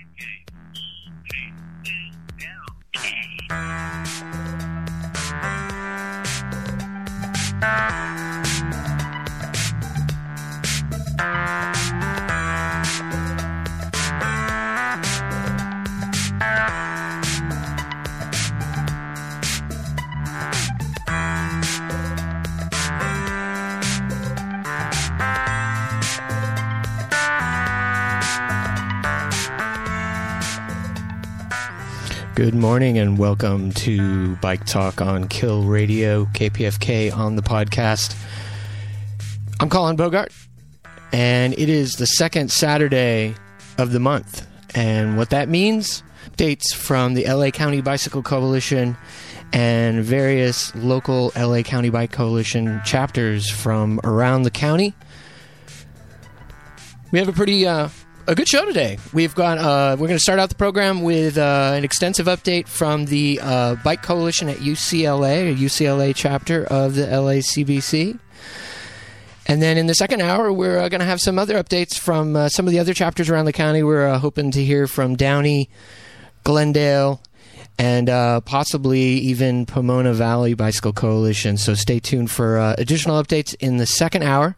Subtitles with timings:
[0.00, 0.40] Okay.
[1.24, 1.79] G.
[32.40, 38.16] Good morning and welcome to Bike Talk on Kill Radio, KPFK on the podcast.
[39.60, 40.32] I'm Colin Bogart,
[41.12, 43.34] and it is the second Saturday
[43.76, 44.46] of the month.
[44.74, 46.02] And what that means
[46.36, 48.96] dates from the LA County Bicycle Coalition
[49.52, 54.94] and various local LA County Bike Coalition chapters from around the county.
[57.12, 57.90] We have a pretty uh,
[58.26, 58.98] a good show today.
[59.12, 62.68] We've got uh, we're going to start out the program with uh, an extensive update
[62.68, 68.18] from the uh, Bike Coalition at UCLA, a UCLA chapter of the LACBC.
[69.46, 72.36] And then in the second hour, we're uh, going to have some other updates from
[72.36, 73.82] uh, some of the other chapters around the county.
[73.82, 75.68] We're uh, hoping to hear from Downey,
[76.44, 77.20] Glendale,
[77.78, 78.08] and
[78.44, 81.56] possibly even Pomona Valley Bicycle Coalition.
[81.56, 84.54] So stay tuned for additional updates in the second hour.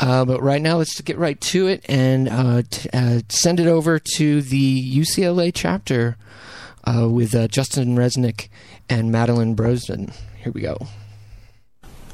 [0.00, 3.66] Uh, but right now, let's get right to it and uh, t- uh, send it
[3.66, 6.16] over to the UCLA chapter
[6.84, 8.48] uh, with uh, Justin Resnick
[8.88, 10.14] and Madeline Brozen.
[10.42, 10.78] Here we go.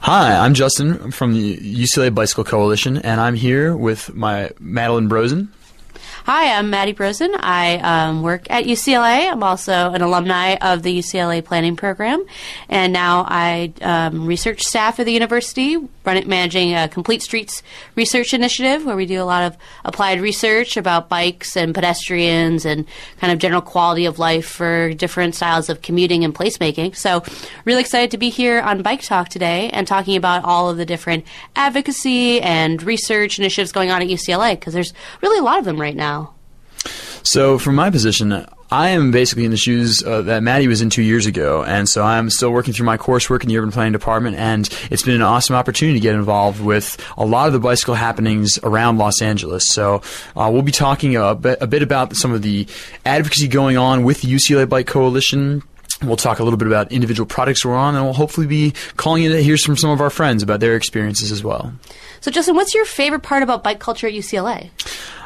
[0.00, 5.48] Hi, I'm Justin from the UCLA Bicycle Coalition, and I'm here with my Madeline Brozen.
[6.26, 7.34] Hi, I'm Maddie Brozen.
[7.38, 9.30] I um, work at UCLA.
[9.30, 12.24] I'm also an alumni of the UCLA Planning Program,
[12.68, 17.62] and now I um, research staff at the university, running, managing a Complete Streets
[17.94, 22.86] research initiative where we do a lot of applied research about bikes and pedestrians and
[23.18, 26.96] kind of general quality of life for different styles of commuting and placemaking.
[26.96, 27.22] So,
[27.66, 30.86] really excited to be here on Bike Talk today and talking about all of the
[30.86, 35.64] different advocacy and research initiatives going on at UCLA because there's really a lot of
[35.64, 36.34] them right now.
[37.22, 40.90] So, from my position, I am basically in the shoes uh, that Maddie was in
[40.90, 43.92] two years ago, and so I'm still working through my coursework in the urban planning
[43.92, 47.60] department, and it's been an awesome opportunity to get involved with a lot of the
[47.60, 49.68] bicycle happenings around Los Angeles.
[49.68, 50.02] So
[50.36, 52.66] uh, we'll be talking a bit, a bit about some of the
[53.06, 55.62] advocacy going on with the UCLA Bike Coalition,
[56.02, 59.22] We'll talk a little bit about individual products we're on, and we'll hopefully be calling
[59.22, 61.72] in to hear from some of our friends about their experiences as well.
[62.20, 64.70] So, Justin, what's your favorite part about bike culture at UCLA?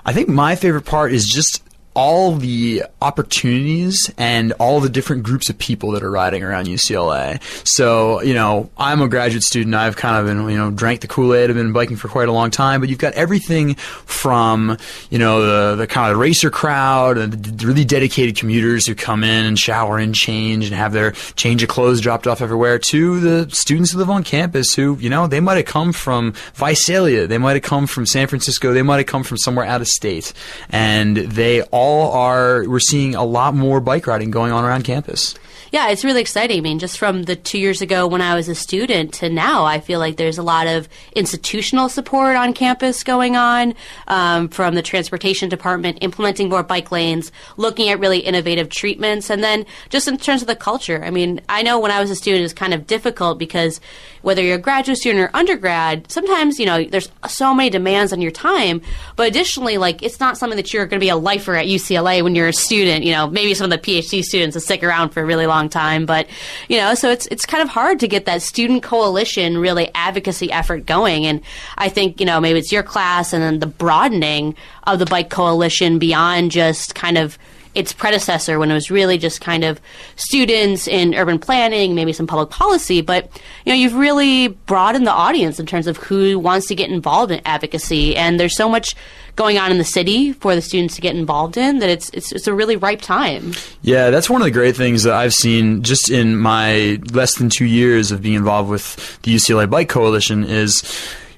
[0.04, 1.62] I think my favorite part is just
[1.98, 7.42] all the opportunities and all the different groups of people that are riding around UCLA.
[7.66, 9.75] So, you know, I'm a graduate student.
[9.75, 11.50] I've kind of been, you know, drank the Kool-Aid.
[11.50, 14.78] I've been biking for quite a long time, but you've got everything from,
[15.10, 15.42] you know,
[15.72, 19.58] the, the kind of racer crowd and the really dedicated commuters who come in and
[19.58, 23.91] shower and change and have their change of clothes dropped off everywhere to the students
[23.91, 27.26] who live on campus who, you know, they might have come from Visalia.
[27.26, 28.72] They might have come from San Francisco.
[28.72, 30.32] They might have come from somewhere out of state.
[30.70, 34.84] And they all all are we're seeing a lot more bike riding going on around
[34.84, 35.34] campus.
[35.70, 36.58] Yeah, it's really exciting.
[36.58, 39.64] I mean, just from the two years ago when I was a student to now,
[39.64, 43.74] I feel like there's a lot of institutional support on campus going on
[44.06, 49.44] um, from the transportation department, implementing more bike lanes, looking at really innovative treatments, and
[49.44, 51.04] then just in terms of the culture.
[51.04, 53.80] I mean, I know when I was a student, it was kind of difficult because
[54.22, 58.20] whether you're a graduate student or undergrad, sometimes, you know, there's so many demands on
[58.20, 58.80] your time.
[59.16, 62.22] But additionally, like, it's not something that you're going to be a lifer at UCLA
[62.22, 63.04] when you're a student.
[63.04, 65.57] You know, maybe some of the PhD students will stick around for a really long
[65.66, 66.06] time.
[66.06, 66.28] But,
[66.69, 70.52] you know, so it's, it's kind of hard to get that student coalition really advocacy
[70.52, 71.26] effort going.
[71.26, 71.41] And
[71.78, 74.54] I think, you know, maybe it's your class and then the broadening
[74.84, 77.38] of the bike coalition beyond just kind of
[77.74, 79.80] its predecessor when it was really just kind of
[80.16, 83.00] students in urban planning, maybe some public policy.
[83.00, 83.30] But
[83.64, 87.32] you know, you've really broadened the audience in terms of who wants to get involved
[87.32, 88.94] in advocacy, and there's so much
[89.37, 92.32] going on in the city for the students to get involved in that it's, it's
[92.32, 93.52] it's a really ripe time.
[93.82, 97.48] Yeah, that's one of the great things that I've seen just in my less than
[97.48, 100.82] two years of being involved with the UCLA Bike Coalition is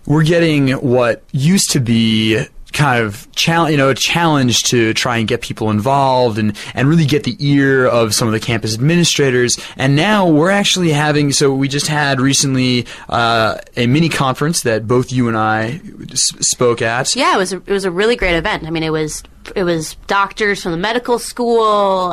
[0.06, 5.18] we're getting what used to be kind of challenge, you know, a challenge to try
[5.18, 8.74] and get people involved and, and really get the ear of some of the campus
[8.74, 9.58] administrators.
[9.76, 14.86] And now we're actually having, so we just had recently uh, a mini conference that
[14.86, 15.80] both you and I
[16.10, 17.16] s- spoke at.
[17.16, 18.64] Yeah, it was a, it was a really great event.
[18.66, 19.22] I mean, it was
[19.56, 21.62] it was doctors from the medical school.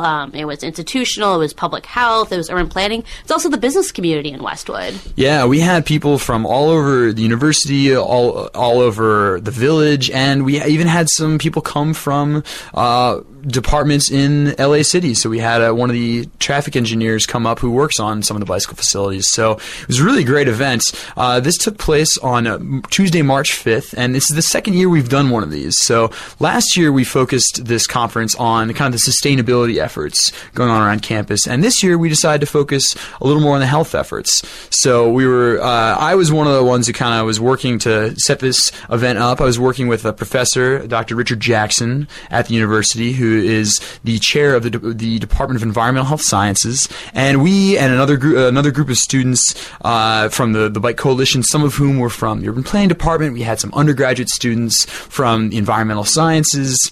[0.00, 1.36] Um, it was institutional.
[1.36, 2.32] It was public health.
[2.32, 3.04] It was urban planning.
[3.22, 4.98] It's also the business community in Westwood.
[5.16, 10.44] Yeah, we had people from all over the university, all all over the village, and
[10.44, 12.42] we even had some people come from.
[12.74, 15.14] Uh, departments in LA City.
[15.14, 18.36] So we had uh, one of the traffic engineers come up who works on some
[18.36, 19.28] of the bicycle facilities.
[19.28, 20.92] So it was a really great event.
[21.16, 22.58] Uh, this took place on uh,
[22.90, 25.76] Tuesday, March 5th, and this is the second year we've done one of these.
[25.78, 30.82] So last year we focused this conference on kind of the sustainability efforts going on
[30.82, 33.94] around campus, and this year we decided to focus a little more on the health
[33.94, 34.42] efforts.
[34.74, 37.78] So we were, uh, I was one of the ones who kind of was working
[37.80, 39.40] to set this event up.
[39.40, 41.14] I was working with a professor, Dr.
[41.14, 45.62] Richard Jackson, at the university, who is the chair of the, De- the Department of
[45.62, 50.68] Environmental Health Sciences, and we and another group another group of students uh, from the
[50.68, 53.32] the Bike Coalition, some of whom were from the Urban Planning Department.
[53.34, 56.90] We had some undergraduate students from the Environmental Sciences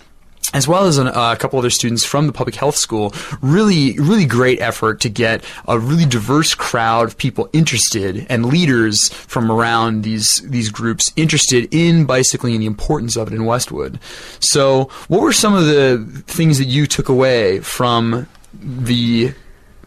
[0.54, 3.14] as well as an, uh, a couple other students from the public health school.
[3.40, 9.08] Really, really great effort to get a really diverse crowd of people interested and leaders
[9.12, 13.98] from around these these groups interested in bicycling and the importance of it in Westwood.
[14.40, 19.34] So, what were some of the things that you took away from the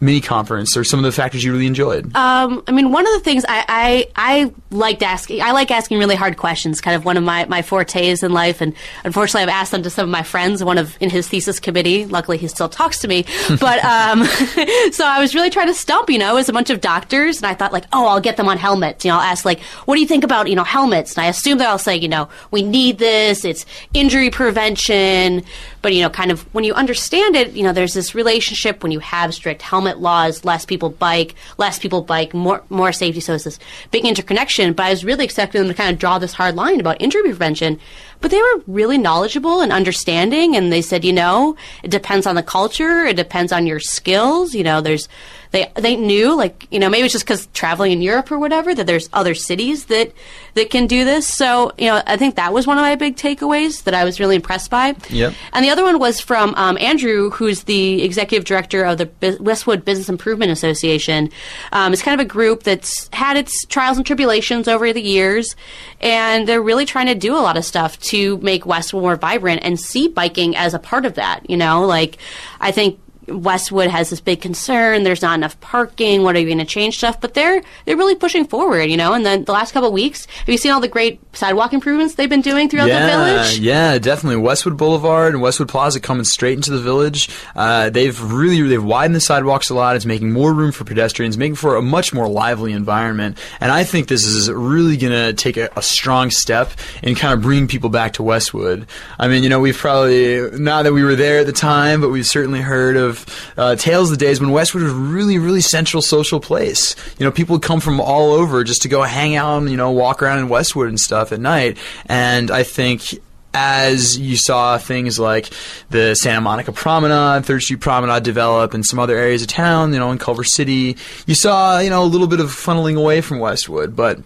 [0.00, 2.14] mini conference or some of the factors you really enjoyed?
[2.16, 5.98] Um, I mean, one of the things I, I, I liked asking, I like asking
[5.98, 8.60] really hard questions, kind of one of my, my fortes in life.
[8.60, 8.74] And
[9.04, 12.06] unfortunately, I've asked them to some of my friends, one of in his thesis committee.
[12.06, 13.24] Luckily, he still talks to me.
[13.60, 14.24] But um,
[14.92, 17.38] so I was really trying to stump, you know, as a bunch of doctors.
[17.38, 19.04] And I thought, like, oh, I'll get them on helmets.
[19.04, 21.16] You know, I'll ask, like, what do you think about, you know, helmets?
[21.16, 25.42] And I assume that I'll say, you know, we need this, it's injury prevention.
[25.82, 28.92] But, you know, kind of when you understand it, you know, there's this relationship when
[28.92, 33.20] you have strict helmet laws, less people bike, less people bike, more more safety.
[33.20, 33.58] So it's this
[33.90, 34.72] big interconnection.
[34.72, 37.22] But I was really expecting them to kind of draw this hard line about injury
[37.22, 37.80] prevention.
[38.20, 42.34] But they were really knowledgeable and understanding, and they said, you know, it depends on
[42.34, 44.54] the culture, it depends on your skills.
[44.54, 45.08] You know, there's
[45.52, 48.74] they they knew like you know maybe it's just because traveling in Europe or whatever
[48.74, 50.12] that there's other cities that
[50.54, 51.26] that can do this.
[51.26, 54.20] So you know I think that was one of my big takeaways that I was
[54.20, 54.94] really impressed by.
[55.08, 55.34] Yep.
[55.52, 59.84] And the other one was from um, Andrew, who's the executive director of the Westwood
[59.84, 61.30] Business Improvement Association.
[61.72, 65.56] Um, it's kind of a group that's had its trials and tribulations over the years,
[66.00, 69.62] and they're really trying to do a lot of stuff to make Westwood more vibrant
[69.64, 71.48] and see biking as a part of that.
[71.50, 72.18] You know, like
[72.60, 73.00] I think
[73.30, 75.02] Westwood has this big concern.
[75.02, 76.22] There's not enough parking.
[76.22, 77.20] What are you going to change stuff?
[77.20, 79.12] But they're they're really pushing forward, you know.
[79.12, 82.14] And then the last couple of weeks, have you seen all the great sidewalk improvements
[82.14, 83.58] they've been doing throughout yeah, the village?
[83.58, 84.36] Yeah, definitely.
[84.36, 87.30] Westwood Boulevard and Westwood Plaza coming straight into the village.
[87.54, 89.96] Uh, they've really they've widened the sidewalks a lot.
[89.96, 93.38] It's making more room for pedestrians, making for a much more lively environment.
[93.60, 96.72] And I think this is really going to take a, a strong step
[97.02, 98.86] in kind of bringing people back to Westwood.
[99.18, 102.10] I mean, you know, we've probably not that we were there at the time, but
[102.10, 103.19] we've certainly heard of
[103.56, 106.94] uh, tales of the days when Westwood was really, really central social place.
[107.18, 109.76] You know, people would come from all over just to go hang out and you
[109.76, 111.78] know walk around in Westwood and stuff at night.
[112.06, 113.14] And I think
[113.52, 115.50] as you saw things like
[115.90, 119.98] the Santa Monica Promenade, Third Street Promenade develop, and some other areas of town, you
[119.98, 120.96] know, in Culver City,
[121.26, 124.18] you saw, you know, a little bit of funneling away from Westwood, but.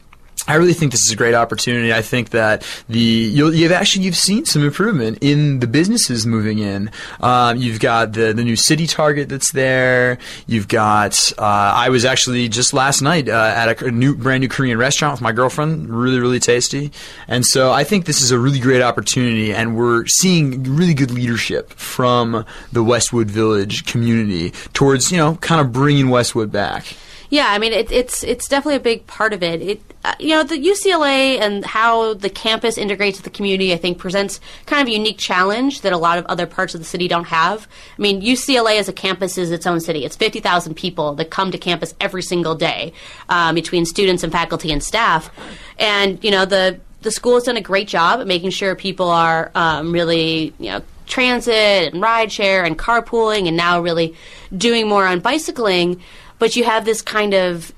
[0.47, 1.93] I really think this is a great opportunity.
[1.93, 6.59] I think that the you'll, you've actually you've seen some improvement in the businesses moving
[6.59, 6.91] in.
[7.21, 10.19] Um, you've got the the new city Target that's there.
[10.47, 11.43] You've got uh,
[11.75, 15.23] I was actually just last night uh, at a, new brand new Korean restaurant with
[15.23, 15.89] my girlfriend.
[15.89, 16.93] Really really tasty.
[17.27, 21.11] And so I think this is a really great opportunity, and we're seeing really good
[21.11, 26.95] leadership from the Westwood Village community towards you know kind of bringing Westwood back.
[27.35, 29.61] Yeah, I mean it, it's it's definitely a big part of it.
[29.61, 33.73] It uh, you know the UCLA and how the campus integrates with the community.
[33.73, 36.81] I think presents kind of a unique challenge that a lot of other parts of
[36.81, 37.67] the city don't have.
[37.99, 40.05] I mean UCLA as a campus is its own city.
[40.05, 42.93] It's fifty thousand people that come to campus every single day
[43.29, 45.29] um, between students and faculty and staff,
[45.77, 49.11] and you know the the school has done a great job at making sure people
[49.11, 54.15] are um, really you know transit and rideshare and carpooling and now really
[54.57, 56.01] doing more on bicycling
[56.39, 57.73] but you have this kind of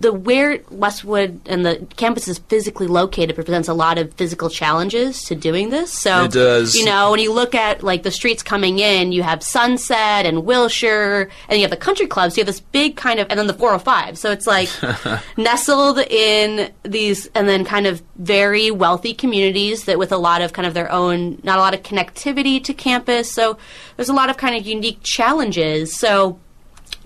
[0.00, 5.22] the where Westwood and the campus is physically located presents a lot of physical challenges
[5.24, 5.92] to doing this.
[5.92, 6.74] So It does.
[6.74, 10.46] you know when you look at like the streets coming in, you have Sunset and
[10.46, 12.38] Wilshire, and you have the country clubs.
[12.38, 14.16] You have this big kind of, and then the 405.
[14.16, 14.70] So it's like
[15.36, 20.54] nestled in these, and then kind of very wealthy communities that with a lot of
[20.54, 23.30] kind of their own, not a lot of connectivity to campus.
[23.30, 23.58] So
[23.96, 25.94] there's a lot of kind of unique challenges.
[25.94, 26.38] So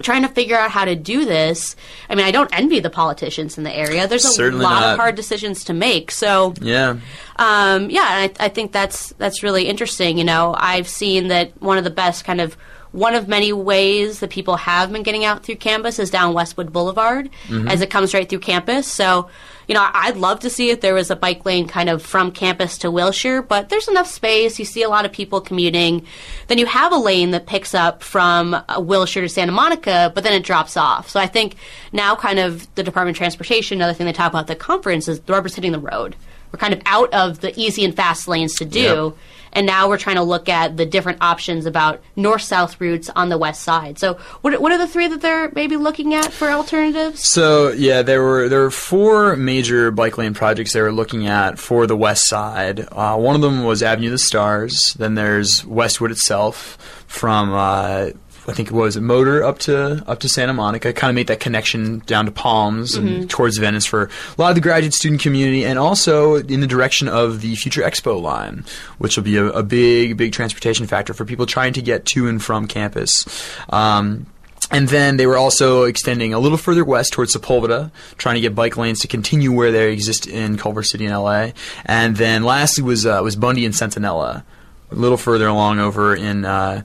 [0.02, 1.74] trying to figure out how to do this.
[2.10, 4.06] I mean, I don't envy the politicians in the area.
[4.06, 4.92] There's a Certainly lot not.
[4.92, 6.10] of hard decisions to make.
[6.10, 6.96] So, Yeah.
[7.36, 10.18] um, yeah, I, I think that's that's really interesting.
[10.18, 12.56] You know, I've seen that one of the best kind of
[12.92, 16.74] one of many ways that people have been getting out through campus is down Westwood
[16.74, 17.68] Boulevard Mm-hmm.
[17.68, 18.86] as it comes right through campus.
[18.86, 19.30] So,
[19.68, 22.32] you know, I'd love to see if there was a bike lane kind of from
[22.32, 24.58] campus to Wilshire, but there's enough space.
[24.58, 26.04] You see a lot of people commuting.
[26.48, 30.24] Then you have a lane that picks up from uh, Wilshire to Santa Monica, but
[30.24, 31.08] then it drops off.
[31.08, 31.56] So I think
[31.92, 35.08] now, kind of, the Department of Transportation, another thing they talk about at the conference
[35.08, 36.16] is the rubber's hitting the road.
[36.52, 38.80] We're kind of out of the easy and fast lanes to do.
[38.80, 39.16] Yep.
[39.52, 43.38] And now we're trying to look at the different options about north-south routes on the
[43.38, 43.98] west side.
[43.98, 47.28] So, what, what are the three that they're maybe looking at for alternatives?
[47.28, 51.58] So yeah, there were there were four major bike lane projects they were looking at
[51.58, 52.86] for the west side.
[52.92, 54.94] Uh, one of them was Avenue of the Stars.
[54.94, 57.52] Then there's Westwood itself from.
[57.52, 58.10] Uh,
[58.48, 61.40] I think it was Motor up to up to Santa Monica, kind of made that
[61.40, 64.04] connection down to Palms and towards Venice for
[64.36, 67.82] a lot of the graduate student community, and also in the direction of the Future
[67.82, 68.64] Expo line,
[68.98, 72.26] which will be a, a big, big transportation factor for people trying to get to
[72.28, 73.24] and from campus.
[73.68, 74.26] Um,
[74.72, 78.54] and then they were also extending a little further west towards Sepulveda, trying to get
[78.54, 81.50] bike lanes to continue where they exist in Culver City and LA.
[81.84, 84.44] And then lastly was uh, was Bundy and Centinela,
[84.92, 86.82] a little further along over in uh,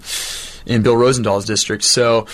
[0.66, 1.84] in Bill Rosendahl's district.
[1.84, 2.28] So.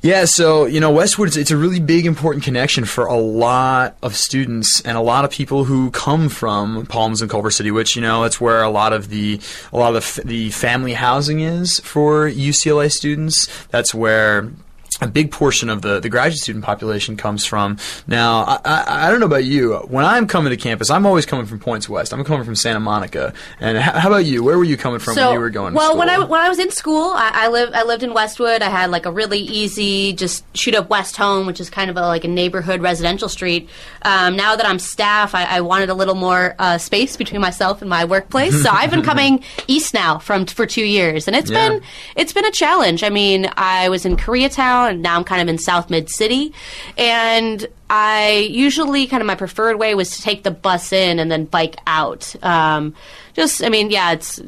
[0.00, 3.96] Yeah, so you know Westwood, it's, it's a really big, important connection for a lot
[4.00, 7.96] of students and a lot of people who come from Palms and Culver City, which
[7.96, 9.40] you know that's where a lot of the
[9.72, 13.48] a lot of the, the family housing is for UCLA students.
[13.70, 14.52] That's where
[15.00, 17.76] a big portion of the, the graduate student population comes from.
[18.08, 19.74] Now, I, I, I don't know about you.
[19.88, 22.12] When I'm coming to campus, I'm always coming from Points West.
[22.12, 23.32] I'm coming from Santa Monica.
[23.60, 24.42] And h- how about you?
[24.42, 25.74] Where were you coming from when you were going?
[25.74, 28.60] well, when I when I was in school, I, I lived I lived in Westwood.
[28.62, 32.00] I had like a really easy just shoot up Westholme, which is kind of a,
[32.00, 33.68] like a neighborhood residential street.
[34.02, 37.82] Um, now that I'm staff, I, I wanted a little more uh, space between myself
[37.82, 41.50] and my workplace, so I've been coming east now from for two years, and it's
[41.50, 41.68] Yeah.
[41.68, 41.82] been
[42.16, 43.04] it's been a challenge.
[43.04, 46.52] I mean, I was in Koreatown, and now I'm kind of in South Mid City,
[46.96, 51.30] and I usually kind of my preferred way was to take the bus in and
[51.30, 52.34] then bike out.
[52.44, 52.94] Um,
[53.34, 54.40] just, I mean, yeah, it's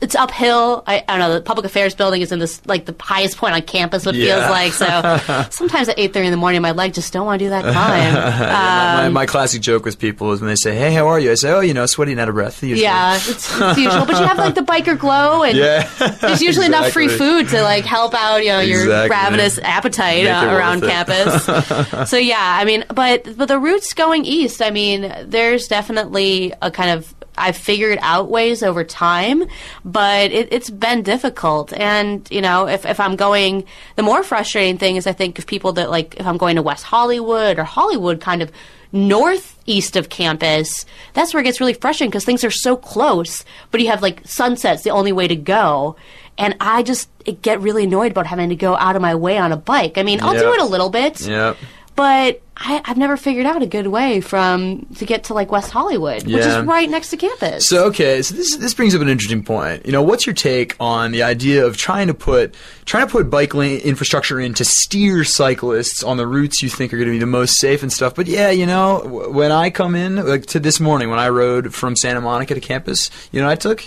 [0.00, 0.82] it's uphill.
[0.86, 1.34] I, I don't know.
[1.34, 4.04] The public affairs building is in this like the highest point on campus.
[4.04, 4.40] What it Yeah.
[4.40, 4.72] feels like.
[4.72, 7.50] So sometimes at eight thirty in the morning, my leg just don't want to do
[7.50, 8.14] that climb.
[8.44, 11.34] my, my classic joke with people is when they say, "Hey, how are you?" I
[11.34, 12.82] say, "Oh, you know, sweaty and out of breath." Usually.
[12.82, 14.04] yeah, it's, it's usual.
[14.04, 15.88] But you have like the biker glow, and Yeah.
[16.20, 19.16] there's usually enough free food to like help out you know your Exactly.
[19.16, 21.44] ravenous appetite uh, around campus.
[22.10, 26.70] so yeah, I mean, but but the routes going east, I mean, there's definitely a
[26.70, 29.44] kind of I've figured out ways over time,
[29.84, 31.72] but it, it's been difficult.
[31.72, 33.64] And you know, if if I'm going,
[33.96, 36.62] the more frustrating thing is I think if people that like if I'm going to
[36.62, 38.50] West Hollywood or Hollywood, kind of
[38.92, 43.80] northeast of campus, that's where it gets really frustrating because things are so close, but
[43.80, 45.96] you have like sunsets the only way to go.
[46.38, 47.08] And I just
[47.40, 49.96] get really annoyed about having to go out of my way on a bike.
[49.96, 51.56] I mean, I'll do it a little bit, Yep.
[51.96, 55.70] But I, I've never figured out a good way from to get to like West
[55.70, 57.66] Hollywood, which is right next to campus.
[57.66, 59.84] So okay, so this this brings up an interesting point.
[59.84, 63.28] You know, what's your take on the idea of trying to put trying to put
[63.28, 67.12] bike lane infrastructure in to steer cyclists on the routes you think are going to
[67.12, 68.14] be the most safe and stuff?
[68.14, 71.30] But yeah, you know, w- when I come in like to this morning when I
[71.30, 73.84] rode from Santa Monica to campus, you know, I took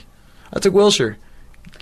[0.52, 1.18] I took Wilshire.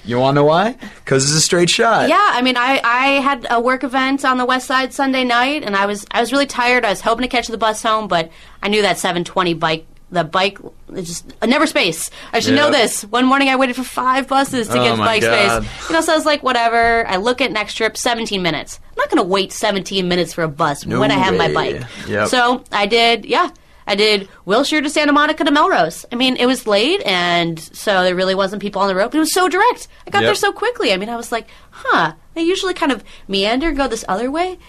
[0.05, 0.77] You want to know why?
[1.03, 2.07] Because it's a straight shot.
[2.07, 5.63] Yeah, I mean, I, I had a work event on the West Side Sunday night,
[5.63, 6.85] and I was I was really tired.
[6.85, 8.31] I was hoping to catch the bus home, but
[8.63, 9.85] I knew that 720 bike.
[10.09, 10.57] The bike,
[10.95, 12.09] it just uh, never space.
[12.31, 13.01] I should know this.
[13.03, 15.63] One morning, I waited for five buses to Oh get my bike God.
[15.63, 15.89] space.
[15.89, 17.05] You know, so I was like, whatever.
[17.05, 18.79] I look at next trip, 17 minutes.
[18.91, 21.53] I'm not going to wait 17 minutes for a bus No when I have my
[21.53, 21.81] bike.
[22.07, 22.29] Yep.
[22.29, 23.49] So I did, yeah.
[23.87, 26.05] I did Wilshire to Santa Monica to Melrose.
[26.11, 29.11] I mean, it was late, and so there really wasn't people on the road.
[29.11, 29.87] But it was so direct.
[30.05, 30.27] I got Yep.
[30.27, 30.91] there so quickly.
[30.93, 32.13] I mean, I was like, huh.
[32.35, 34.59] I usually kind of meander, go this other way.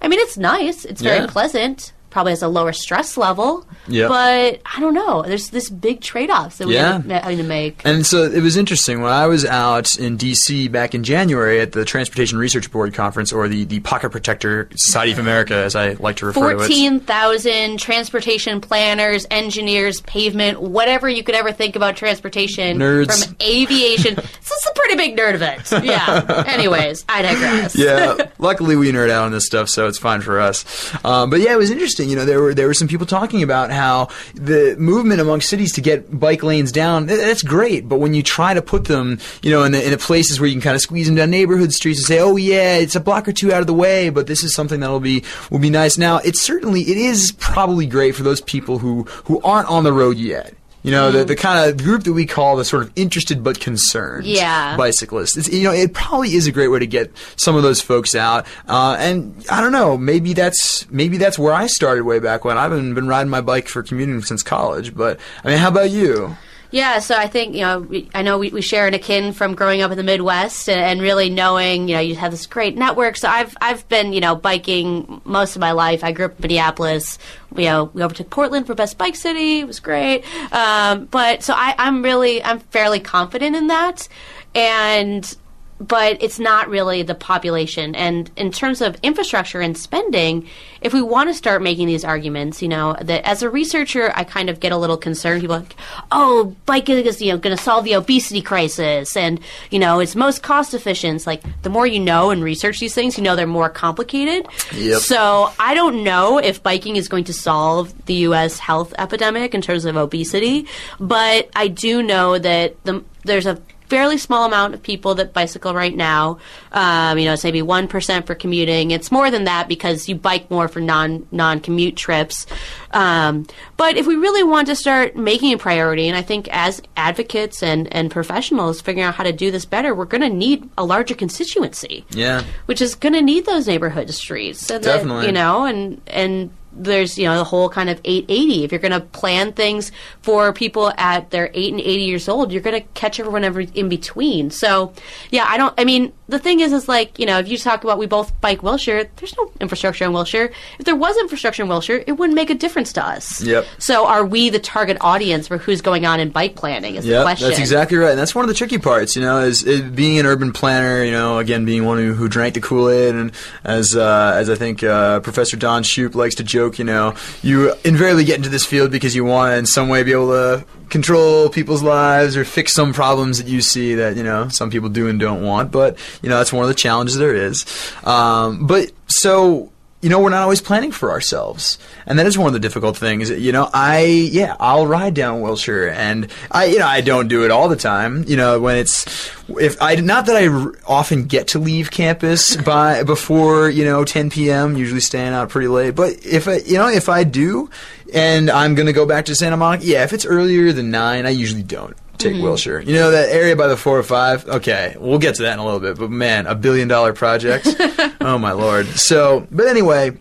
[0.00, 0.84] I mean, it's nice.
[0.84, 1.26] It's very Yeah.
[1.26, 1.92] pleasant.
[2.10, 3.66] Probably has a lower stress level.
[3.86, 4.08] Yep.
[4.08, 5.22] But I don't know.
[5.22, 6.96] There's this big trade offs that we Yeah.
[6.96, 7.82] end up having to make.
[7.84, 10.68] And so it was interesting when I was out in D.C.
[10.68, 15.12] back in January at the Transportation Research Board conference, or the, the Pocket Protector Society
[15.12, 16.66] of America, as I like to refer to it.
[16.68, 22.78] 14,000 transportation planners, engineers, pavement, whatever you could ever think about transportation.
[22.78, 23.26] Nerds.
[23.26, 24.14] From aviation.
[24.14, 25.84] this is a pretty big nerd event.
[25.84, 26.44] Yeah.
[26.46, 27.76] Anyways, I digress.
[27.76, 30.64] yeah, luckily we nerd out on this stuff, so it's fine for us.
[31.04, 31.97] Um, but yeah, it was interesting.
[32.06, 35.72] You know, there were there were some people talking about how the movement among cities
[35.74, 37.06] to get bike lanes down.
[37.06, 39.98] That's great, but when you try to put them, you know, in the, in the
[39.98, 42.76] places where you can kind of squeeze them down neighborhood streets and say, oh yeah,
[42.76, 45.24] it's a block or two out of the way, but this is something that'll be
[45.50, 45.98] will be nice.
[45.98, 49.92] Now, it's certainly it is probably great for those people who who aren't on the
[49.92, 50.54] road yet.
[50.88, 53.60] You know, the, the kind of group that we call the sort of interested but
[53.60, 54.74] concerned Yeah.
[54.74, 55.36] bicyclists.
[55.36, 58.14] It's, you know, it probably is a great way to get some of those folks
[58.14, 58.46] out.
[58.66, 62.56] Uh, and I don't know, maybe that's maybe that's where I started way back when.
[62.56, 64.94] I haven't been riding my bike for commuting since college.
[64.96, 66.38] But I mean, how about you?
[66.70, 69.54] Yeah, so I think you know, we, I know we, we share an akin from
[69.54, 72.76] growing up in the Midwest and, and really knowing, you know, you have this great
[72.76, 73.16] network.
[73.16, 76.04] So I've I've been you know biking most of my life.
[76.04, 77.18] I grew up in Minneapolis.
[77.56, 79.60] You know, we overtook Portland for best bike city.
[79.60, 80.24] It was great.
[80.52, 84.06] Um, but so I, I'm really I'm fairly confident in that,
[84.54, 85.36] and
[85.80, 87.94] but it's not really the population.
[87.94, 90.48] And in terms of infrastructure and spending,
[90.80, 94.24] if we want to start making these arguments, you know, that as a researcher, I
[94.24, 95.40] kind of get a little concerned.
[95.40, 95.76] People are like,
[96.10, 100.16] oh, biking is you know going to solve the obesity crisis, and you know, it's
[100.16, 101.16] most cost efficient.
[101.16, 104.46] It's like the more you know and research these things, you know they're more complicated.
[104.74, 105.00] Yep.
[105.00, 108.58] So I don't know if biking is going to solve the U.S.
[108.58, 110.66] health epidemic in terms of obesity,
[110.98, 115.74] but I do know that the, there's a fairly small amount of people that bicycle
[115.74, 116.38] right now.
[116.72, 118.90] Um, you know, it's maybe one percent for commuting.
[118.90, 122.46] It's more than that because you bike more for non non commute trips.
[122.92, 126.80] Um, but if we really want to start making a priority, and I think as
[126.96, 130.68] advocates and and professionals figuring out how to do this better, we're going to need
[130.78, 132.44] a larger constituency Yeah.
[132.66, 134.70] which is going to need those neighborhood streets.
[134.70, 135.26] And that, Definitely.
[135.26, 138.64] you know, and and there's you know the whole kind of 880.
[138.64, 139.92] If you're going to plan things
[140.22, 143.68] for people at their eight and 80 years old, you're going to catch everyone every,
[143.74, 144.50] in between.
[144.50, 144.92] So,
[145.30, 145.74] yeah, I don't.
[145.78, 148.38] I mean, the thing is, is like you know, if you talk about we both
[148.40, 150.52] bike Wilshire, there's no infrastructure in Wilshire.
[150.78, 153.42] If there was infrastructure in Wilshire, it wouldn't make a difference to us.
[153.42, 153.66] Yep.
[153.78, 156.94] So, are we the target audience for who's going on in bike planning?
[156.96, 157.48] Is the Yeah, question.
[157.48, 158.10] that's exactly right.
[158.10, 161.02] And that's one of the tricky parts, you know, is, is being an urban planner.
[161.02, 163.32] You know, again, being one who, who drank the Kool Aid, and
[163.64, 167.72] as uh, as I think uh, Professor Don Shoup likes to joke, you know, you
[167.84, 170.66] invariably get into this field because you want to, in some way, be able to
[170.88, 174.88] control people's lives or fix some problems that you see that you know some people
[174.88, 175.70] do and don't want.
[175.70, 177.64] But you know, that's one of the challenges there is.
[178.02, 179.70] Um, but so
[180.00, 181.76] you know, we're not always planning for ourselves.
[182.06, 183.30] And that is one of the difficult things.
[183.30, 187.44] You know, I, yeah, I'll ride down Wilshire and I, you know, I don't do
[187.44, 188.24] it all the time.
[188.28, 189.06] You know, when it's,
[189.48, 194.04] if I, not that I r- often get to leave campus by, before, you know,
[194.04, 195.96] 10 p.m., usually staying out pretty late.
[195.96, 197.68] But if I, you know, if I do
[198.14, 201.26] and I'm going to go back to Santa Monica, yeah, if it's earlier than nine,
[201.26, 202.42] I usually don't take mm-hmm.
[202.42, 202.80] Wilshire.
[202.80, 204.48] You know that area by the 405?
[204.56, 205.98] Okay, we'll get to that in a little bit.
[205.98, 207.66] But man, a billion dollar project.
[208.20, 208.86] oh my lord.
[208.86, 210.16] So, but anyway,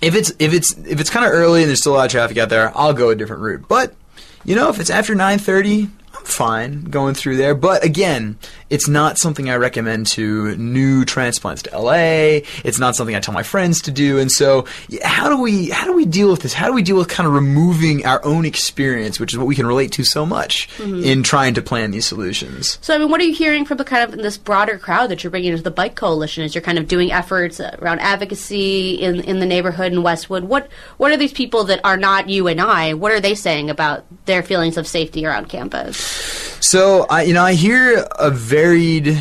[0.00, 2.10] if it's if it's if it's kind of early and there's still a lot of
[2.10, 3.66] traffic out there, I'll go a different route.
[3.68, 3.94] But
[4.44, 7.54] you know, if it's after 9:30, I'm fine going through there.
[7.54, 8.38] But again,
[8.70, 12.40] it's not something I recommend to new transplants to LA.
[12.64, 14.18] It's not something I tell my friends to do.
[14.18, 14.66] And so,
[15.02, 16.54] how do we how do we deal with this?
[16.54, 19.54] How do we deal with kind of removing our own experience, which is what we
[19.54, 21.02] can relate to so much mm-hmm.
[21.02, 22.78] in trying to plan these solutions?
[22.80, 25.22] So, I mean, what are you hearing from the kind of this broader crowd that
[25.22, 26.44] you're bringing into the bike coalition?
[26.44, 30.68] As you're kind of doing efforts around advocacy in in the neighborhood in Westwood, what
[30.96, 32.94] what are these people that are not you and I?
[32.94, 35.97] What are they saying about their feelings of safety around campus?
[36.60, 39.18] So I, you know, I hear a varied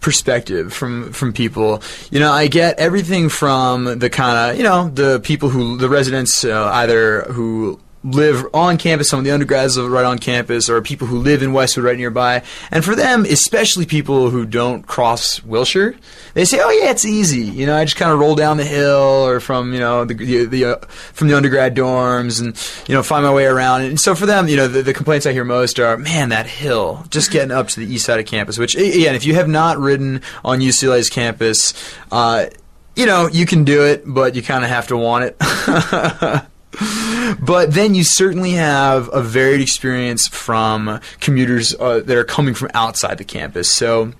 [0.00, 1.82] perspective from from people.
[2.10, 5.88] You know, I get everything from the kind of you know the people who the
[5.88, 10.70] residents uh, either who live on campus, some of the undergrads live right on campus,
[10.70, 12.42] or people who live in Westwood right nearby.
[12.70, 15.94] And for them, especially people who don't cross Wilshire,
[16.34, 18.64] they say, "Oh yeah, it's easy." You know, I just kind of roll down the
[18.64, 20.76] hill, or from you know the the, the uh,
[21.12, 22.56] from the undergrad dorms, and
[22.88, 23.82] you know find my way around.
[23.82, 26.46] And so for them, you know, the, the complaints I hear most are, "Man, that
[26.46, 29.48] hill, just getting up to the east side of campus." Which again, if you have
[29.48, 31.74] not ridden on UCLA's campus,
[32.10, 32.46] uh,
[32.96, 36.46] you know you can do it, but you kind of have to want it.
[37.40, 42.70] But then you certainly have a varied experience from commuters uh, that are coming from
[42.74, 43.70] outside the campus.
[43.70, 44.12] So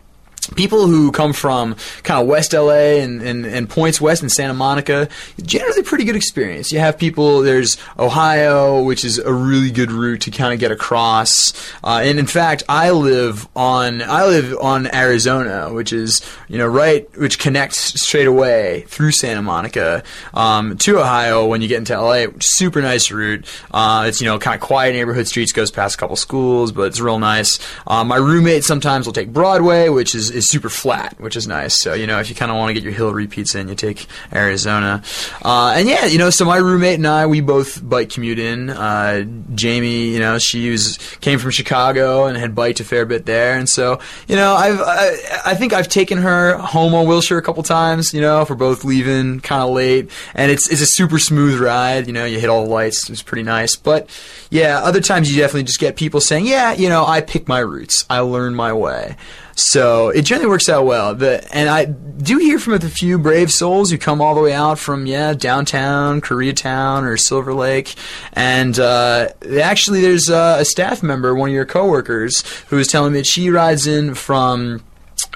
[0.57, 4.55] people who come from kind of West LA and, and, and points west in Santa
[4.55, 5.09] Monica,
[5.43, 6.73] generally pretty good experience.
[6.73, 10.73] You have people, there's Ohio, which is a really good route to kind of get
[10.73, 11.53] across.
[11.83, 16.67] Uh, and in fact, I live on, I live on Arizona, which is, you know,
[16.67, 20.03] right, which connects straight away through Santa Monica,
[20.35, 22.27] um, to Ohio when you get into LA.
[22.41, 23.47] Super nice route.
[23.71, 26.83] Uh, it's, you know, kind of quiet neighborhood streets, goes past a couple schools, but
[26.83, 27.59] it's real nice.
[27.87, 31.75] Uh, my roommate sometimes will take Broadway, which is, is super flat, which is nice.
[31.75, 33.75] So you know, if you kind of want to get your hill repeats in, you
[33.75, 35.03] take Arizona.
[35.43, 38.71] Uh, and yeah, you know, so my roommate and I, we both bike commute in.
[38.71, 39.25] Uh,
[39.55, 43.57] Jamie, you know, she was came from Chicago and had biked a fair bit there,
[43.57, 47.43] and so you know, I've I, I think I've taken her home on Wilshire a
[47.43, 48.13] couple times.
[48.13, 52.07] You know, we're both leaving kind of late, and it's it's a super smooth ride.
[52.07, 53.09] You know, you hit all the lights.
[53.11, 53.77] It's pretty nice.
[53.77, 54.09] But
[54.51, 57.61] yeah, other times you definitely just get people saying, yeah, you know, I pick my
[57.61, 58.05] routes.
[58.11, 59.17] I learn my way.
[59.61, 61.15] So it generally works out well.
[61.15, 64.55] The, and I do hear from a few brave souls who come all the way
[64.55, 67.95] out from yeah downtown Koreatown or Silver Lake,
[68.33, 69.29] and uh,
[69.61, 73.27] actually there's uh, a staff member, one of your coworkers, who was telling me that
[73.27, 74.83] she rides in from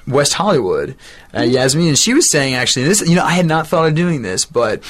[0.07, 0.97] West Hollywood,
[1.35, 3.07] uh, Yasmin, and she was saying actually this.
[3.09, 4.83] You know, I had not thought of doing this, but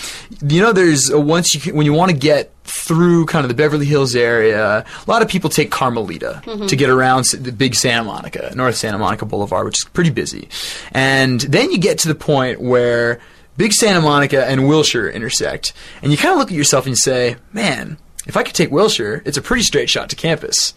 [0.42, 3.54] you know, there's a, once you when you want to get through kind of the
[3.54, 8.04] Beverly Hills area, a lot of people take Carmelita to get around the big Santa
[8.04, 10.48] Monica, North Santa Monica Boulevard, which is pretty busy,
[10.92, 13.20] and then you get to the point where
[13.56, 15.72] Big Santa Monica and Wilshire intersect,
[16.02, 18.72] and you kind of look at yourself and you say, "Man, if I could take
[18.72, 20.74] Wilshire, it's a pretty straight shot to campus."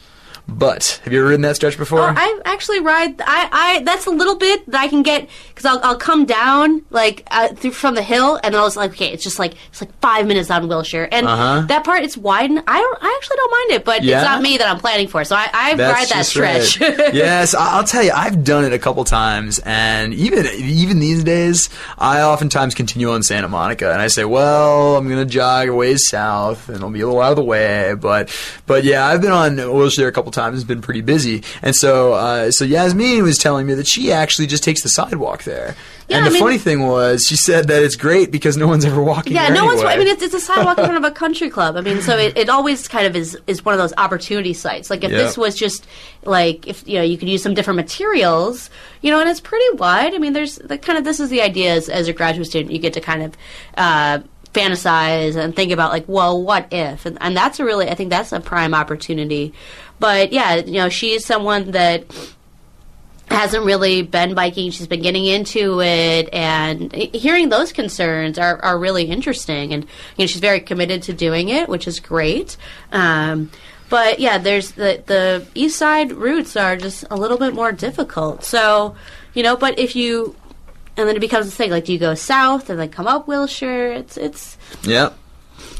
[0.50, 2.00] But have you ever ridden that stretch before?
[2.00, 3.20] Oh, I actually ride.
[3.22, 6.84] I, I that's a little bit that I can get because I'll, I'll come down
[6.90, 9.82] like uh, through from the hill and I was like, okay, it's just like it's
[9.82, 11.66] like five minutes on Wilshire and Uh-huh.
[11.68, 12.50] that part it's wide.
[12.50, 12.98] And I don't.
[13.04, 14.20] I actually don't mind it, but Yeah?
[14.22, 15.24] it's not me that I'm planning for.
[15.26, 16.80] So I, I That's ride that stretch.
[16.80, 17.14] right.
[17.14, 21.24] yes, I- I'll tell you, I've done it a couple times, and even even these
[21.26, 25.76] days, I oftentimes continue on Santa Monica, and I say, well, I'm gonna jog a
[25.76, 28.34] ways south, and I'll be a little out of the way, but
[28.66, 30.37] but yeah, I've been on Wilshire a couple times.
[30.38, 34.48] It's been pretty busy, and so uh, so Yasmin was telling me that she actually
[34.48, 35.76] just takes the sidewalk there.
[36.08, 38.66] Yeah, and the I mean- funny thing was, she said that it's great because no
[38.66, 39.34] one's ever walking.
[39.34, 39.84] Yeah, no one's.
[39.84, 41.76] I mean, it's, it's a sidewalk in front of a country club.
[41.76, 44.90] I mean, so it, it always kind of is is one of those opportunity sites.
[44.90, 45.18] Like if Yeah.
[45.18, 45.86] this was just
[46.24, 48.70] like if you know you could use some different materials,
[49.02, 50.14] you know, and it's pretty wide.
[50.14, 52.72] I mean, there's the kind of this is the idea as, as a graduate student,
[52.72, 53.38] you get to kind of.
[53.76, 54.20] Uh,
[54.54, 58.10] fantasize and think about like well what if and, and that's a really i think
[58.10, 59.54] that's a prime opportunity
[60.00, 62.06] but yeah you know she's someone that
[63.30, 64.72] hasn't really been biking.
[64.72, 69.74] She's been getting into it, and hearing those concerns are, are really interesting.
[69.74, 72.58] And you know, she's very committed to doing it, which is great.
[72.92, 73.52] Um,
[73.90, 78.44] but yeah, there's the the east side routes are just a little bit more difficult.
[78.44, 78.96] So
[79.34, 80.36] you know, but if you
[80.96, 83.28] and then it becomes a thing like do you go south and then come up
[83.28, 83.92] Wilshire?
[83.92, 85.12] It's it's Yeah.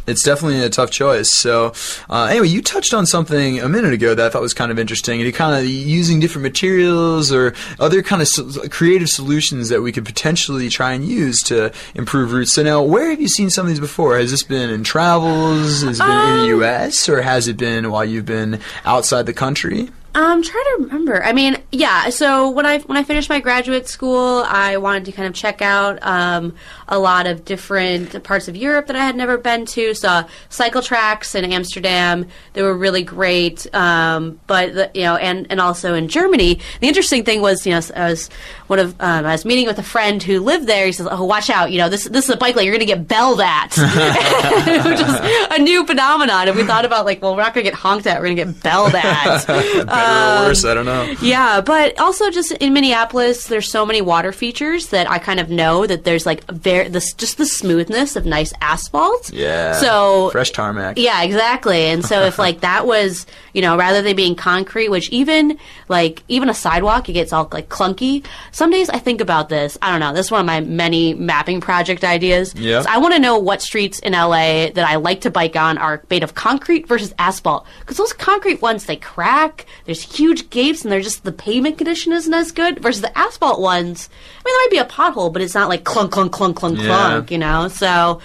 [0.08, 1.30] It's definitely a tough choice.
[1.30, 1.74] So,
[2.10, 4.80] uh, anyway, you touched on something a minute ago that I thought was kind of
[4.80, 5.20] interesting.
[5.20, 9.82] And You kind of using different materials or other kind of so- creative solutions that
[9.82, 12.54] we could potentially try and use to improve routes.
[12.54, 14.18] So now, where have you seen some of these before?
[14.18, 15.82] Has this been in travels?
[15.84, 17.10] Has it been in the Um, U.S.
[17.10, 19.90] or has it been while you've been outside the country?
[20.20, 21.24] I'm trying to remember.
[21.24, 22.10] I mean, yeah.
[22.10, 25.62] So when I when I finished my graduate school, I wanted to kind of check
[25.62, 26.56] out um,
[26.88, 29.94] a lot of different parts of Europe that I had never been to.
[29.94, 33.72] Saw cycle tracks in Amsterdam; they were really great.
[33.76, 36.62] Um, but the, you know, and and also in Germany.
[36.80, 38.30] The interesting thing was, you know, I was
[38.66, 40.88] one of um, I was meeting with a friend who lived there.
[40.88, 41.72] He says, "Oh, watch out!
[41.72, 42.66] You know, this this is a bike lane.
[42.66, 46.48] You're going to get belled at," which is a new phenomenon.
[46.48, 48.20] And we thought about like, well, we're not going to get honked at.
[48.20, 49.46] We're going to get belled at.
[50.08, 50.66] Better Um, or worse?
[50.66, 51.16] I don't know.
[51.22, 55.50] Yeah, but also just in Minneapolis, there's so many water features that I kind of
[55.50, 59.32] know that there's like very this just the smoothness of nice asphalt.
[59.34, 59.74] Yeah.
[59.74, 60.98] So fresh tarmac.
[60.98, 61.86] yeah, exactly.
[61.88, 66.24] And so if like that was, you know, rather than being concrete, which even like
[66.28, 68.26] even a sidewalk, it gets all like clunky.
[68.52, 69.78] Some days I think about this.
[69.82, 70.14] I don't know.
[70.14, 72.54] This is one of my many mapping project ideas.
[72.56, 72.82] Yeah.
[72.82, 75.78] So I want to know what streets in LA that I like to bike on
[75.78, 77.66] are made of concrete versus asphalt.
[77.80, 79.66] Because those concrete ones they crack.
[79.88, 82.80] There's huge gaps, and they're just the pavement condition isn't as good.
[82.80, 85.84] Versus the asphalt ones, I mean, there might be a pothole, but it's not like
[85.86, 86.86] clunk, clunk, clunk, clunk, Yeah.
[86.88, 87.32] clunk.
[87.32, 88.22] You know, so.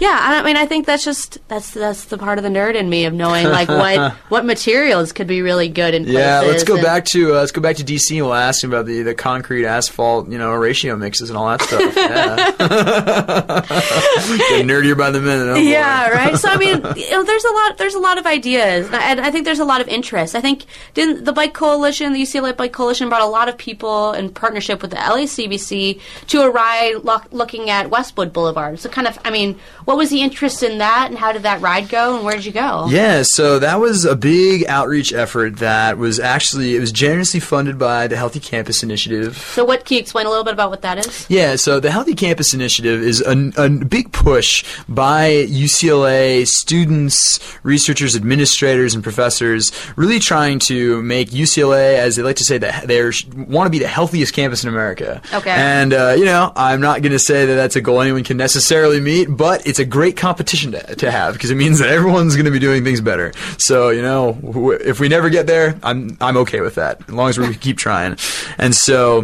[0.00, 2.88] Yeah, I mean, I think that's just that's that's the part of the nerd in
[2.88, 6.52] me of knowing like what what materials could be really good in Yeah, places.
[6.52, 8.16] let's go and- back to uh, let's go back to DC.
[8.16, 11.48] and We'll ask him about the, the concrete asphalt, you know, ratio mixes and all
[11.48, 11.94] that stuff.
[12.00, 12.50] Yeah,
[14.50, 15.48] Getting nerdier by the minute.
[15.52, 15.54] oh.
[15.56, 16.36] Yeah, right.
[16.36, 17.78] So I mean, you know, there's a lot.
[17.78, 20.34] There's a lot of ideas, and I think there's a lot of interest.
[20.34, 24.12] I think didn't the Bike Coalition, the UCLA Bike Coalition, brought a lot of people
[24.12, 28.78] in partnership with the LACBC to a ride lo- looking at Westwood Boulevard.
[28.80, 29.58] So kind of, I mean,
[29.90, 32.44] what was the interest in that, and how did that ride go, and where did
[32.44, 32.86] you go?
[32.88, 37.76] Yeah, so that was a big outreach effort that was actually it was generously funded
[37.76, 39.36] by the Healthy Campus Initiative.
[39.36, 41.26] So, what can you explain a little bit about what that is?
[41.28, 48.14] Yeah, so the Healthy Campus Initiative is a, a big push by UCLA students, researchers,
[48.14, 53.02] administrators, and professors, really trying to make UCLA, as they like to say, that they
[53.34, 55.20] want to be the healthiest campus in America.
[55.34, 55.50] Okay.
[55.50, 58.36] And uh, you know, I'm not going to say that that's a goal anyone can
[58.36, 62.36] necessarily meet, but it's a great competition to, to have because it means that everyone's
[62.36, 63.32] going to be doing things better.
[63.58, 67.14] So you know, wh- if we never get there, I'm I'm okay with that as
[67.14, 68.16] long as we keep trying.
[68.58, 69.22] And so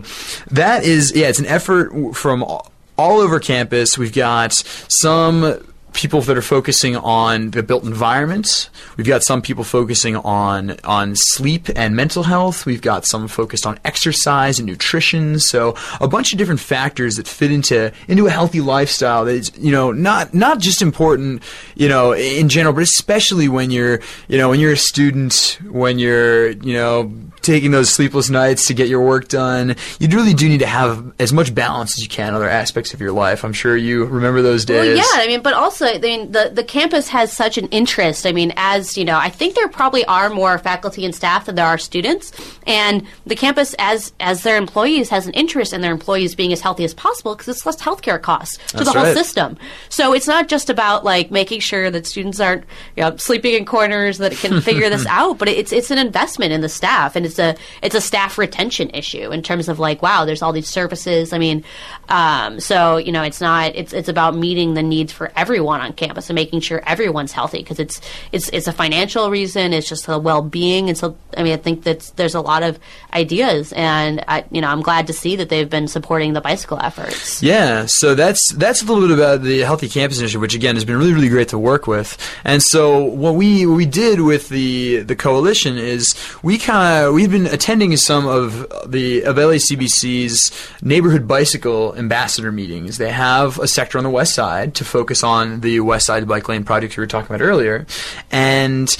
[0.50, 3.98] that is yeah, it's an effort from all all over campus.
[3.98, 5.62] We've got some
[5.96, 8.70] people that are focusing on the built environment.
[8.96, 12.66] We've got some people focusing on on sleep and mental health.
[12.66, 15.40] We've got some focused on exercise and nutrition.
[15.40, 19.50] So a bunch of different factors that fit into into a healthy lifestyle that is
[19.58, 21.42] you know not not just important
[21.74, 25.98] you know in general, but especially when you're you know when you're a student, when
[25.98, 27.10] you're you know
[27.46, 29.76] taking those sleepless nights to get your work done.
[29.98, 32.92] You really do need to have as much balance as you can in other aspects
[32.92, 33.44] of your life.
[33.44, 34.98] I'm sure you remember those days.
[34.98, 38.26] Well, yeah, I mean, but also, I mean, the the campus has such an interest.
[38.26, 41.54] I mean, as you know, I think there probably are more faculty and staff than
[41.54, 42.32] there are students,
[42.66, 46.60] and the campus, as as their employees, has an interest in their employees being as
[46.60, 49.16] healthy as possible because it's less healthcare costs to That's the whole right.
[49.16, 49.56] system.
[49.88, 52.64] So it's not just about like making sure that students aren't
[52.96, 56.52] you know, sleeping in corners that can figure this out, but it's it's an investment
[56.52, 60.02] in the staff, and it's a it's a staff retention issue in terms of like,
[60.02, 61.32] wow, there's all these services.
[61.32, 61.64] I mean,
[62.08, 65.92] um, so you know, it's not it's it's about meeting the needs for everyone on
[65.92, 68.00] campus and making sure everyone's healthy because it's
[68.32, 71.56] it's it's a financial reason, it's just a well being, and so I mean, I
[71.56, 72.78] think that there's a lot of
[73.12, 76.78] ideas, and I you know, I'm glad to see that they've been supporting the bicycle
[76.80, 77.42] efforts.
[77.42, 80.84] Yeah, so that's that's a little bit about the Healthy Campus Initiative, which again has
[80.84, 82.16] been really really great to work with.
[82.44, 87.14] And so what we what we did with the the coalition is we kind of
[87.14, 92.98] we've been attending some of the of LACBC's neighborhood bicycle ambassador meetings.
[92.98, 96.48] They have a sector on the west side to focus on the west side bike
[96.48, 97.86] lane project we were talking about earlier,
[98.30, 98.96] and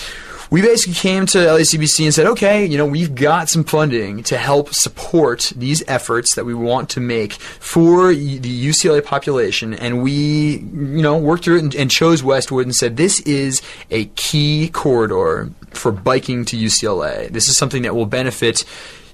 [0.50, 4.38] we basically came to LACBC and said, okay, you know, we've got some funding to
[4.38, 10.58] help support these efforts that we want to make for the UCLA population, and we,
[10.58, 14.68] you know, worked through it and, and chose Westwood and said this is a key
[14.68, 17.28] corridor for biking to UCLA.
[17.28, 18.64] This is something that will benefit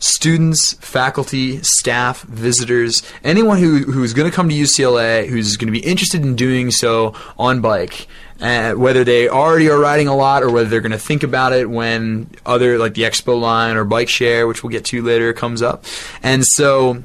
[0.02, 5.80] students, faculty, staff, visitors, anyone who, who's going to come to UCLA who's going to
[5.80, 8.08] be interested in doing so on bike.
[8.40, 11.52] Uh, whether they already are riding a lot or whether they're going to think about
[11.52, 15.32] it when other, like the Expo line or Bike Share, which we'll get to later,
[15.32, 15.84] comes up.
[16.24, 17.04] And so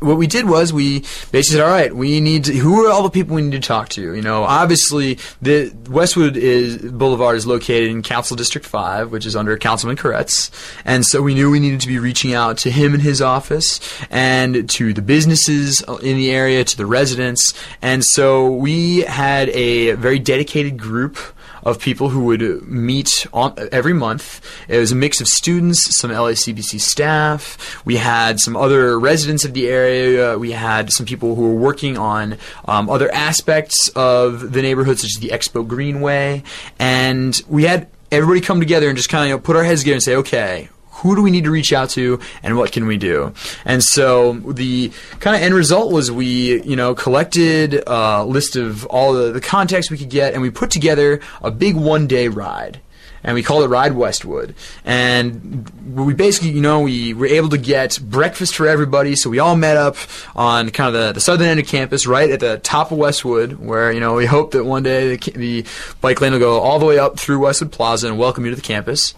[0.00, 3.02] what we did was we basically said, all right, we need to, who are all
[3.02, 4.14] the people we need to talk to?
[4.14, 9.36] You know, obviously the Westwood is Boulevard is located in Council District Five, which is
[9.36, 10.50] under Councilman Koretz,
[10.84, 13.80] and so we knew we needed to be reaching out to him in his office
[14.10, 19.92] and to the businesses in the area, to the residents, and so we had a
[19.92, 21.16] very dedicated group
[21.64, 24.40] of people who would meet on, every month.
[24.68, 27.84] It was a mix of students, some LACBC staff.
[27.84, 30.38] We had some other residents of the area.
[30.38, 35.16] We had some people who were working on um, other aspects of the neighborhood, such
[35.16, 36.42] as the Expo Greenway.
[36.78, 39.80] And we had everybody come together and just kind of you know, put our heads
[39.80, 40.68] together and say, okay,
[41.04, 43.32] who do we need to reach out to and what can we do
[43.66, 44.90] and so the
[45.20, 49.40] kind of end result was we you know collected a list of all the, the
[49.40, 52.80] contacts we could get and we put together a big one day ride
[53.24, 54.54] and we called it Ride Westwood.
[54.84, 59.16] And we basically, you know, we were able to get breakfast for everybody.
[59.16, 59.96] So we all met up
[60.36, 63.54] on kind of the, the southern end of campus, right at the top of Westwood,
[63.54, 65.64] where, you know, we hope that one day the, the
[66.02, 68.56] bike lane will go all the way up through Westwood Plaza and welcome you to
[68.56, 69.14] the campus.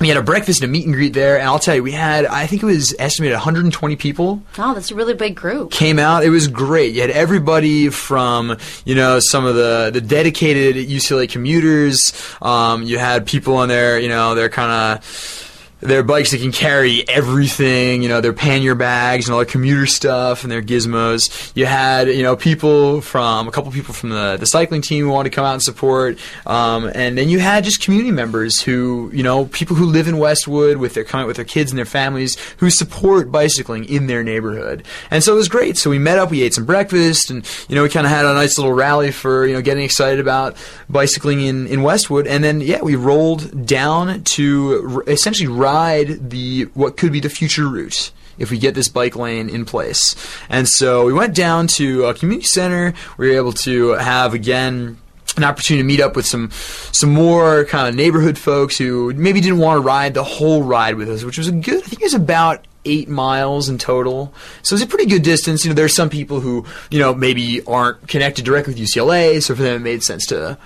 [0.00, 1.90] We had a breakfast and a meet and greet there, and I'll tell you, we
[1.92, 5.72] had, I think it was estimated 120 people Oh, that's a really big group.
[5.72, 6.22] came out.
[6.22, 6.94] It was great.
[6.94, 12.12] You had everybody from you know some of the the dedicated UCLA commuters.
[12.40, 13.98] Um, you had people on there.
[13.98, 14.70] You know they're kind
[15.00, 15.44] of.
[15.80, 19.86] Their bikes that can carry everything, you know, their pannier bags and all their commuter
[19.86, 21.52] stuff and their gizmos.
[21.54, 25.10] You had, you know, people from a couple people from the, the cycling team who
[25.10, 29.10] wanted to come out and support, um, and then you had just community members who,
[29.12, 31.84] you know, people who live in Westwood with their coming with their kids and their
[31.84, 34.84] families who support bicycling in their neighborhood.
[35.10, 35.76] And so it was great.
[35.76, 38.24] So we met up, we ate some breakfast, and you know, we kind of had
[38.24, 40.56] a nice little rally for you know getting excited about
[40.88, 42.26] bicycling in in Westwood.
[42.26, 47.68] And then yeah, we rolled down to essentially ride the what could be the future
[47.68, 50.14] route if we get this bike lane in place.
[50.48, 52.94] And so we went down to a community center.
[53.16, 54.98] We were able to have again
[55.36, 56.50] an opportunity to meet up with some
[56.92, 60.96] some more kind of neighborhood folks who maybe didn't want to ride the whole ride
[60.96, 61.82] with us, which was a good.
[61.84, 64.32] I think it was about eight miles in total.
[64.62, 65.64] So it's a pretty good distance.
[65.64, 69.54] You know, there's some people who you know maybe aren't connected directly with UCLA, so
[69.54, 70.58] for them it made sense to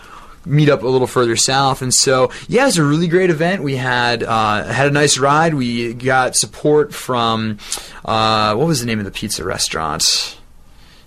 [0.44, 1.82] meet up a little further south.
[1.82, 3.62] And so, yeah, it was a really great event.
[3.62, 5.54] We had uh, had a nice ride.
[5.54, 7.58] We got support from
[8.04, 10.38] uh, what was the name of the pizza restaurant?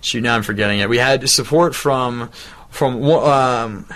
[0.00, 0.88] Shoot, now I'm forgetting it.
[0.88, 2.30] We had support from
[2.70, 3.86] from um,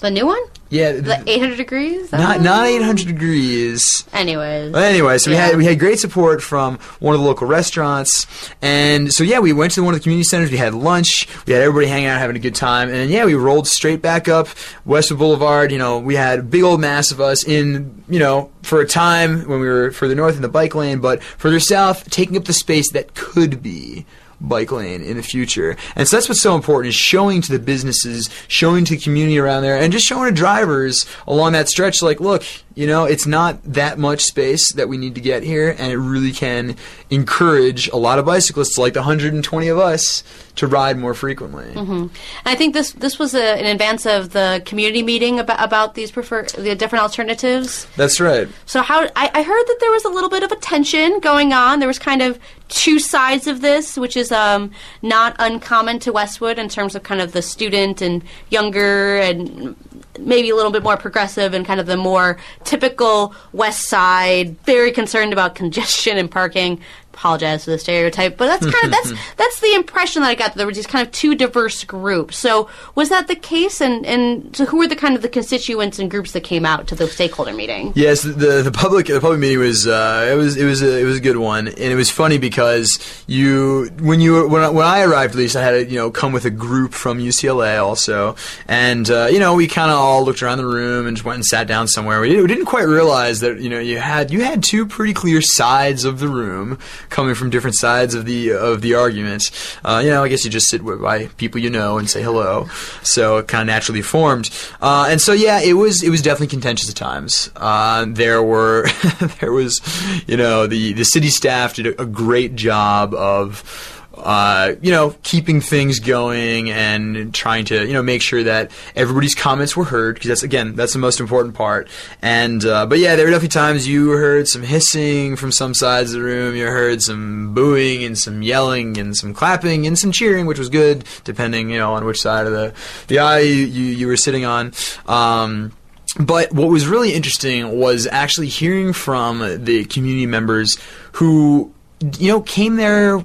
[0.00, 0.42] The new one?
[0.70, 2.12] Yeah, The 800 degrees?
[2.12, 4.04] Not not 800 degrees.
[4.12, 4.72] Anyways.
[4.72, 8.26] But anyway, so we had we had great support from one of the local restaurants,
[8.60, 10.50] and so yeah, we went to one of the community centers.
[10.50, 11.26] We had lunch.
[11.46, 14.28] We had everybody hanging out, having a good time, and yeah, we rolled straight back
[14.28, 14.48] up
[14.84, 15.72] Westwood Boulevard.
[15.72, 18.86] You know, we had a big old mass of us in you know for a
[18.86, 22.44] time when we were further north in the bike lane, but further south, taking up
[22.44, 24.04] the space that could be
[24.40, 25.76] bike lane in the future.
[25.96, 29.38] And so that's what's so important is showing to the businesses, showing to the community
[29.38, 32.44] around there, and just showing to drivers along that stretch, like, look,
[32.78, 35.96] you know, it's not that much space that we need to get here, and it
[35.96, 36.76] really can
[37.10, 40.22] encourage a lot of bicyclists, like the 120 of us,
[40.54, 41.72] to ride more frequently.
[41.74, 42.10] And
[42.46, 46.12] I think this this was a, in advance of the community meeting about about these
[46.12, 47.88] prefer the different alternatives.
[47.96, 48.46] That's right.
[48.66, 51.52] So how I, I heard that there was a little bit of a tension going
[51.52, 51.80] on.
[51.80, 52.38] There was kind of
[52.68, 54.70] two sides of this, which is um,
[55.02, 59.74] not uncommon to Westwood in terms of kind of the student and younger and
[60.18, 62.38] maybe a little bit more progressive and kind of the more
[62.68, 66.80] typical West Side, very concerned about congestion and parking.
[67.18, 70.52] Apologize for the stereotype, but that's kind of that's that's the impression that I got.
[70.52, 72.36] That there were these kind of two diverse groups.
[72.36, 73.80] So was that the case?
[73.80, 76.86] And and so who were the kind of the constituents and groups that came out
[76.86, 77.92] to the stakeholder meeting?
[77.96, 81.04] Yes, the the public the public meeting was uh, it was it was a, it
[81.04, 84.86] was a good one, and it was funny because you when you when I, when
[84.86, 87.82] I arrived at least I had to you know come with a group from UCLA
[87.82, 88.36] also,
[88.68, 91.36] and uh, you know we kind of all looked around the room and just went
[91.36, 92.20] and sat down somewhere.
[92.20, 95.14] We didn't, we didn't quite realize that you know you had you had two pretty
[95.14, 99.50] clear sides of the room coming from different sides of the of the argument.
[99.84, 102.68] Uh, you know I guess you just sit by people you know and say hello,
[103.02, 104.50] so it kind of naturally formed.
[104.80, 107.50] Uh, and so yeah, it was it was definitely contentious at times.
[107.56, 108.86] Uh, there were
[109.40, 109.80] there was
[110.26, 113.94] you know the the city staff did a, a great job of.
[114.18, 119.34] Uh, you know, keeping things going and trying to, you know, make sure that everybody's
[119.34, 121.88] comments were heard because that's again that's the most important part.
[122.22, 126.12] And uh, but yeah, there were definitely times you heard some hissing from some sides
[126.12, 126.56] of the room.
[126.56, 130.68] You heard some booing and some yelling and some clapping and some cheering, which was
[130.68, 132.74] good depending, you know, on which side of the
[133.06, 134.72] the aisle you you, you were sitting on.
[135.06, 135.72] Um,
[136.18, 140.78] but what was really interesting was actually hearing from the community members
[141.12, 141.72] who,
[142.18, 143.18] you know, came there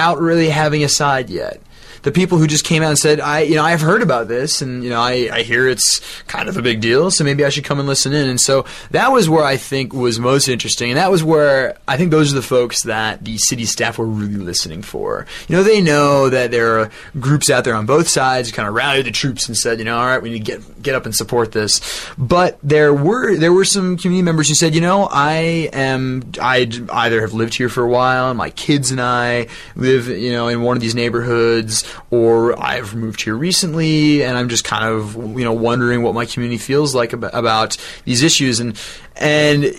[0.00, 1.60] without really having a side yet.
[2.02, 4.62] The people who just came out and said, "I, you know, I've heard about this,
[4.62, 7.48] and you know, I, I hear it's kind of a big deal, so maybe I
[7.48, 10.90] should come and listen in." And so that was where I think was most interesting,
[10.90, 14.06] and that was where I think those are the folks that the city staff were
[14.06, 15.26] really listening for.
[15.48, 18.68] You know, they know that there are groups out there on both sides who kind
[18.68, 20.94] of rallied the troops and said, you know, all right, we need to get get
[20.94, 21.80] up and support this.
[22.16, 26.70] But there were there were some community members who said, you know, I am I
[26.92, 30.62] either have lived here for a while, my kids and I live, you know, in
[30.62, 35.44] one of these neighborhoods, or I've moved here recently, and I'm just kind of you
[35.44, 38.80] know wondering what my community feels like about, about these issues, and
[39.16, 39.74] and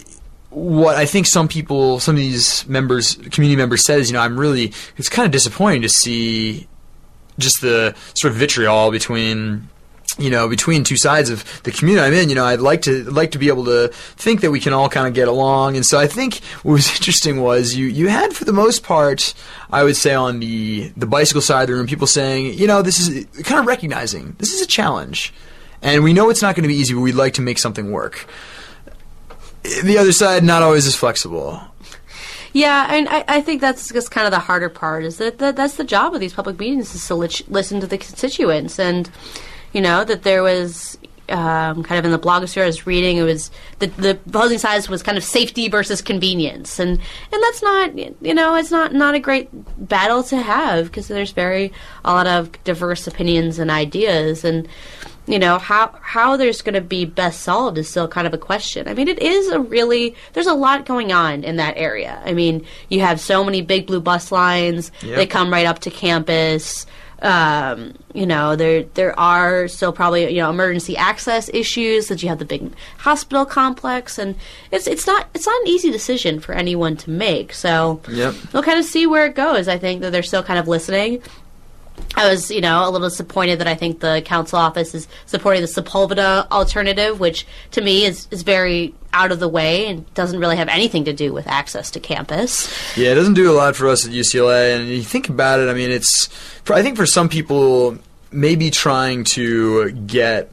[0.51, 4.37] what I think some people, some of these members, community members says, you know, I'm
[4.37, 6.67] really, it's kind of disappointing to see
[7.39, 9.69] just the sort of vitriol between
[10.19, 13.03] you know between two sides of the community I'm in you know I'd like to
[13.05, 15.75] like to be able to think that we can all kind of get along.
[15.75, 19.33] And so I think what was interesting was you you had for the most part
[19.71, 22.81] I would say on the the bicycle side of the room people saying you know
[22.81, 25.33] this is kind of recognizing this is a challenge.
[25.83, 27.91] And we know it's not going to be easy but we'd like to make something
[27.91, 28.27] work.
[29.83, 31.61] The other side not always as flexible.
[32.53, 35.05] Yeah, and I, I think that's just kind of the harder part.
[35.05, 37.97] Is that, that that's the job of these public meetings is to listen to the
[37.97, 39.09] constituents, and
[39.73, 40.97] you know that there was
[41.29, 44.89] um, kind of in the blogosphere I was reading it was the the opposing sides
[44.89, 46.99] was kind of safety versus convenience, and
[47.31, 49.49] and that's not you know it's not not a great
[49.87, 51.71] battle to have because there's very
[52.03, 54.67] a lot of diverse opinions and ideas and
[55.27, 58.37] you know how how there's going to be best solved is still kind of a
[58.37, 58.87] question.
[58.87, 62.21] I mean, it is a really there's a lot going on in that area.
[62.25, 64.91] I mean, you have so many big blue bus lines.
[65.01, 65.15] Yep.
[65.15, 66.85] They come right up to campus.
[67.21, 72.29] Um, you know, there there are still probably you know emergency access issues that you
[72.29, 74.35] have the big hospital complex, and
[74.71, 77.53] it's it's not it's not an easy decision for anyone to make.
[77.53, 78.33] So Yep.
[78.53, 79.67] we'll kind of see where it goes.
[79.67, 81.21] I think that they're still kind of listening.
[82.15, 85.61] I was, you know, a little disappointed that I think the council office is supporting
[85.61, 90.39] the Sepulveda alternative, which to me is, is very out of the way and doesn't
[90.39, 92.71] really have anything to do with access to campus.
[92.97, 95.69] Yeah, it doesn't do a lot for us at UCLA, and you think about it.
[95.69, 96.27] I mean, it's.
[96.63, 97.97] For, I think for some people,
[98.31, 100.51] maybe trying to get.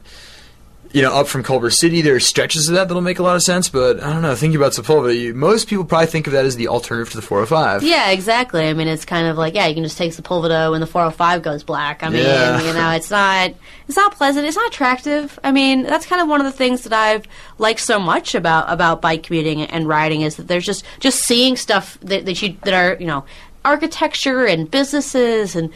[0.91, 3.35] You know, up from Culver City, there are stretches of that that'll make a lot
[3.35, 4.33] of sense, but I don't know.
[4.35, 7.21] Thinking about Sepulveda, you, most people probably think of that as the alternative to the
[7.21, 7.83] 405.
[7.83, 8.67] Yeah, exactly.
[8.67, 11.43] I mean, it's kind of like, yeah, you can just take Sepulveda when the 405
[11.43, 12.01] goes black.
[12.01, 12.59] I mean, Yeah.
[12.61, 13.53] you know, it's not
[13.87, 14.47] it's not pleasant.
[14.47, 15.37] It's not attractive.
[15.43, 17.27] I mean, that's kind of one of the things that I've
[17.59, 21.55] liked so much about about bike commuting and riding is that there's just just seeing
[21.55, 23.25] stuff that, that you that are you know
[23.63, 25.69] architecture and businesses and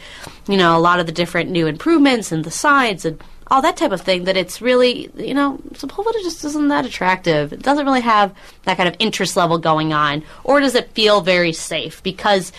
[0.48, 3.22] you know a lot of the different new improvements and the signs and
[3.54, 7.52] all that type of thing that it's really you know Sepulveda just isn't that attractive.
[7.52, 8.34] It doesn't really have
[8.64, 12.02] that kind of interest level going on, or does it feel very safe?
[12.02, 12.52] Because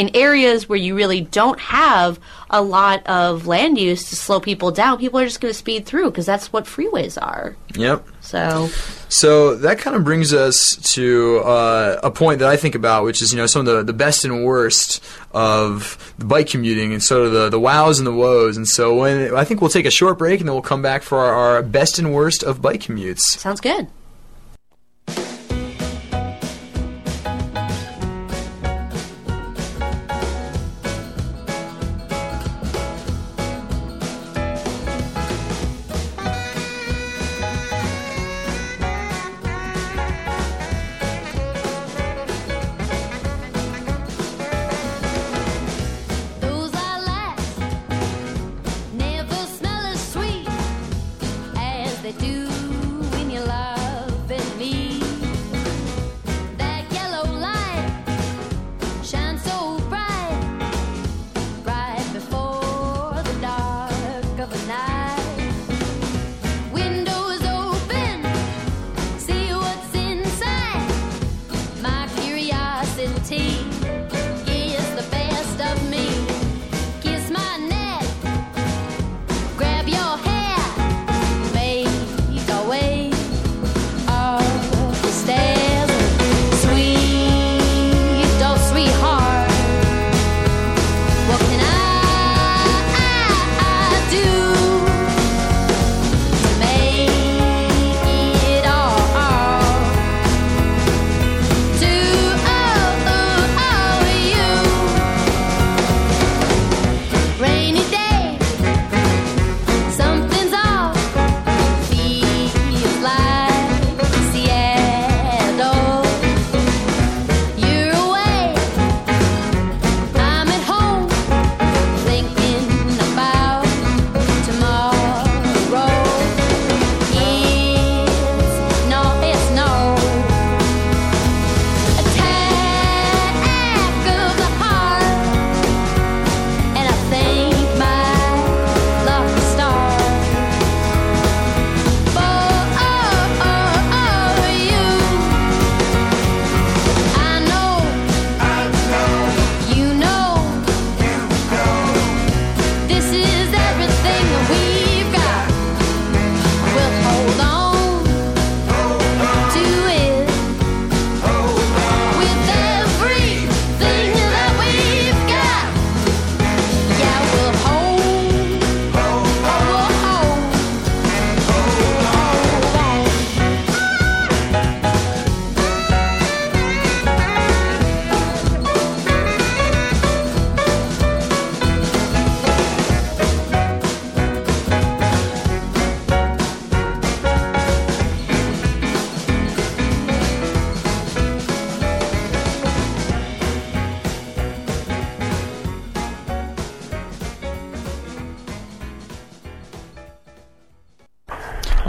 [0.00, 4.70] in areas where you really don't have a lot of land use to slow people
[4.70, 7.54] down, people are just going to speed through because that's what freeways are.
[7.74, 8.06] Yep.
[8.22, 8.70] So
[9.10, 13.20] So that kind of brings us to uh, a point that I think about, which
[13.20, 17.02] is you know some of the, the best and worst of the bike commuting, and
[17.02, 18.56] sort of the, the wows and the woes.
[18.56, 21.02] And so when I think we'll take a short break, and then we'll come back
[21.02, 23.20] for our, our best and worst of bike commutes.
[23.20, 23.88] sounds good.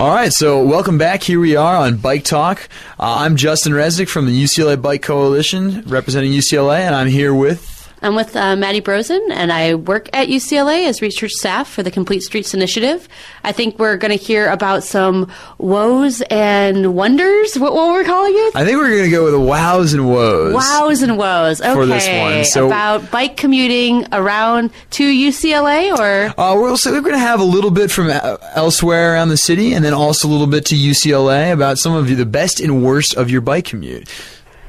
[0.01, 1.21] All right, so welcome back.
[1.21, 2.67] Here we are on Bike Talk.
[2.99, 7.70] Uh, I'm Justin Resnick from the UCLA Bike Coalition, representing UCLA, and I'm here with.
[8.03, 11.91] I'm with uh, Maddie Brozen, and I work at UCLA as research staff for the
[11.91, 13.07] Complete Streets Initiative.
[13.43, 17.59] I think we're going to hear about some woes and wonders.
[17.59, 18.55] What, what we're calling it?
[18.55, 20.53] I think we're going to go with wows and woes.
[20.55, 21.61] Wows and woes.
[21.61, 26.91] Okay, For this one, so- about bike commuting around to UCLA, or Uh, we're also
[26.91, 29.93] we're going to have a little bit from uh, elsewhere around the city, and then
[29.93, 33.41] also a little bit to UCLA about some of the best and worst of your
[33.41, 34.09] bike commute.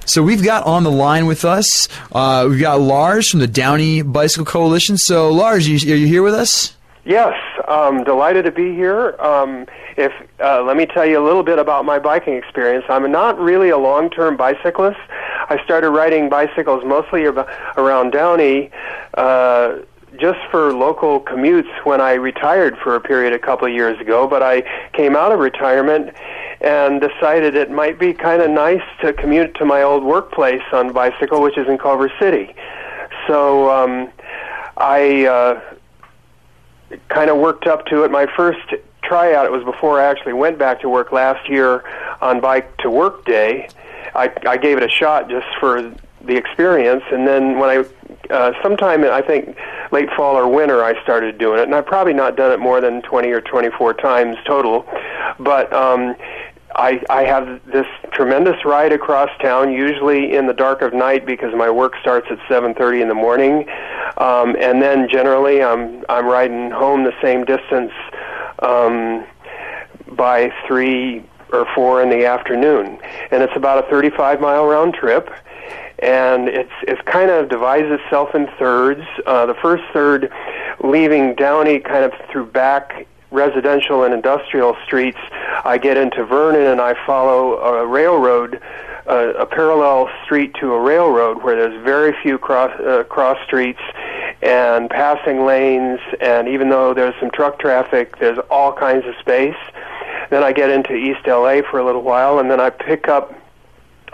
[0.05, 4.03] So we've got on the line with us, uh, we've got Lars from the Downey
[4.03, 4.99] Bicycle Coalition.
[4.99, 6.77] So Lars, you, are you here with us?
[7.05, 7.35] Yes,
[7.67, 9.17] um, delighted to be here.
[9.21, 12.85] Um, if uh, let me tell you a little bit about my biking experience.
[12.89, 15.01] I'm not really a long-term bicyclist.
[15.49, 18.71] I started riding bicycles mostly ab- around Downey.
[19.15, 19.79] Uh,
[20.19, 24.29] just for local commutes when I retired for a period a couple of years ago,
[24.29, 26.15] but I came out of retirement
[26.63, 30.93] and decided it might be kind of nice to commute to my old workplace on
[30.93, 32.55] bicycle, which is in Culver City.
[33.27, 34.11] So um,
[34.77, 35.61] I uh,
[37.09, 38.11] kind of worked up to it.
[38.11, 38.61] My first
[39.03, 41.85] tryout, it was before I actually went back to work last year
[42.21, 43.69] on Bike to Work Day.
[44.15, 45.93] I, I gave it a shot just for
[46.25, 49.57] the experience, and then when I, uh, sometime I think
[49.91, 52.81] late fall or winter, I started doing it, and I've probably not done it more
[52.81, 54.87] than 20 or 24 times total,
[55.41, 56.15] but um,
[56.77, 61.55] I, I have this tremendous ride across town, usually in the dark of night because
[61.55, 63.69] my work starts at 7:30 in the morning,
[64.17, 67.93] um, and then generally I'm I'm riding home the same distance
[68.61, 69.25] um,
[70.13, 72.99] by three or four in the afternoon,
[73.31, 75.31] and it's about a 35 mile round trip.
[75.99, 79.03] And it's it's kind of divides itself in thirds.
[79.25, 80.33] Uh, the first third,
[80.83, 85.19] leaving Downey kind of through back residential and industrial streets,
[85.65, 88.61] I get into Vernon and I follow a railroad,
[89.09, 93.81] uh, a parallel street to a railroad where there's very few cross uh, cross streets
[94.43, 99.57] and passing lanes, and even though there's some truck traffic, there's all kinds of space.
[100.31, 103.33] Then I get into East LA for a little while, and then I pick up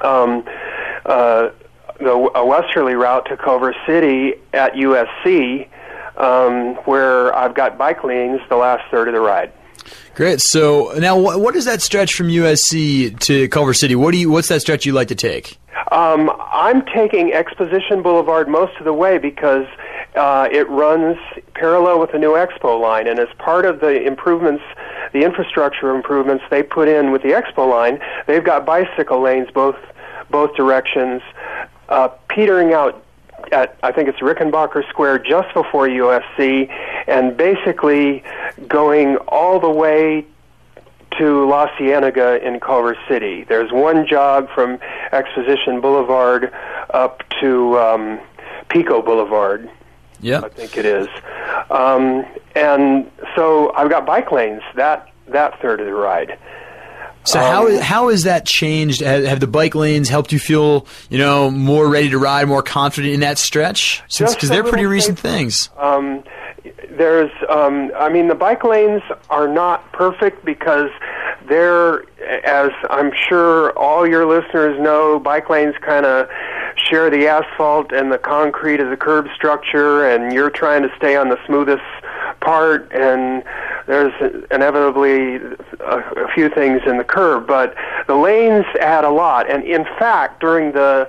[0.03, 0.45] um,
[1.07, 1.51] uh,
[1.99, 5.69] the a westerly route to Culver City at USC
[6.19, 9.53] um, where I've got bike lanes the last third of the ride.
[10.14, 10.41] Great.
[10.41, 13.95] So now, what, what is that stretch from USC to Culver City?
[13.95, 14.31] What do you?
[14.31, 15.59] What's that stretch you like to take?
[15.93, 19.66] Um, I'm taking Exposition Boulevard most of the way because
[20.16, 21.16] uh, it runs
[21.55, 24.64] parallel with the new Expo line, and as part of the improvements,
[25.12, 29.77] the infrastructure improvements they put in with the Expo line, they've got bicycle lanes both
[30.31, 31.23] both directions,
[31.89, 33.03] uh, petering out
[33.53, 36.71] at I think it's Rickenbacker Square just before USC,
[37.07, 38.23] and basically
[38.67, 40.27] going all the way
[41.19, 43.45] to La Cienega in Culver City.
[43.45, 44.79] There's one jog from
[45.13, 46.53] Exposition Boulevard
[46.91, 48.21] up to um,
[48.69, 49.71] Pico Boulevard.
[50.21, 50.41] Yeah.
[50.41, 51.09] I think it is.
[51.71, 52.25] Um,
[52.55, 56.39] and so I've got bike lanes that that third of the ride.
[57.29, 59.01] So how how has that changed?
[59.01, 62.62] Have, have the bike lanes helped you feel you know more ready to ride, more
[62.62, 64.03] confident in that stretch?
[64.09, 65.70] Since because they're pretty recent things.
[65.76, 66.24] Um,
[66.91, 70.91] there's, um, I mean, the bike lanes are not perfect because
[71.49, 72.01] they're,
[72.45, 76.29] as I'm sure all your listeners know, bike lanes kind of
[76.89, 81.16] share the asphalt and the concrete as a curb structure, and you're trying to stay
[81.16, 81.82] on the smoothest
[82.41, 83.43] part, and
[83.86, 84.12] there's
[84.51, 85.36] inevitably
[85.80, 87.74] a, a few things in the curb, but
[88.07, 89.51] the lanes add a lot.
[89.51, 91.09] And in fact, during the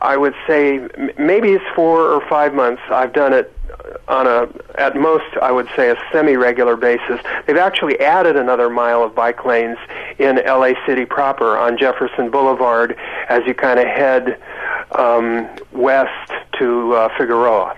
[0.00, 0.86] I would say
[1.18, 2.82] maybe it's four or five months.
[2.88, 3.52] I've done it
[4.08, 4.48] on a,
[4.80, 7.20] at most, I would say a semi-regular basis.
[7.46, 9.78] They've actually added another mile of bike lanes
[10.18, 12.96] in LA City proper on Jefferson Boulevard
[13.28, 14.40] as you kind of head
[14.92, 17.76] um, west to uh, Figueroa.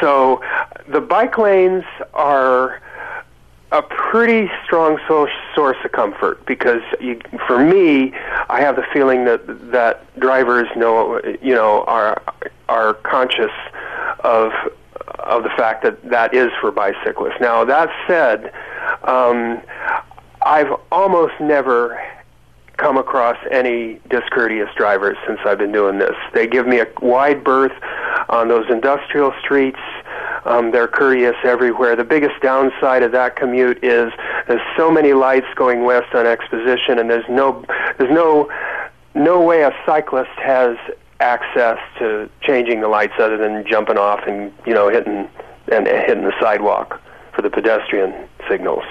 [0.00, 0.42] So
[0.88, 2.80] the bike lanes are
[3.72, 8.12] a pretty strong so- source of comfort because you, for me,
[8.48, 12.22] I have the feeling that that drivers know, you know, are
[12.68, 13.50] are conscious
[14.20, 14.52] of
[15.20, 17.40] of the fact that that is for bicyclists.
[17.40, 18.52] Now that said,
[19.04, 19.60] um,
[20.44, 22.00] I've almost never
[22.76, 26.14] come across any discourteous drivers since I've been doing this.
[26.32, 27.72] They give me a wide berth
[28.28, 29.78] on those industrial streets.
[30.44, 31.96] Um, they're courteous everywhere.
[31.96, 34.12] The biggest downside of that commute is
[34.46, 37.64] there's so many lights going west on Exposition, and there's no
[37.96, 38.50] there's no
[39.14, 40.76] no way a cyclist has
[41.24, 45.28] access to changing the lights other than jumping off and you know hitting
[45.72, 47.00] and hitting the sidewalk
[47.34, 48.12] for the pedestrian
[48.48, 48.84] signals.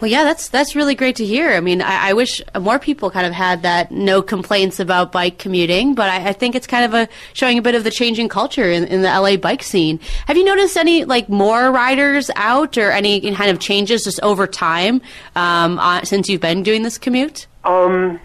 [0.00, 1.52] Well, yeah, that's that's really great to hear.
[1.52, 5.38] I mean, I, I wish more people kind of had that no complaints about bike
[5.38, 8.28] commuting, but I, I think it's kind of a showing a bit of the changing
[8.28, 9.98] culture in, in the LA bike scene.
[10.26, 14.46] Have you noticed any like more riders out or any kind of changes just over
[14.46, 15.00] time
[15.34, 17.46] um, uh, since you've been doing this commute?
[17.64, 18.20] Um,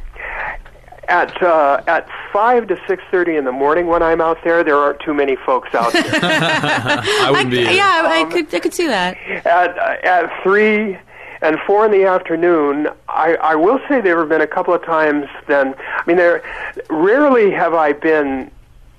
[1.12, 4.78] at uh, at five to six thirty in the morning when I'm out there, there
[4.78, 6.04] aren't too many folks out there.
[6.24, 7.60] I wouldn't be.
[7.60, 7.72] either.
[7.72, 9.18] yeah, I could I could see that.
[9.46, 10.98] at at three
[11.42, 14.84] and four in the afternoon, I, I will say there have been a couple of
[14.86, 15.26] times.
[15.48, 16.44] Then, I mean, there
[16.90, 18.52] rarely have I been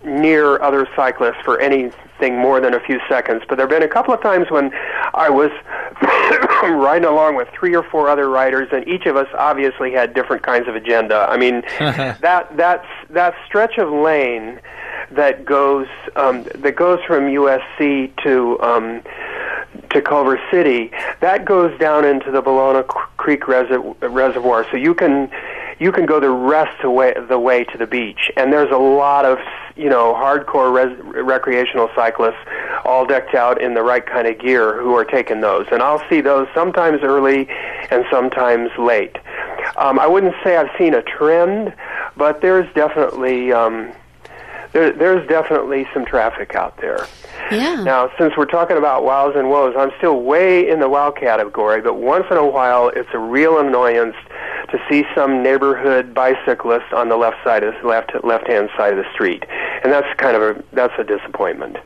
[0.05, 3.43] near other cyclists for anything more than a few seconds.
[3.49, 4.73] But there have been a couple of times when
[5.15, 5.53] I was
[6.71, 10.43] riding along with three or four other riders, and each of us obviously had different
[10.43, 11.27] kinds of agenda.
[11.29, 14.61] I mean, that that's that stretch of lane
[15.11, 19.03] that goes um, that goes from USC to um,
[19.91, 20.91] to Culver City,
[21.21, 24.67] that goes down into the Ballona Creek resi- reservoir.
[24.71, 25.31] So you can
[25.83, 28.71] you can go the rest of the way, the way to the beach, and there's
[28.71, 29.39] a lot of
[29.75, 32.39] you know hardcore res- recreational cyclists,
[32.85, 35.67] all decked out in the right kind of gear, who are taking those.
[35.73, 37.49] And I'll see those sometimes early,
[37.91, 39.17] and sometimes late.
[39.77, 41.75] Um, I wouldn't say I've seen a trend,
[42.17, 43.93] but there's definitely um,
[44.73, 47.07] there, there's definitely some traffic out there.
[47.51, 47.83] Yeah.
[47.83, 51.81] Now, since we're talking about wows and woes, I'm still way in the wow category,
[51.83, 54.17] but once in a while it's a real annoyance
[54.71, 58.97] to see some neighborhood bicyclist on the left side of the left left hand side
[58.97, 59.45] of the street,
[59.83, 61.77] and that's kind of a that's a disappointment.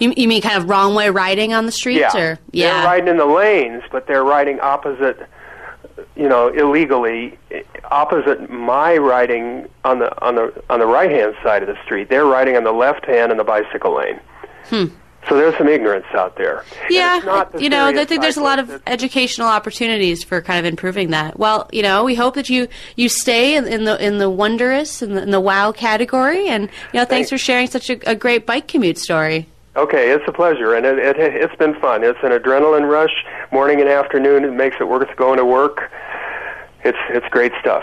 [0.00, 3.08] You, you mean kind of wrong way riding on the streets, Yeah, or they're riding
[3.08, 5.28] in the lanes, but they're riding opposite.
[6.16, 7.38] You know, illegally
[7.90, 12.08] opposite my riding on the on the on the right hand side of the street.
[12.08, 14.20] They're riding on the left hand in the bicycle lane.
[15.28, 16.64] So there's some ignorance out there.
[16.86, 16.92] Hmm.
[16.92, 18.82] Yeah, you know, I think there's a lot of.
[18.86, 21.38] Educational opportunities for kind of improving that.
[21.38, 25.00] Well, you know, we hope that you you stay in, in the in the wondrous
[25.00, 27.30] and the, in the wow category, and you know, thanks Thanks.
[27.30, 29.46] for sharing such a, a great bike commute story.
[29.76, 32.04] Okay, it's a pleasure, and it, it, it's been fun.
[32.04, 34.44] It's an adrenaline rush, morning and afternoon.
[34.44, 35.90] It makes it worth going to work.
[36.84, 37.82] It's it's great stuff.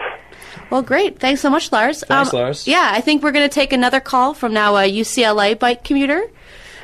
[0.70, 1.20] Well, great.
[1.20, 2.04] Thanks so much, Lars.
[2.04, 2.68] Um, Thanks, Lars.
[2.68, 6.24] Yeah, I think we're going to take another call from now a UCLA bike commuter.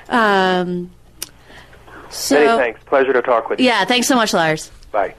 [0.09, 0.91] Um,
[2.09, 2.83] so, Many thanks.
[2.85, 3.65] Pleasure to talk with you.
[3.65, 4.71] Yeah, thanks so much, Lars.
[4.91, 5.15] Bye.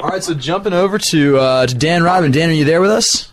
[0.00, 2.30] All right, so jumping over to uh, to Dan Robin.
[2.30, 3.32] Dan, are you there with us?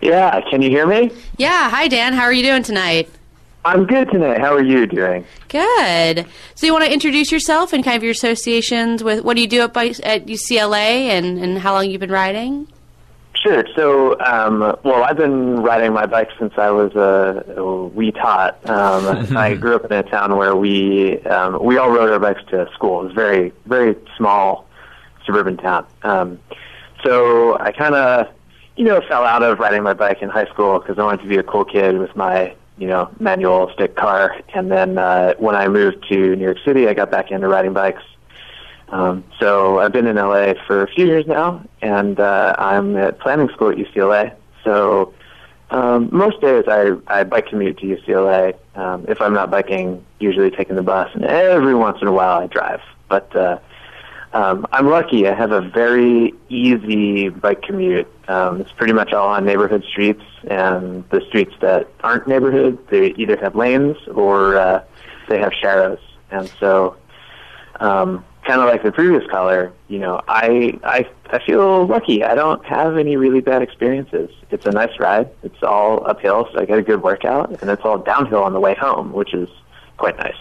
[0.00, 1.10] Yeah, can you hear me?
[1.38, 2.12] Yeah, hi Dan.
[2.12, 3.08] How are you doing tonight?
[3.64, 4.40] I'm good tonight.
[4.40, 5.24] How are you doing?
[5.48, 6.26] Good.
[6.54, 9.48] So you want to introduce yourself and kind of your associations with what do you
[9.48, 12.68] do at, at UCLA and, and how long you've been riding?
[13.42, 13.64] Sure.
[13.74, 18.58] So, um, well, I've been riding my bike since I was a, a wee tot.
[18.68, 22.42] Um, I grew up in a town where we um, we all rode our bikes
[22.50, 23.00] to school.
[23.00, 24.66] It was a very very small
[25.26, 25.86] suburban town.
[26.02, 26.38] Um,
[27.02, 28.28] so I kind of
[28.76, 31.28] you know fell out of riding my bike in high school because I wanted to
[31.28, 34.40] be a cool kid with my you know manual stick car.
[34.54, 37.72] And then uh, when I moved to New York City, I got back into riding
[37.72, 38.02] bikes.
[38.88, 43.18] Um, so I've been in LA for a few years now, and uh, I'm at
[43.18, 44.34] planning school at UCLA.
[44.62, 45.14] So
[45.70, 48.56] um, most days I, I bike commute to UCLA.
[48.76, 52.40] Um, if I'm not biking, usually taking the bus, and every once in a while
[52.40, 52.80] I drive.
[53.08, 53.58] But uh,
[54.32, 55.26] um, I'm lucky.
[55.26, 58.08] I have a very easy bike commute.
[58.28, 63.08] Um, it's pretty much all on neighborhood streets, and the streets that aren't neighborhood, they
[63.16, 64.82] either have lanes or uh,
[65.28, 66.00] they have sharrows.
[66.30, 66.96] And so
[67.80, 72.22] um, kind of like the previous caller, you know, I, I I feel lucky.
[72.22, 74.30] I don't have any really bad experiences.
[74.50, 75.28] It's a nice ride.
[75.42, 78.60] It's all uphill, so I get a good workout, and it's all downhill on the
[78.60, 79.48] way home, which is
[79.96, 80.36] quite nice.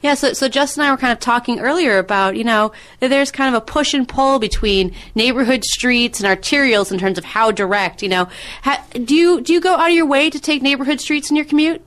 [0.00, 3.32] Yeah, so, so Justin and I were kind of talking earlier about, you know, there's
[3.32, 7.50] kind of a push and pull between neighborhood streets and arterials in terms of how
[7.50, 8.28] direct, you know.
[8.62, 11.36] Ha, do you do you go out of your way to take neighborhood streets in
[11.36, 11.82] your commute?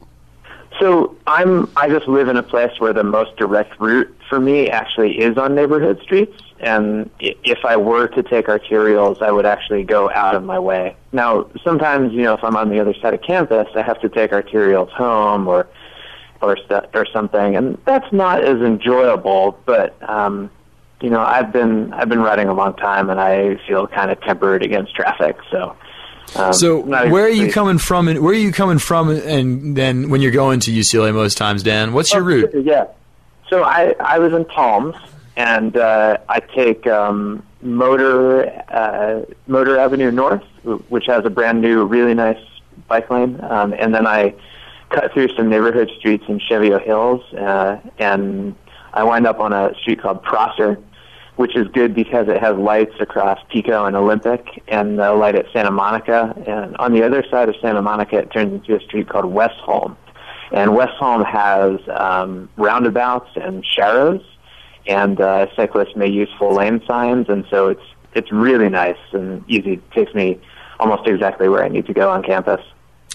[0.79, 4.69] So I'm I just live in a place where the most direct route for me
[4.69, 9.83] actually is on neighborhood streets, and if I were to take arterials, I would actually
[9.83, 10.95] go out of my way.
[11.13, 14.09] Now, sometimes you know if I'm on the other side of campus, I have to
[14.09, 15.67] take arterials home or
[16.41, 19.59] or st- or something, and that's not as enjoyable.
[19.65, 20.49] But um,
[21.01, 24.19] you know, I've been I've been riding a long time, and I feel kind of
[24.21, 25.37] tempered against traffic.
[25.49, 25.75] So.
[26.35, 28.07] Um, So where are you coming from?
[28.07, 29.09] And where are you coming from?
[29.09, 32.51] And then when you're going to UCLA most times, Dan, what's your route?
[32.63, 32.85] Yeah.
[33.49, 34.95] So I I was in Palms,
[35.35, 40.43] and uh, I take um, Motor uh, Motor Avenue North,
[40.87, 42.39] which has a brand new, really nice
[42.87, 44.33] bike lane, um, and then I
[44.91, 48.55] cut through some neighborhood streets in Cheviot Hills, uh, and
[48.93, 50.77] I wind up on a street called Prosser,
[51.37, 55.45] which is good because it has lights across Pico and Olympic, and the light at
[55.53, 56.35] Santa Monica.
[56.45, 59.95] And on the other side of Santa Monica, it turns into a street called Westholme.
[60.51, 64.23] And Westholme has um, roundabouts and sharrows,
[64.87, 67.83] and uh, cyclists may use full lane signs, and so it's
[68.13, 69.73] it's really nice and easy.
[69.73, 70.37] It takes me
[70.81, 72.61] almost exactly where I need to go on campus.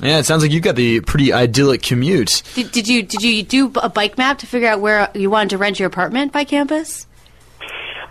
[0.02, 2.42] Yeah, it sounds like you've got the pretty idyllic commute.
[2.54, 5.50] Did, did you did you do a bike map to figure out where you wanted
[5.50, 7.06] to rent your apartment by campus?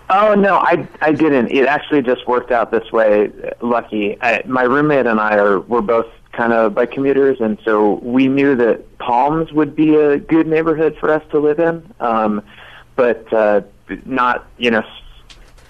[0.09, 1.51] Oh no, I I didn't.
[1.51, 3.31] It actually just worked out this way.
[3.61, 7.93] Lucky, I, my roommate and I are we're both kind of bike commuters, and so
[8.03, 12.41] we knew that Palms would be a good neighborhood for us to live in, um,
[12.95, 13.61] but uh,
[14.05, 14.86] not you know s-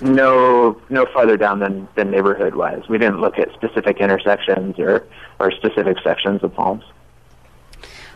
[0.01, 2.83] no no farther down than than neighborhood wise.
[2.89, 5.05] We didn't look at specific intersections or
[5.39, 6.83] or specific sections of Palms.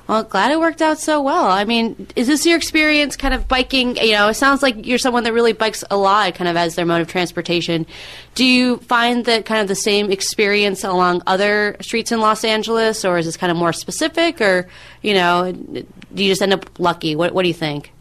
[0.07, 1.51] Well, glad it worked out so well.
[1.51, 3.95] I mean, is this your experience kind of biking?
[3.97, 6.73] You know, it sounds like you're someone that really bikes a lot, kind of as
[6.73, 7.85] their mode of transportation.
[8.33, 13.05] Do you find that kind of the same experience along other streets in Los Angeles,
[13.05, 14.67] or is this kind of more specific, or,
[15.03, 15.85] you know, do
[16.23, 17.15] you just end up lucky?
[17.15, 17.93] What, what do you think?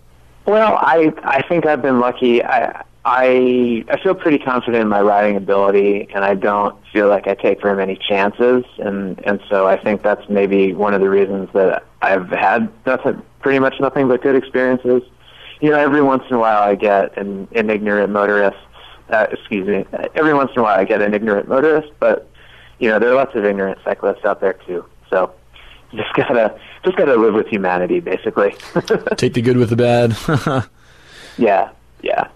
[0.46, 2.42] Well, I I think I've been lucky.
[2.42, 7.26] I I I feel pretty confident in my riding ability, and I don't feel like
[7.26, 11.08] I take very many chances, and and so I think that's maybe one of the
[11.08, 15.02] reasons that I've had nothing, pretty much nothing but good experiences.
[15.62, 18.58] You know, every once in a while I get an, an ignorant motorist.
[19.08, 19.86] Uh, excuse me.
[20.14, 22.28] Every once in a while I get an ignorant motorist, but
[22.78, 24.84] you know there are lots of ignorant cyclists out there too.
[25.08, 25.32] So
[25.94, 28.50] just gotta just gotta live with humanity, basically.
[29.16, 30.14] Take the good with the bad.
[31.38, 31.70] yeah,
[32.02, 32.28] yeah.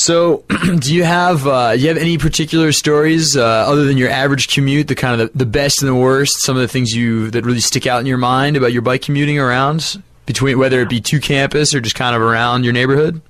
[0.00, 0.44] So,
[0.78, 4.88] do you have uh, you have any particular stories uh, other than your average commute?
[4.88, 6.40] The kind of the, the best and the worst.
[6.40, 9.02] Some of the things you that really stick out in your mind about your bike
[9.02, 13.20] commuting around between whether it be to campus or just kind of around your neighborhood.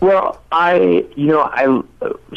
[0.00, 1.80] Well, I, you know, I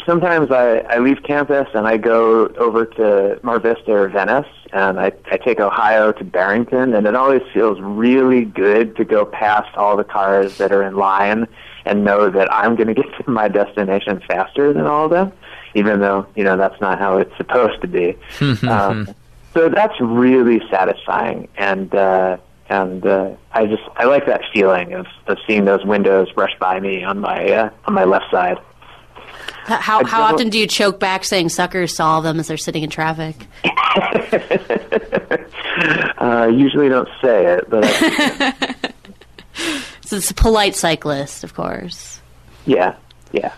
[0.06, 4.98] sometimes I, I leave campus and I go over to Mar Vista or Venice, and
[4.98, 9.76] I, I take Ohio to Barrington, and it always feels really good to go past
[9.76, 11.46] all the cars that are in line
[11.86, 15.32] and know that I'm going to get to my destination faster than all of them,
[15.74, 18.16] even though you know that's not how it's supposed to be.
[18.68, 19.08] um,
[19.54, 22.36] so that's really satisfying, and uh,
[22.68, 26.80] and uh, I just I like that feeling of, of seeing those windows rush by
[26.80, 28.58] me on my uh, on my left side.
[29.66, 32.46] How, how, how often do you choke back saying suckers to all of them as
[32.46, 33.34] they're sitting in traffic?
[36.18, 38.74] uh, usually don't say it, but I,
[40.06, 42.20] So it's a polite cyclist, of course.
[42.64, 42.94] yeah,
[43.32, 43.52] yeah.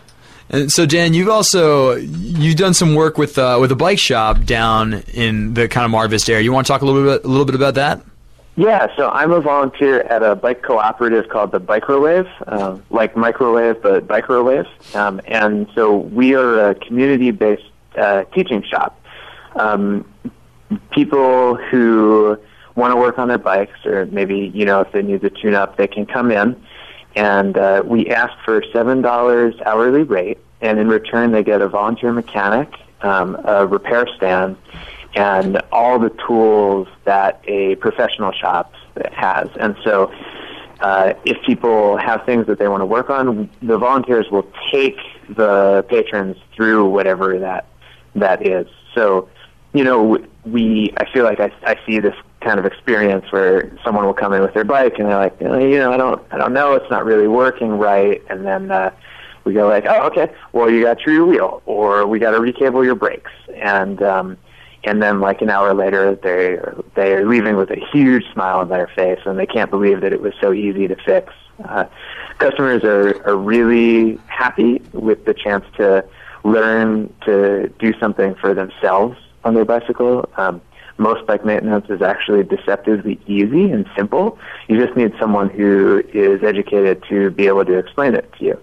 [0.51, 4.45] And so, Dan, you've also you've done some work with uh, with a bike shop
[4.45, 6.43] down in the kind of Mar Vista area.
[6.45, 8.01] You want to talk a little bit a little bit about that?
[8.57, 13.81] Yeah, so I'm a volunteer at a bike cooperative called the Bicrowave, um, like microwave
[13.83, 14.67] but Bicrowave.
[14.95, 17.63] Um, and so we are a community-based
[17.97, 19.01] uh, teaching shop.
[19.55, 20.05] Um,
[20.91, 22.37] people who
[22.79, 25.55] want to work on their bikes, or maybe you know if they need to tune
[25.55, 26.61] up, they can come in,
[27.17, 31.69] and uh, we ask for seven dollars hourly rate, and in return they get a
[31.69, 32.73] volunteer mechanic,
[33.03, 34.57] um, a repair stand,
[35.15, 38.73] and all the tools that a professional shop
[39.13, 39.49] has.
[39.59, 40.13] And so,
[40.81, 44.99] uh, if people have things that they want to work on, the volunteers will take
[45.29, 47.67] the patrons through whatever that
[48.15, 48.67] that is.
[48.95, 49.29] So,
[49.73, 54.05] you know, we I feel like I, I see this kind of experience where someone
[54.05, 56.39] will come in with their bike and they're like, "Uh, you know, I don't I
[56.39, 58.71] don't know, it's not really working right, and then.
[58.71, 58.91] Uh,
[59.49, 60.31] we go like, oh, okay.
[60.53, 64.37] Well, you got to your wheel, or we got to recable your brakes, and um,
[64.85, 66.59] and then like an hour later, they
[66.95, 70.21] they're leaving with a huge smile on their face, and they can't believe that it
[70.21, 71.33] was so easy to fix.
[71.65, 71.87] Uh,
[72.39, 76.05] customers are are really happy with the chance to
[76.45, 80.29] learn to do something for themselves on their bicycle.
[80.37, 80.61] Um,
[80.99, 84.39] most bike maintenance is actually deceptively easy and simple.
[84.69, 88.61] You just need someone who is educated to be able to explain it to you.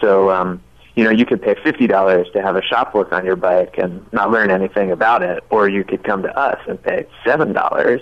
[0.00, 0.62] So, um,
[0.94, 3.78] you know, you could pay fifty dollars to have a shop work on your bike
[3.78, 7.52] and not learn anything about it, or you could come to us and pay seven
[7.52, 8.00] dollars,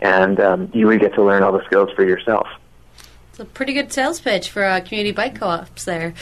[0.00, 2.46] and um, you would get to learn all the skills for yourself.
[3.30, 6.14] It's a pretty good sales pitch for uh, community bike co-ops there.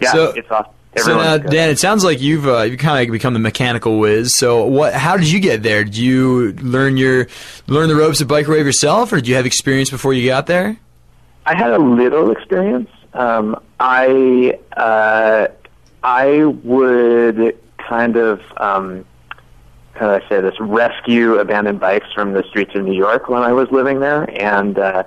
[0.00, 0.72] Yeah, So- it's awesome.
[0.98, 1.36] So now.
[1.38, 4.34] Dan, it sounds like you've uh, you've kind of become the mechanical whiz.
[4.34, 4.94] So, what?
[4.94, 5.84] How did you get there?
[5.84, 7.28] Did you learn your
[7.66, 10.76] learn the ropes of Bicrowave yourself, or did you have experience before you got there?
[11.44, 12.90] I had a little experience.
[13.12, 15.48] Um, I uh,
[16.02, 19.04] I would kind of um,
[19.94, 20.54] how do I say this?
[20.60, 24.78] Rescue abandoned bikes from the streets of New York when I was living there, and
[24.78, 25.04] uh,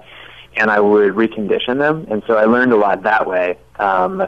[0.55, 3.57] and I would recondition them, and so I learned a lot that way.
[3.77, 4.27] Um,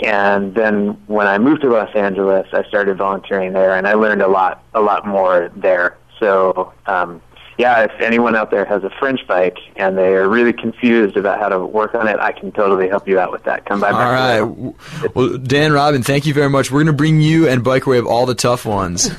[0.00, 4.22] and then when I moved to Los Angeles, I started volunteering there, and I learned
[4.22, 5.96] a lot, a lot more there.
[6.18, 7.20] So, um,
[7.58, 11.38] yeah, if anyone out there has a French bike and they are really confused about
[11.38, 13.64] how to work on it, I can totally help you out with that.
[13.66, 13.90] Come by.
[13.90, 14.38] All my right.
[14.38, 14.76] school.
[15.14, 16.70] Well, Dan Robin, thank you very much.
[16.70, 19.04] We're going to bring you and Bicrowave all the tough ones.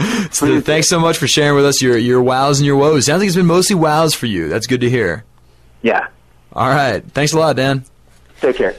[0.30, 3.06] so thanks so much for sharing with us your, your wows and your woes.
[3.06, 4.48] Sounds like it's been mostly wows for you.
[4.48, 5.24] That's good to hear.
[5.80, 6.08] Yeah.
[6.52, 7.02] All right.
[7.12, 7.84] Thanks a lot, Dan.
[8.40, 8.76] Take care.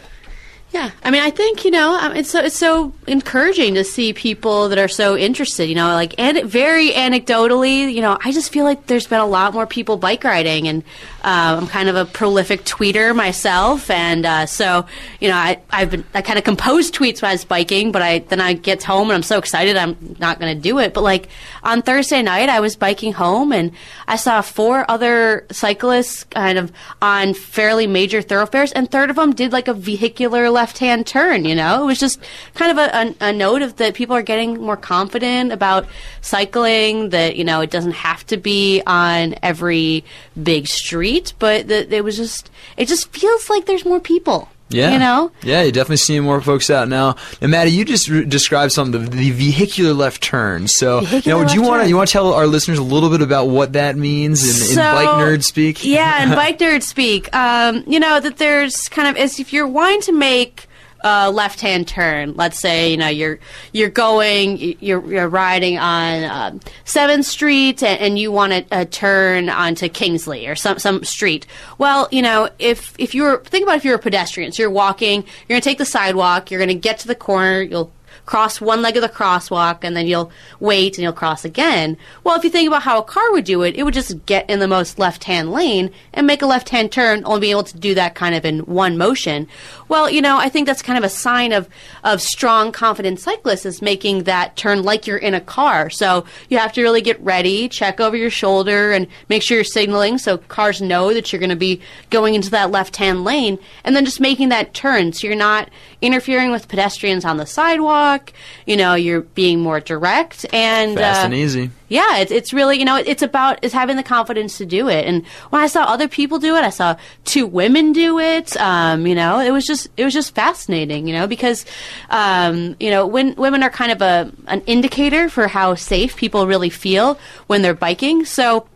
[0.72, 4.14] Yeah, I mean, I think you know, um, it's so it's so encouraging to see
[4.14, 5.66] people that are so interested.
[5.66, 9.26] You know, like and very anecdotally, you know, I just feel like there's been a
[9.26, 10.84] lot more people bike riding, and
[11.26, 14.86] uh, I'm kind of a prolific tweeter myself, and uh, so
[15.20, 18.02] you know, I I've been I kind of compose tweets when I was biking, but
[18.02, 20.94] I then I get home and I'm so excited I'm not going to do it.
[20.94, 21.28] But like
[21.64, 23.74] on Thursday night, I was biking home and
[24.08, 29.34] I saw four other cyclists kind of on fairly major thoroughfares, and third of them
[29.34, 31.44] did like a vehicular left-hand turn.
[31.46, 32.20] You know, it was just
[32.54, 35.88] kind of a, a, a note of that people are getting more confident about
[36.22, 37.10] cycling.
[37.10, 40.04] That you know, it doesn't have to be on every
[40.42, 44.50] big street, but that it was just it just feels like there's more people.
[44.72, 44.92] Yeah.
[44.94, 45.32] you know.
[45.44, 47.16] Yeah, you're definitely seeing more folks out now.
[47.42, 50.68] And Maddie, you just re- described something, the, the vehicular left turn.
[50.68, 53.10] So, you know, do you want to you want to tell our listeners a little
[53.10, 55.84] bit about what that means in, in bike nerd speak?
[55.84, 57.34] Yeah, in bike nerd speak.
[57.36, 60.68] Um, you know that there's kind of as if you're wanting to make
[61.04, 62.34] a left-hand turn.
[62.36, 63.40] Let's say you know you're
[63.74, 68.86] you're going you're you're riding on um, Seventh Street and, and you want to uh,
[68.86, 71.46] turn onto Kingsley or some some street.
[71.78, 75.22] Well, you know if if you're think about if you're a pedestrian, so you're walking,
[75.22, 77.92] you're gonna take the sidewalk, you're gonna get to the corner, you'll
[78.32, 81.98] cross one leg of the crosswalk and then you'll wait and you'll cross again.
[82.24, 84.50] Well, if you think about how a car would do it, it would just get
[84.50, 87.66] in the most left hand lane and make a left hand turn, only being able
[87.66, 89.50] to do that kind of in one motion.
[89.90, 91.68] Well, you know, I think that's kind of a sign of,
[92.06, 95.90] of strong, confident cyclists is making that turn like you're in a car.
[95.90, 99.66] So you have to really get ready, check over your shoulder, and make sure you're
[99.66, 103.60] signaling so cars know that you're going to be going into that left hand lane,
[103.84, 105.70] and then just making that turn so you're not
[106.02, 108.21] interfering with pedestrians on the sidewalk.
[108.66, 111.72] You know, you're being more direct and Fast uh, and easy.
[111.90, 115.06] yeah, it's, it's really you know it's about is having the confidence to do it.
[115.06, 116.96] And when I saw other people do it, I saw
[117.26, 118.56] two women do it.
[118.58, 121.08] Um, you know, it was just it was just fascinating.
[121.08, 121.66] You know, because
[122.10, 126.48] um, you know when women are kind of a an indicator for how safe people
[126.48, 128.26] really feel when they're biking.
[128.26, 128.68] So.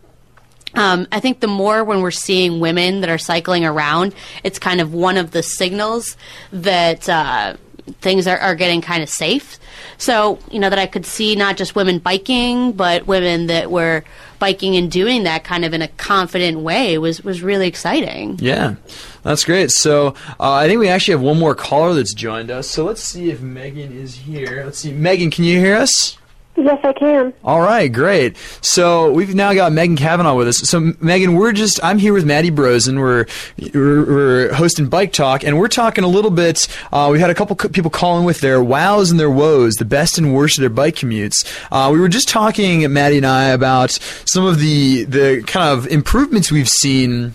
[0.74, 4.82] Um, I think the more when we're seeing women that are cycling around, it's kind
[4.82, 6.18] of one of the signals
[6.52, 7.56] that uh,
[8.00, 9.58] things are, are getting kind of safe.
[9.98, 14.04] So, you know, that I could see not just women biking, but women that were
[14.38, 18.38] biking and doing that kind of in a confident way was, was really exciting.
[18.40, 18.74] Yeah,
[19.22, 19.70] that's great.
[19.70, 20.08] So
[20.38, 22.68] uh, I think we actually have one more caller that's joined us.
[22.68, 24.62] So let's see if Megan is here.
[24.64, 26.18] Let's see, Megan, can you hear us?
[26.56, 27.34] Yes, I can.
[27.44, 28.36] All right, great.
[28.62, 30.58] So we've now got Megan Kavanaugh with us.
[30.58, 32.98] So Megan, we're just I'm here with Maddie Brozen.
[32.98, 33.26] We're
[33.74, 36.66] we're, we're hosting Bike Talk, and we're talking a little bit.
[36.92, 40.16] Uh, we had a couple people calling with their wows and their woes, the best
[40.16, 41.44] and worst of their bike commutes.
[41.70, 43.90] Uh, we were just talking, Maddie and I, about
[44.24, 47.34] some of the the kind of improvements we've seen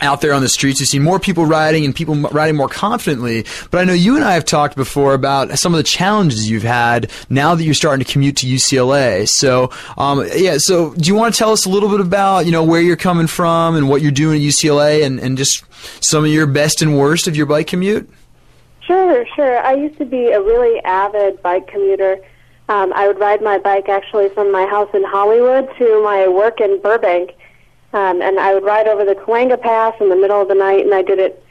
[0.00, 0.80] out there on the streets.
[0.80, 3.44] You've seen more people riding and people riding more confidently.
[3.70, 6.62] But I know you and I have talked before about some of the challenges you've
[6.62, 9.28] had now that you're starting to commute to UCLA.
[9.28, 10.58] So, um, yeah.
[10.58, 12.96] So, do you want to tell us a little bit about you know where you're
[12.96, 15.64] coming from and what you're doing at UCLA and, and just
[16.04, 18.08] some of your best and worst of your bike commute?
[18.82, 19.58] Sure, sure.
[19.58, 22.18] I used to be a really avid bike commuter.
[22.68, 26.60] Um, I would ride my bike actually from my house in Hollywood to my work
[26.60, 27.32] in Burbank.
[27.96, 30.84] Um, and I would ride over the Cahuenga Pass in the middle of the night,
[30.84, 31.42] and I did it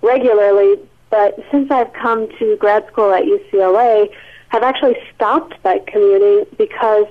[0.00, 0.78] regularly.
[1.10, 4.08] But since I've come to grad school at UCLA,
[4.52, 7.06] I've actually stopped bike commuting because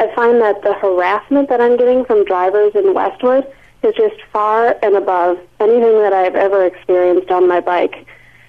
[0.00, 3.46] I find that the harassment that I'm getting from drivers in Westwood
[3.84, 8.04] is just far and above anything that I've ever experienced on my bike.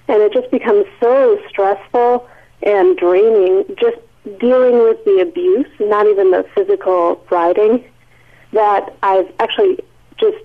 [0.08, 2.28] And it just becomes so stressful
[2.64, 3.98] and draining just
[4.40, 7.84] dealing with the abuse, not even the physical riding,
[8.56, 9.78] that I've actually
[10.18, 10.36] just,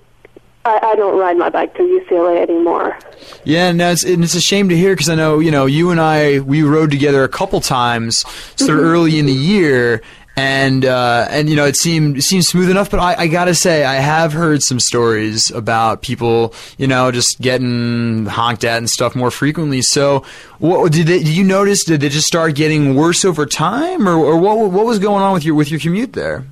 [0.65, 2.97] I, I don't ride my bike to UCLA anymore.
[3.43, 5.89] Yeah, no, it's, and it's a shame to hear because I know you know you
[5.89, 10.01] and I we rode together a couple times sort of early in the year,
[10.37, 12.91] and uh, and you know it seemed it seemed smooth enough.
[12.91, 17.41] But I, I gotta say I have heard some stories about people you know just
[17.41, 19.81] getting honked at and stuff more frequently.
[19.81, 20.23] So
[20.59, 21.83] what did they, did you notice?
[21.83, 25.33] Did it just start getting worse over time, or, or what what was going on
[25.33, 26.45] with your with your commute there?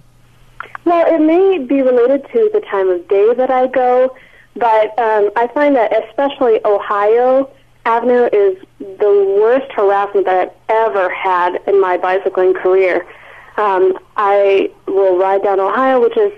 [0.85, 4.15] Well, it may be related to the time of day that I go,
[4.55, 7.49] but um, I find that especially Ohio
[7.85, 13.05] Avenue is the worst harassment that I've ever had in my bicycling career.
[13.57, 16.31] Um, I will ride down Ohio, which is,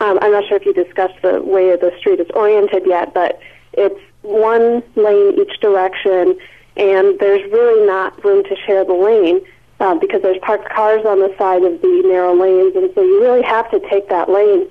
[0.00, 3.40] um, I'm not sure if you discussed the way the street is oriented yet, but
[3.72, 6.38] it's one lane each direction,
[6.76, 9.40] and there's really not room to share the lane
[9.82, 13.20] uh, because there's parked cars on the side of the narrow lanes, and so you
[13.20, 14.68] really have to take that lane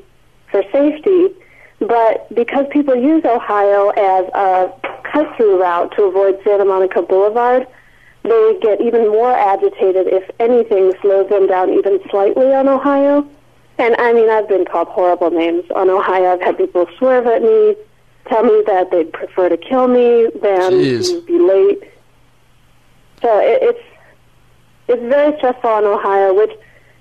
[0.50, 1.28] for safety.
[1.80, 4.72] But because people use Ohio as a
[5.04, 7.68] cut through route to avoid Santa Monica Boulevard,
[8.24, 13.28] they get even more agitated if anything slows them down even slightly on Ohio.
[13.80, 16.34] And I mean, I've been called horrible names on Ohio.
[16.34, 17.76] I've had people swerve at me,
[18.28, 21.26] tell me that they'd prefer to kill me than Jeez.
[21.26, 21.92] be late.
[23.22, 23.91] So it, it's
[24.92, 26.52] it's very stressful in Ohio, which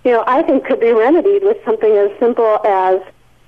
[0.05, 3.01] you know I think could be remedied with something as simple as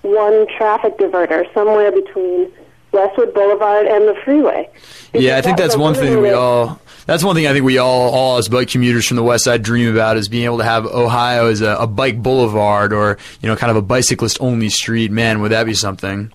[0.02, 2.52] one traffic diverter somewhere between
[2.92, 4.68] Westwood Boulevard and the freeway.
[5.14, 6.80] Yeah, I think Because that's one thing we all.
[7.06, 9.62] That's one thing I think we all, all as bike commuters from the West Side,
[9.62, 13.48] dream about is being able to have Ohio as a, a bike boulevard or you
[13.48, 15.10] know kind of a bicyclist only street.
[15.10, 16.32] Man, would that be something?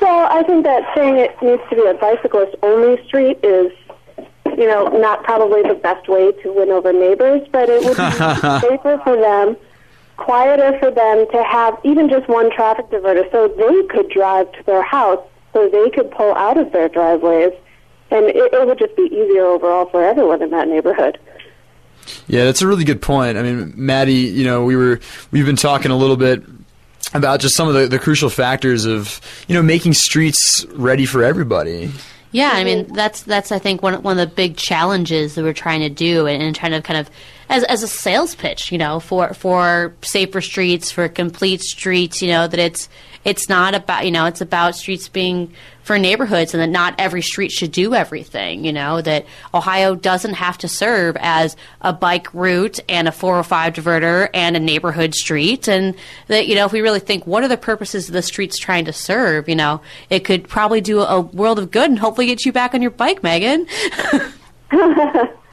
[0.00, 3.70] So I think that saying it needs to be a bicyclist only street is,
[4.58, 8.10] you know, not probably the best way to win over neighbors, but it would be
[8.68, 9.56] safer for them,
[10.16, 14.62] quieter for them to have even just one traffic diverter so they could drive to
[14.64, 17.52] their house, so they could pull out of their driveways,
[18.10, 21.18] and it, it would just be easier overall for everyone in that neighborhood.
[22.26, 23.38] Yeah, that's a really good point.
[23.38, 25.00] I mean, Maddie, you know, we were
[25.30, 26.42] we've been talking a little bit
[27.12, 31.22] about just some of the, the crucial factors of you know making streets ready for
[31.22, 31.90] everybody.
[32.34, 32.94] Yeah, I mean mm-hmm.
[32.94, 36.26] that's that's I think one one of the big challenges that we're trying to do
[36.26, 37.08] and, and trying to kind of
[37.48, 42.26] as as a sales pitch, you know, for for safer streets, for complete streets, you
[42.26, 42.88] know, that it's
[43.24, 45.52] it's not about you know it's about streets being
[45.82, 50.34] for neighborhoods and that not every street should do everything you know that ohio doesn't
[50.34, 55.68] have to serve as a bike route and a 405 diverter and a neighborhood street.
[55.68, 55.94] And
[56.28, 58.84] that you know if we really think what are the purposes of the streets trying
[58.86, 62.44] to serve you know it could probably do a world of good and hopefully get
[62.44, 63.66] you back on your bike megan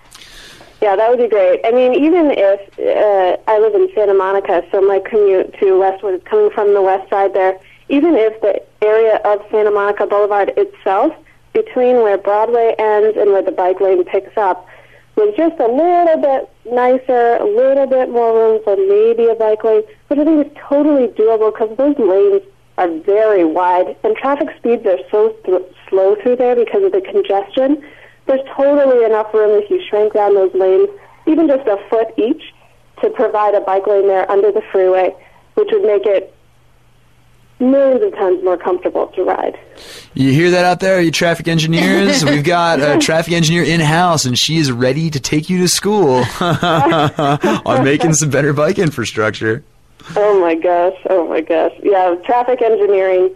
[0.81, 1.61] Yeah, that would be great.
[1.63, 6.15] I mean, even if uh, I live in Santa Monica, so my commute to Westwood
[6.15, 7.59] is coming from the west side there,
[7.89, 11.13] even if the area of Santa Monica Boulevard itself,
[11.53, 14.67] between where Broadway ends and where the bike lane picks up,
[15.15, 19.63] was just a little bit nicer, a little bit more room for maybe a bike
[19.63, 22.41] lane, which I think is totally doable because those lanes
[22.77, 27.01] are very wide and traffic speeds are so th- slow through there because of the
[27.01, 27.83] congestion.
[28.27, 30.89] There's totally enough room if you shrink down those lanes,
[31.27, 32.53] even just a foot each,
[33.01, 35.15] to provide a bike lane there under the freeway,
[35.55, 36.33] which would make it
[37.59, 39.57] millions of times more comfortable to ride.
[40.13, 42.25] You hear that out there, you traffic engineers?
[42.31, 45.67] We've got a traffic engineer in house, and she is ready to take you to
[45.67, 49.63] school on making some better bike infrastructure.
[50.15, 51.73] Oh my gosh, oh my gosh.
[51.83, 53.35] Yeah, traffic engineering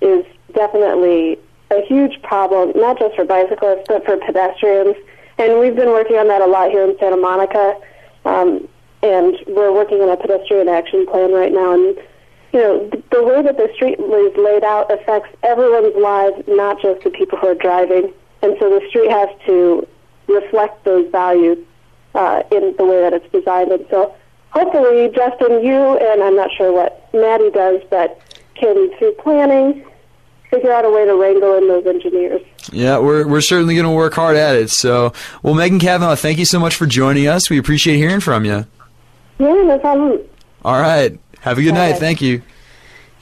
[0.00, 0.24] is
[0.54, 1.38] definitely
[1.70, 4.96] a huge problem, not just for bicyclists, but for pedestrians.
[5.38, 7.76] And we've been working on that a lot here in Santa Monica.
[8.24, 8.68] Um,
[9.02, 11.74] and we're working on a pedestrian action plan right now.
[11.74, 11.96] And,
[12.52, 16.80] you know, th- the way that the street is laid out affects everyone's lives, not
[16.80, 18.12] just the people who are driving.
[18.42, 19.86] And so the street has to
[20.28, 21.58] reflect those values
[22.14, 23.70] uh, in the way that it's designed.
[23.72, 24.14] And so
[24.50, 28.20] hopefully, Justin, you and I'm not sure what Maddie does, but
[28.54, 29.84] can through planning
[30.50, 32.40] figure out a way to wrangle in those engineers.
[32.72, 34.70] Yeah, we're, we're certainly going to work hard at it.
[34.70, 37.50] So, well, Megan Kavanaugh, thank you so much for joining us.
[37.50, 38.66] We appreciate hearing from you.
[39.38, 40.20] Yeah, no problem.
[40.64, 41.18] All right.
[41.40, 41.98] Have a good night.
[41.98, 42.42] Thank you.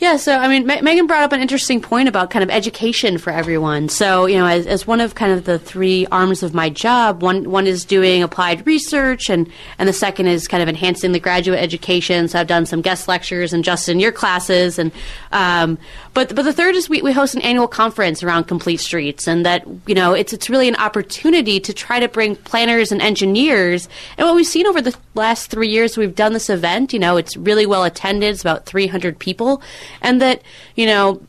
[0.00, 3.16] Yeah, so I mean, Me- Megan brought up an interesting point about kind of education
[3.16, 3.88] for everyone.
[3.88, 7.22] So, you know, as, as one of kind of the three arms of my job,
[7.22, 11.20] one one is doing applied research, and and the second is kind of enhancing the
[11.20, 12.26] graduate education.
[12.26, 14.90] So, I've done some guest lectures and just in your classes, and
[15.30, 15.78] um,
[16.12, 19.46] but but the third is we, we host an annual conference around complete streets, and
[19.46, 23.88] that you know it's it's really an opportunity to try to bring planners and engineers.
[24.18, 26.92] And what we've seen over the last three years, we've done this event.
[26.92, 28.34] You know, it's really well attended.
[28.34, 29.62] It's about 300 people,
[30.00, 30.42] and that
[30.76, 31.20] you know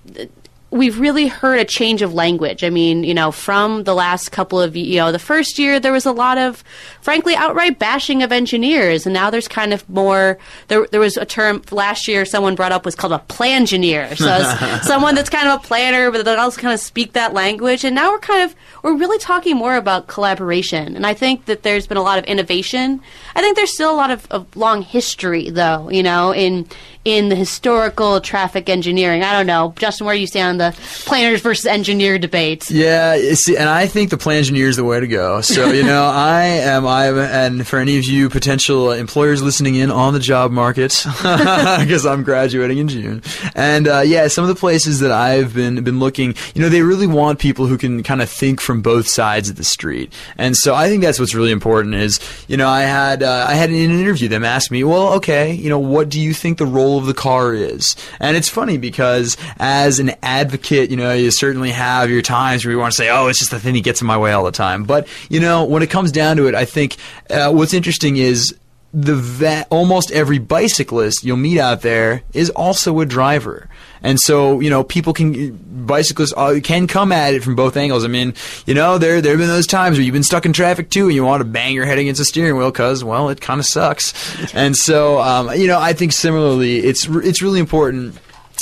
[0.76, 2.64] we've really heard a change of language.
[2.64, 5.94] I mean, you know, from the last couple of you know, the first year there
[5.94, 6.64] was a lot of,
[7.02, 10.38] frankly, outright bashing of engineers, and now there's kind of more.
[10.68, 14.16] There, there was a term last year someone brought up was called a plan engineer,
[14.16, 14.44] so
[14.84, 17.84] someone that's kind of a planner, but that also kind of speak that language.
[17.86, 21.64] And now we're kind of we're really talking more about collaboration, and I think that
[21.64, 23.02] there's been a lot of innovation.
[23.36, 26.68] I think there's still a lot of, of long history, though, you know, in
[27.06, 29.24] in the historical traffic engineering.
[29.24, 30.65] I don't know, Justin, where you stand on the
[31.06, 32.70] planners versus engineer debate?
[32.70, 35.42] Yeah, see, and I think the plan engineer is the way to go.
[35.42, 39.76] So you know, I am, I am, and for any of you potential employers listening
[39.76, 43.24] in on the job market, because I'm graduating in June,
[43.56, 46.82] and uh, yeah, some of the places that I've been been looking, you know, they
[46.82, 50.56] really want people who can kind of think from both sides of the street, and
[50.56, 51.96] so I think that's what's really important.
[51.96, 55.54] Is you know, I had uh, I had an interview them ask me, well, okay,
[55.54, 57.96] you know, what do you think the role of the car is?
[58.20, 60.55] And it's funny because as an advocate,
[60.90, 63.52] you know, you certainly have your times where you want to say, oh, it's just
[63.52, 64.84] the thing that gets in my way all the time.
[64.84, 66.96] But, you know, when it comes down to it, I think
[67.30, 68.56] uh, what's interesting is
[68.94, 73.68] the va- almost every bicyclist you'll meet out there is also a driver.
[74.02, 78.06] And so, you know, people can, bicyclists uh, can come at it from both angles.
[78.06, 78.36] I mean,
[78.66, 81.08] you know, there, there have been those times where you've been stuck in traffic too
[81.08, 83.60] and you want to bang your head against the steering wheel because, well, it kind
[83.60, 84.14] of sucks.
[84.54, 88.18] And so, um, you know, I think similarly, it's, it's really important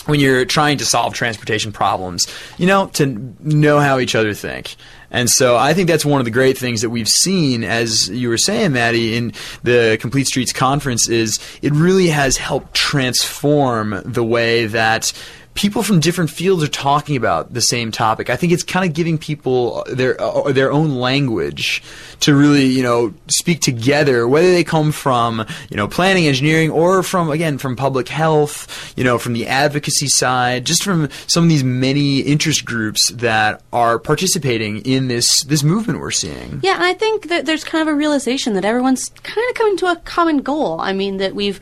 [0.05, 2.27] when you're trying to solve transportation problems,
[2.57, 3.05] you know, to
[3.39, 4.75] know how each other think.
[5.11, 8.29] And so I think that's one of the great things that we've seen, as you
[8.29, 14.23] were saying, Maddie, in the Complete Streets conference, is it really has helped transform the
[14.23, 15.13] way that
[15.55, 18.29] people from different fields are talking about the same topic.
[18.29, 21.83] I think it's kind of giving people their uh, their own language
[22.21, 27.03] to really, you know, speak together, whether they come from, you know, planning, engineering, or
[27.03, 31.49] from again from public health, you know, from the advocacy side, just from some of
[31.49, 36.59] these many interest groups that are participating in this this movement we're seeing.
[36.63, 39.77] Yeah, and I think that there's kind of a realization that everyone's kind of coming
[39.77, 40.79] to a common goal.
[40.81, 41.59] I mean, that we've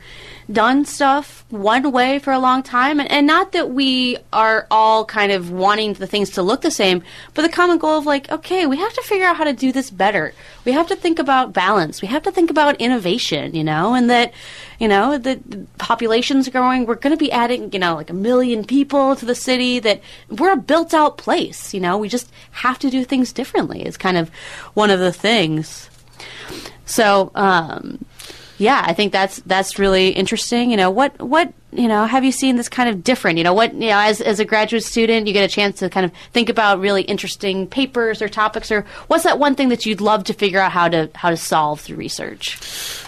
[0.52, 5.04] done stuff one way for a long time, and, and not that we are all
[5.04, 7.02] kind of wanting the things to look the same,
[7.34, 9.72] but the common goal of like, okay, we have to figure out how to do
[9.72, 10.32] this better.
[10.64, 12.02] We have to think about balance.
[12.02, 14.32] We have to think about innovation, you know, and that,
[14.78, 16.86] you know, the the population's growing.
[16.86, 19.78] We're going to be adding, you know, like a million people to the city.
[19.78, 21.74] That we're a built-out place.
[21.74, 23.82] You know, we just have to do things differently.
[23.82, 24.30] It's kind of
[24.74, 25.88] one of the things.
[26.84, 28.04] So, um,
[28.58, 30.70] yeah, I think that's that's really interesting.
[30.70, 33.38] You know, what what you know have you seen this kind of different?
[33.38, 35.88] You know, what you know as as a graduate student, you get a chance to
[35.88, 39.86] kind of think about really interesting papers or topics, or what's that one thing that
[39.86, 42.58] you'd love to figure out how to how to solve through research?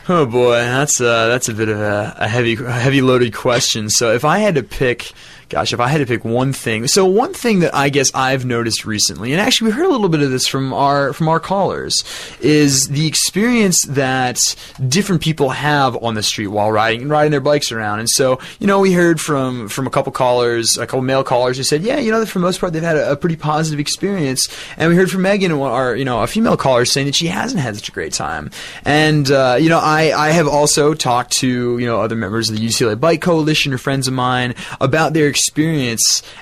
[0.08, 3.90] Oh boy, that's uh, that's a bit of a, a heavy heavy loaded question.
[3.90, 5.12] So if I had to pick,
[5.48, 8.44] gosh, if I had to pick one thing, so one thing that I guess I've
[8.44, 11.40] noticed recently, and actually we heard a little bit of this from our from our
[11.40, 12.04] callers,
[12.40, 14.54] is the experience that
[14.88, 18.00] different people have on the street while riding and riding their bikes around.
[18.00, 21.56] And so you know we heard from from a couple callers, a couple male callers
[21.56, 23.78] who said, yeah, you know, for the most part they've had a, a pretty positive
[23.78, 27.28] experience, and we heard from Megan, our you know a female caller, saying that she
[27.28, 28.50] hasn't had such a great time.
[28.84, 32.56] And uh, you know I I have also talked to you know other members of
[32.56, 35.43] the UCLA Bike Coalition or friends of mine about their experience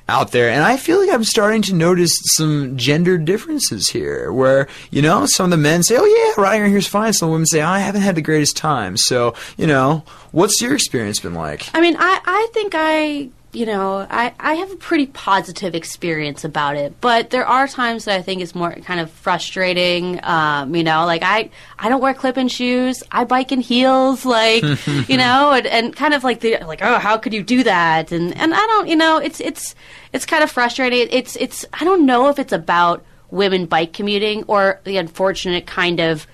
[0.08, 4.68] out there, and I feel like I'm starting to notice some gender differences here, where
[4.90, 7.60] you know some of the men say, "Oh yeah, riding here's fine," some women say,
[7.60, 11.68] "I haven't had the greatest time." So you know, what's your experience been like?
[11.74, 16.42] I mean, I, I think I, you know, I, I have a pretty positive experience
[16.42, 20.20] about it, but there are times that I think it's more kind of frustrating.
[20.22, 23.02] Um, you know, like I, I don't wear clip-in shoes.
[23.12, 26.98] I bike in heels, like, you know, and, and kind of like the, like, oh,
[26.98, 28.10] how could you do that?
[28.10, 29.74] And, and I don't, you know, it's, it's,
[30.14, 31.08] it's kind of frustrating.
[31.10, 36.00] It's, it's, I don't know if it's about women bike commuting or the unfortunate kind
[36.00, 36.26] of,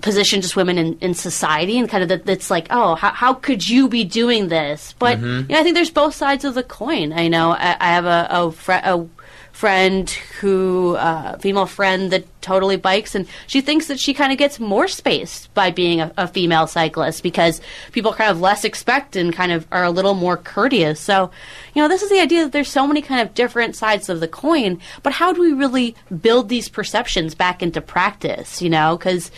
[0.00, 3.34] position just women in, in society and kind of that that's like oh how, how
[3.34, 4.94] could you be doing this?
[4.98, 7.12] But you know, I think there's both sides of the coin.
[7.12, 9.06] I know I, I have a a, fr- a
[9.52, 14.36] friend who uh, female friend that totally bikes and she thinks that she kind of
[14.36, 17.60] gets more space by being a, a female cyclist because
[17.92, 20.98] people kind of less expect and kind of are a little more courteous.
[20.98, 21.30] So
[21.72, 24.18] you know this is the idea that there's so many kind of different sides of
[24.18, 28.96] the coin but how do we really build these perceptions back into practice you know?
[28.96, 29.30] Because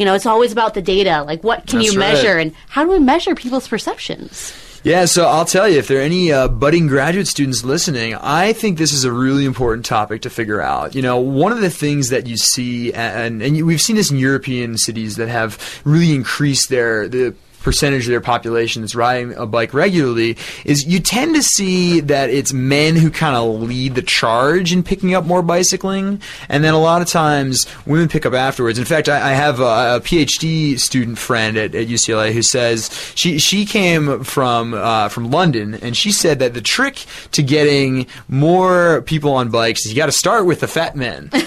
[0.00, 2.14] you know it's always about the data like what can That's you right.
[2.14, 5.98] measure and how do we measure people's perceptions Yeah, so I'll tell you, if there
[5.98, 10.22] are any uh, budding graduate students listening, I think this is a really important topic
[10.22, 10.94] to figure out.
[10.94, 14.16] You know, one of the things that you see, and, and we've seen this in
[14.16, 19.46] European cities that have really increased their the percentage of their population that's riding a
[19.46, 24.02] bike regularly is you tend to see that it's men who kind of lead the
[24.02, 28.34] charge in picking up more bicycling and then a lot of times women pick up
[28.34, 28.78] afterwards.
[28.78, 32.90] In fact i, I have a, a phd student friend at, at ucla who says
[33.14, 38.06] she she came from uh, from london and she said that the trick to getting
[38.28, 41.30] more people on bikes is you got to start with the fat men.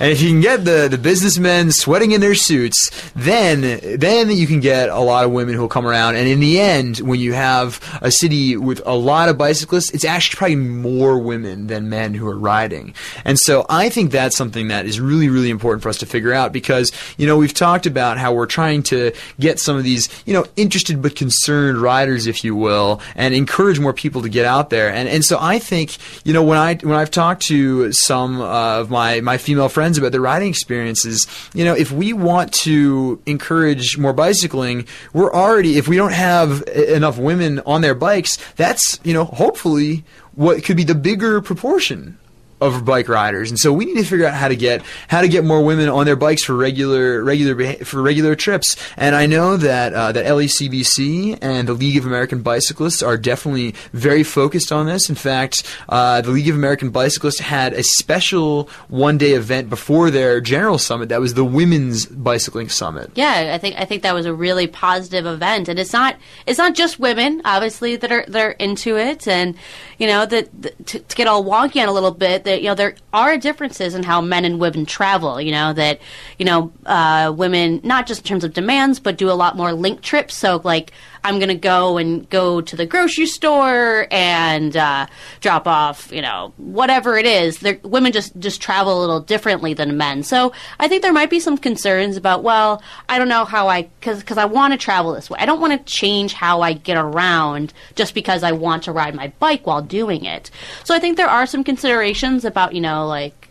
[0.00, 3.60] And if you can get the, the businessmen sweating in their suits, then
[3.98, 6.16] then you can get a lot of women who who will come around.
[6.16, 10.06] And in the end, when you have a city with a lot of bicyclists, it's
[10.06, 12.94] actually probably more women than men who are riding.
[13.26, 16.32] And so I think that's something that is really, really important for us to figure
[16.32, 20.08] out because, you know, we've talked about how we're trying to get some of these,
[20.24, 24.46] you know, interested but concerned riders, if you will, and encourage more people to get
[24.46, 24.90] out there.
[24.90, 28.88] And, and so I think, you know, when I, when I've talked to some of
[28.88, 33.98] my, my female friends about their riding experiences, you know, if we want to encourage
[33.98, 39.12] more bicycling, we're already, if we don't have enough women on their bikes, that's, you
[39.12, 40.04] know, hopefully
[40.34, 42.18] what could be the bigger proportion
[42.60, 45.28] of bike riders, and so we need to figure out how to get how to
[45.28, 48.76] get more women on their bikes for regular regular for regular trips.
[48.96, 53.74] And I know that uh, that LACBC and the League of American Bicyclists are definitely
[53.92, 55.08] very focused on this.
[55.08, 60.10] In fact, uh, the League of American Bicyclists had a special one day event before
[60.10, 63.10] their general summit that was the Women's Bicycling Summit.
[63.14, 66.16] Yeah, I think I think that was a really positive event, and it's not
[66.46, 69.56] it's not just women, obviously, that are that are into it, and
[69.98, 72.68] you know that that- to, to get all wonky on a little bit, that you
[72.68, 75.40] know there are differences in how men and women travel.
[75.40, 76.00] You know that
[76.38, 79.72] you know uh, women not just in terms of demands, but do a lot more
[79.72, 80.34] link trips.
[80.34, 80.92] So like
[81.24, 85.06] I'm going to go and go to the grocery store and uh,
[85.40, 87.58] drop off, you know, whatever it is.
[87.58, 90.22] They're, women just just travel a little differently than men.
[90.22, 93.82] So I think there might be some concerns about, well, I don't know how I
[93.82, 95.38] because because I want to travel this way.
[95.40, 99.14] I don't want to change how I get around just because I want to ride
[99.14, 100.50] my bike while doing it.
[100.84, 103.48] So I think there are some considerations about, you know, like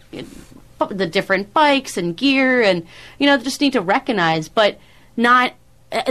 [0.87, 2.85] the different bikes and gear and
[3.17, 4.79] you know just need to recognize but
[5.17, 5.53] not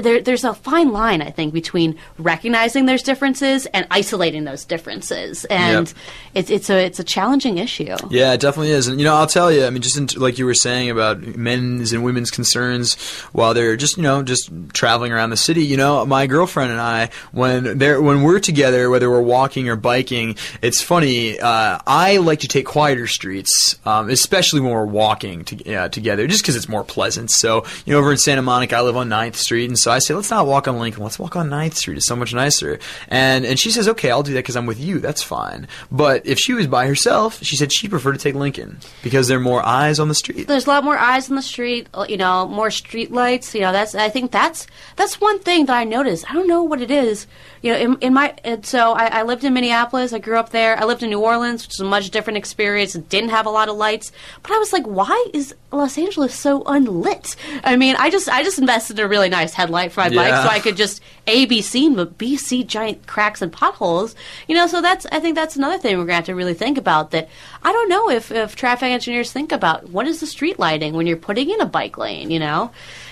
[0.01, 5.45] there, there's a fine line, I think, between recognizing there's differences and isolating those differences,
[5.47, 5.97] and Yep.
[6.35, 7.95] it's it's a it's a challenging issue.
[8.11, 8.89] Yeah, it definitely is.
[8.89, 11.21] And, you know, I'll tell you, I mean, just in, like you were saying about
[11.21, 12.95] men's and women's concerns
[13.33, 16.81] while they're just, you know, just traveling around the city, you know, my girlfriend and
[16.81, 22.17] I, when they're, when we're together, whether we're walking or biking, it's funny, uh, I
[22.19, 26.57] like to take quieter streets, um, especially when we're walking to, uh, together, just because
[26.57, 27.31] it's more pleasant.
[27.31, 29.99] So, you know, over in Santa Monica, I live on 9th Street, and so I
[29.99, 31.99] say, let's not walk on Lincoln, let's walk on 9th Street.
[31.99, 32.79] It's so much nicer.
[33.09, 34.99] And, and she says, okay, I'll do that because I'm with you.
[34.99, 35.69] That's fine.
[35.91, 39.39] But if she was by herself, she said she'd prefer to take Lincoln because there
[39.39, 40.49] are more eyes on the street.
[40.49, 43.55] There's a lot more eyes on the street, you know, more street lights.
[43.55, 44.67] You know, that's I think that's
[44.97, 46.31] that's one thing that I noticed.
[46.31, 47.27] I don't know what it is.
[47.63, 50.13] You know, in, in my and so I, I lived in Minneapolis.
[50.13, 50.79] I grew up there.
[50.79, 52.95] I lived in New Orleans, which is a much different experience.
[52.95, 54.13] It didn't have a lot of lights,
[54.43, 57.37] but I was like, why is Los Angeles so unlit?
[57.65, 60.43] I mean, I just I just invested in a really nice headlight for my bike
[60.43, 64.15] so I could just a be seen, but b see giant cracks and potholes.
[64.47, 66.79] You know, so that's I think that's another thing we're gonna have to really think
[66.79, 67.11] about.
[67.11, 67.29] That
[67.63, 71.07] I don't know if if traffic engineers think about what is the street lighting when
[71.07, 72.31] you're putting in a bike lane.
[72.31, 72.71] You know,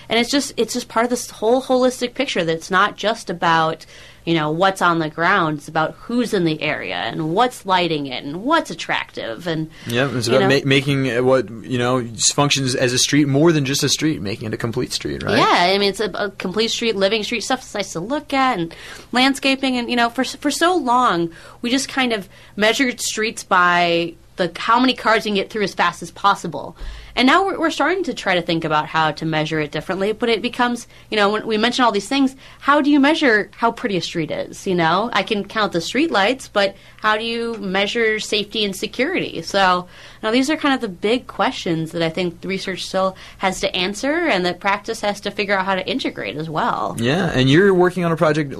[0.08, 3.30] and it's just it's just part of this whole holistic picture that it's not just
[3.30, 3.86] about
[4.26, 8.06] you know what's on the ground it's about who's in the area and what's lighting
[8.06, 12.04] it and what's attractive and Yeah, it's about ma- making what you know
[12.34, 15.38] functions as a street more than just a street, making it a complete street, right?
[15.38, 18.34] Yeah, I mean it's a, a complete street, living street stuff that's nice to look
[18.34, 18.74] at, and
[19.12, 21.30] landscaping, and you know, for for so long
[21.62, 25.62] we just kind of measured streets by the how many cars you can get through
[25.62, 26.76] as fast as possible.
[27.16, 30.12] And now we're, we're starting to try to think about how to measure it differently,
[30.12, 33.50] but it becomes, you know, when we mention all these things, how do you measure
[33.56, 34.66] how pretty a street is?
[34.66, 38.76] You know, I can count the street lights, but how do you measure safety and
[38.76, 39.40] security?
[39.42, 39.88] So,
[40.22, 43.60] now these are kind of the big questions that I think the research still has
[43.60, 46.96] to answer, and that practice has to figure out how to integrate as well.
[46.98, 48.54] Yeah, and you're working on a project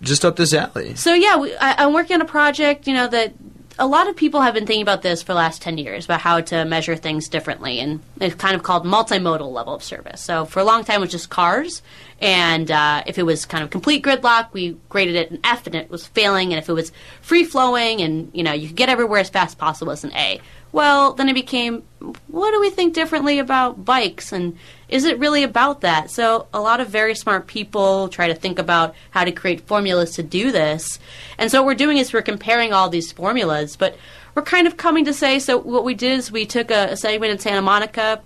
[0.00, 0.94] just up this alley.
[0.94, 2.86] So yeah, we, I, I'm working on a project.
[2.86, 3.34] You know that
[3.78, 6.20] a lot of people have been thinking about this for the last ten years about
[6.20, 10.20] how to measure things differently, and it's kind of called multimodal level of service.
[10.20, 11.82] So for a long time, it was just cars,
[12.20, 15.74] and uh, if it was kind of complete gridlock, we graded it an F, and
[15.74, 16.52] it was failing.
[16.52, 16.90] And if it was
[17.20, 20.12] free flowing, and you know you could get everywhere as fast as possible, it's an
[20.14, 20.40] A.
[20.72, 21.84] Well, then it became,
[22.26, 24.30] what do we think differently about bikes?
[24.32, 24.58] And
[24.88, 26.10] is it really about that?
[26.10, 30.12] So, a lot of very smart people try to think about how to create formulas
[30.12, 30.98] to do this.
[31.38, 33.96] And so, what we're doing is we're comparing all these formulas, but
[34.34, 36.96] we're kind of coming to say so, what we did is we took a, a
[36.96, 38.20] segment in Santa Monica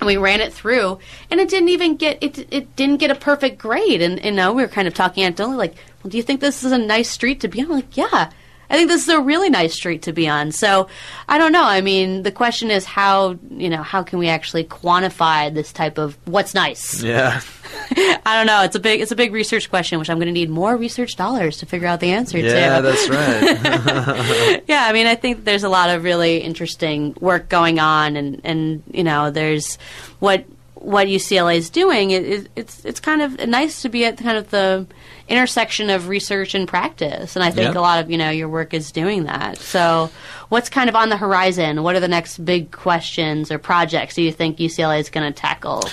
[0.00, 0.98] and we ran it through
[1.30, 4.52] and it didn't even get it it didn't get a perfect grade and and now
[4.52, 7.08] we were kind of talking anecdotally like well do you think this is a nice
[7.08, 8.30] street to be on like yeah
[8.70, 10.52] I think this is a really nice street to be on.
[10.52, 10.88] So
[11.28, 11.64] I don't know.
[11.64, 15.98] I mean, the question is how you know how can we actually quantify this type
[15.98, 17.02] of what's nice?
[17.02, 17.40] Yeah.
[18.26, 18.62] I don't know.
[18.62, 21.16] It's a big it's a big research question, which I'm going to need more research
[21.16, 22.54] dollars to figure out the answer Yeah, to.
[22.54, 24.62] Yeah, that's right.
[24.68, 28.40] yeah, I mean, I think there's a lot of really interesting work going on, and
[28.44, 29.76] and you know, there's
[30.20, 34.18] what what UCLA is doing, it, it, it's it's kind of nice to be at
[34.18, 34.86] kind of the
[35.28, 38.74] intersection of research and practice, and I think a lot of you know your work
[38.74, 39.58] is doing that.
[39.58, 40.10] So,
[40.48, 41.82] what's kind of on the horizon?
[41.82, 45.38] What are the next big questions or projects do you think UCLA is going to
[45.38, 45.84] tackle?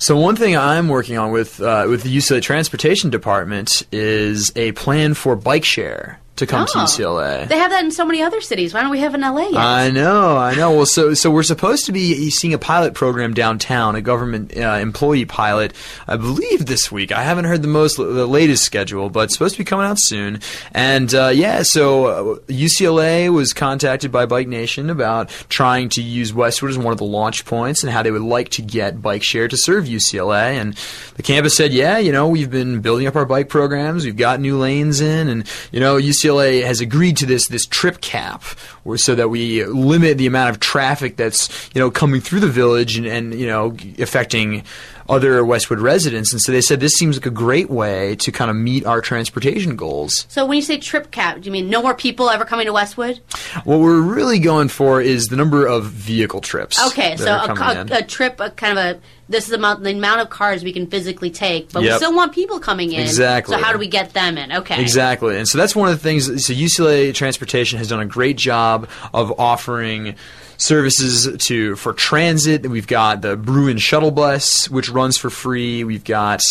[0.00, 4.70] So one thing I'm working on with uh, with the UCLA Transportation Department is a
[4.72, 6.82] plan for bike share to come to Oh.
[6.82, 7.46] UCLA.
[7.48, 8.74] They have that in so many other cities.
[8.74, 9.56] Why don't we have in LA yet?
[9.56, 10.72] I know, I know.
[10.72, 14.78] Well, so so we're supposed to be seeing a pilot program downtown, a government uh,
[14.80, 15.72] employee pilot,
[16.06, 17.12] I believe this week.
[17.12, 19.98] I haven't heard the most the latest schedule, but it's supposed to be coming out
[19.98, 20.40] soon.
[20.72, 26.32] And uh, yeah, so uh, UCLA was contacted by Bike Nation about trying to use
[26.32, 29.22] Westwood as one of the launch points and how they would like to get bike
[29.22, 30.52] share to serve UCLA.
[30.60, 30.74] And
[31.16, 34.40] the campus said, yeah, you know, we've been building up our bike programs, we've got
[34.40, 38.42] new lanes in, and you know, UCLA has agreed to this this trip cap,
[38.96, 42.96] so that we limit the amount of traffic that's you know coming through the village
[42.96, 44.64] and, and you know affecting
[45.08, 46.32] other Westwood residents.
[46.32, 49.00] And so they said this seems like a great way to kind of meet our
[49.00, 50.26] transportation goals.
[50.28, 52.72] so, when you say trip cap, do you mean no more people ever coming to
[52.72, 53.20] Westwood?
[53.64, 56.84] What we're really going for is the number of vehicle trips.
[56.88, 59.90] Okay, so a, a, a trip, a kind of a this is the amount the
[59.90, 63.00] amount of cars we can physically take, but we still want people coming in.
[63.00, 63.56] Exactly.
[63.56, 64.52] So how do we get them in?
[64.52, 64.80] Okay.
[64.80, 65.36] Exactly.
[65.36, 66.24] And so that's one of the things.
[66.46, 70.16] So UCLA Transportation has done a great job of offering
[70.58, 72.66] services to for transit.
[72.66, 75.84] We've got the Bruin shuttle bus, which runs for free.
[75.84, 76.42] We've got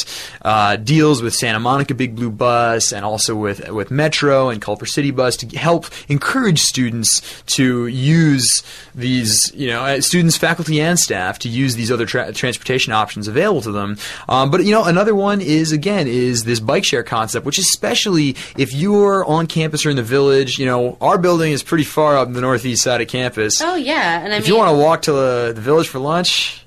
[0.42, 4.86] uh, deals with Santa Monica Big Blue Bus, and also with with Metro and Culver
[4.86, 8.64] City Bus to help encourage students to use
[8.96, 13.28] these, you know, uh, students, faculty, and staff to use these other tra- transportation options
[13.28, 13.98] available to them.
[14.28, 18.36] Um, but you know, another one is again is this bike share concept, which especially
[18.58, 22.18] if you're on campus or in the village, you know, our building is pretty far
[22.18, 23.62] up in the northeast side of campus.
[23.62, 26.00] Oh yeah, and I if mean, you want to walk to the, the village for
[26.00, 26.66] lunch,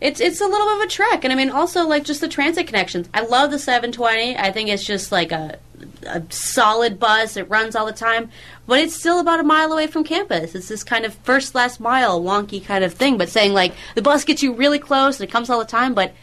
[0.00, 2.28] it's it's a little bit of a trek, and I mean also like just the
[2.28, 3.08] transit connections.
[3.14, 4.36] I love the 720.
[4.36, 5.58] I think it's just like a
[6.06, 7.36] a solid bus.
[7.36, 8.30] It runs all the time,
[8.66, 10.54] but it's still about a mile away from campus.
[10.54, 13.18] It's this kind of first last mile wonky kind of thing.
[13.18, 15.94] But saying like the bus gets you really close and it comes all the time,
[15.94, 16.14] but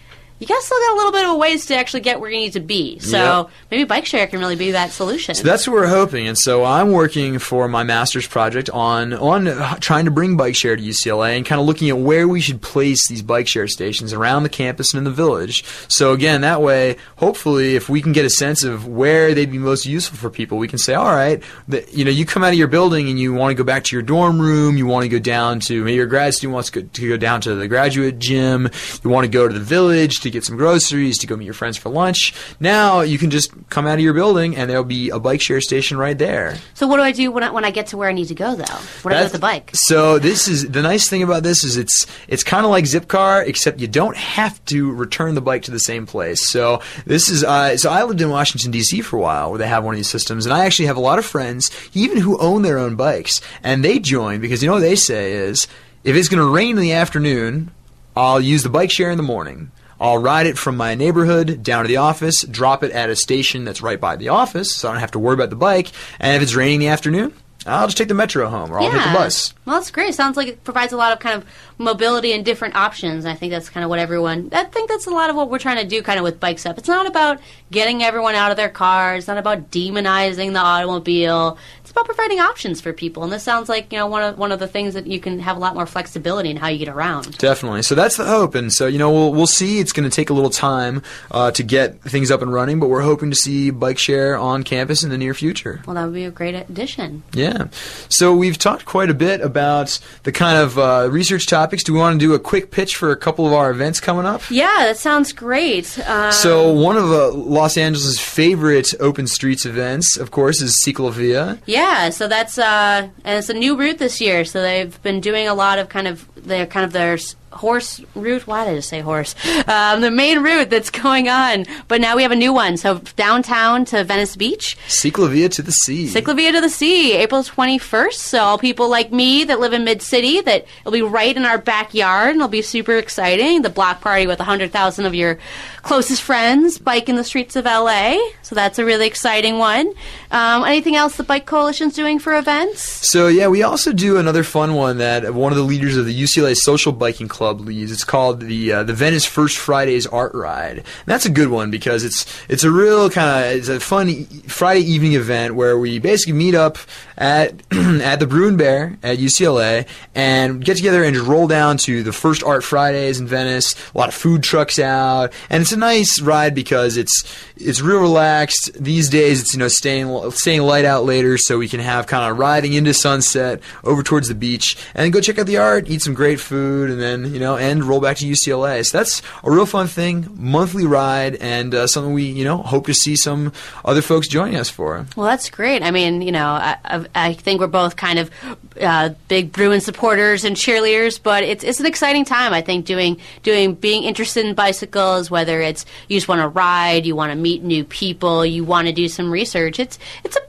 [0.41, 2.37] you guys still got a little bit of a ways to actually get where you
[2.37, 2.97] need to be.
[2.97, 3.49] So Yep.
[3.69, 5.35] maybe bike share can really be that solution.
[5.35, 9.45] So that's what we're hoping, and so I'm working for my master's project on on
[9.79, 12.59] trying to bring bike share to UCLA and kind of looking at where we should
[12.61, 15.63] place these bike share stations around the campus and in the village.
[15.87, 19.59] So again, that way, hopefully, if we can get a sense of where they'd be
[19.59, 22.49] most useful for people, we can say, all right, the, you know, you come out
[22.53, 25.03] of your building and you want to go back to your dorm room, you want
[25.03, 27.53] to go down to maybe your grad student wants to go, to go down to
[27.53, 28.67] the graduate gym,
[29.03, 31.53] you want to go to the village to get some groceries, to go meet your
[31.53, 32.33] friends for lunch.
[32.59, 35.61] Now you can just come out of your building and there'll be a bike share
[35.61, 36.57] station right there.
[36.73, 38.35] so what do I do when I, when I get to where I need to
[38.35, 38.63] go though?
[39.01, 39.71] What do I do with the bike?
[39.73, 43.45] So this is the nice thing about this is it's it's kind of like Zipcar,
[43.45, 46.47] except you don't have to return the bike to the same place.
[46.47, 49.01] So this is uh, so I lived in Washington D.C.
[49.01, 51.01] for a while, where they have one of these systems, and I actually have a
[51.01, 54.73] lot of friends, even who own their own bikes, and they join because you know
[54.73, 55.67] what they say is
[56.03, 57.71] if it's going to rain in the afternoon,
[58.15, 59.71] I'll use the bike share in the morning.
[60.01, 63.65] I'll ride it from my neighborhood down to the office, drop it at a station
[63.65, 65.91] that's right by the office, so I don't have to worry about the bike.
[66.19, 67.33] And if it's raining in the afternoon,
[67.67, 69.53] I'll just take the metro home, or I'll take the bus.
[69.65, 70.15] Well, that's great.
[70.15, 71.47] Sounds like it provides a lot of kind of
[71.77, 73.23] mobility and different options.
[73.27, 74.49] I think that's kind of what everyone.
[74.51, 76.65] I think that's a lot of what we're trying to do, kind of with bikes
[76.65, 76.79] up.
[76.79, 79.19] It's not about getting everyone out of their cars.
[79.19, 81.59] It's not about demonizing the automobile.
[81.91, 83.21] It's about providing options for people.
[83.25, 85.39] And this sounds like you know one of one of the things that you can
[85.39, 87.37] have a lot more flexibility in how you get around.
[87.37, 87.81] Definitely.
[87.81, 89.79] So that's the hope, and so you know we'll we'll see.
[89.79, 92.87] It's going to take a little time uh, to get things up and running, but
[92.87, 95.81] we're hoping to see bike share on campus in the near future.
[95.85, 97.23] Well, that would be a great addition.
[97.33, 97.67] Yeah.
[98.07, 101.83] So we've talked quite a bit about the kind of uh, research topics.
[101.83, 104.25] Do we want to do a quick pitch for a couple of our events coming
[104.25, 104.49] up?
[104.49, 105.99] Yeah, that sounds great.
[105.99, 111.59] Uh, So one of uh, Los Angeles' favorite open streets events, of course, is CicLAvia.
[111.65, 114.45] Yeah, so that's uh, and it's a new route this year.
[114.45, 117.17] So they've been doing a lot of kind of their kind of their
[117.51, 118.47] horse route.
[118.47, 119.35] Why did I say horse?
[119.67, 122.77] Um, the main route that's going on, but now we have a new one.
[122.77, 126.07] So downtown to Venice Beach, CicLAvia to the sea.
[126.07, 128.21] CicLAvia to the Sea, April twenty first.
[128.21, 131.45] So all people like me that live in Mid City, that it'll be right in
[131.45, 133.61] our backyard, and it'll be super exciting.
[133.61, 135.37] The block party with hundred thousand of your
[135.81, 138.17] closest friends biking the streets of LA.
[138.43, 139.93] So that's a really exciting one.
[140.29, 142.81] Um, anything else the Bike Coalition's doing for events?
[143.07, 146.21] So yeah, we also do another fun one that one of the leaders of the
[146.23, 147.91] UCLA Social Biking Club club leads.
[147.91, 150.77] It's called the uh, the Venice First Fridays Art Ride.
[150.77, 154.09] And that's a good one because it's it's a real kind of it's a fun
[154.09, 156.77] e- Friday evening event where we basically meet up
[157.21, 162.01] at at the Bruin Bear at UCLA and get together and just roll down to
[162.01, 163.75] the first Art Fridays in Venice.
[163.93, 167.23] A lot of food trucks out, and it's a nice ride because it's
[167.55, 168.71] it's real relaxed.
[168.73, 172.29] These days, it's you know staying staying light out later, so we can have kind
[172.29, 176.01] of riding into sunset over towards the beach, and go check out the art, eat
[176.01, 178.83] some great food, and then you know and roll back to UCLA.
[178.83, 182.87] So that's a real fun thing, monthly ride, and uh, something we you know hope
[182.87, 183.53] to see some
[183.85, 185.05] other folks joining us for.
[185.15, 185.83] Well, that's great.
[185.83, 188.31] I mean, you know, I, I, think we're both kind of
[188.79, 192.53] uh, big Bruin supporters and cheerleaders, but it's it's an exciting time.
[192.53, 197.05] I think doing doing being interested in bicycles, whether it's you just want to ride,
[197.05, 199.79] you want to meet new people, you want to do some research.
[199.79, 200.40] It's it's a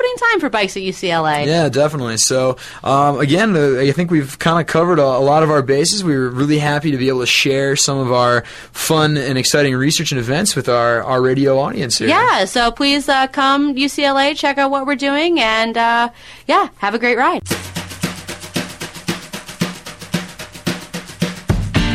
[0.00, 1.46] happening time for bikes at UCLA.
[1.46, 2.16] Yeah, definitely.
[2.16, 5.62] So, um, again, uh, I think we've kind of covered a, a lot of our
[5.62, 6.02] bases.
[6.02, 9.74] We were really happy to be able to share some of our fun and exciting
[9.74, 12.08] research and events with our, our radio audience here.
[12.08, 16.10] Yeah, so please uh, come UCLA, check out what we're doing, and uh,
[16.46, 17.42] yeah, have a great ride.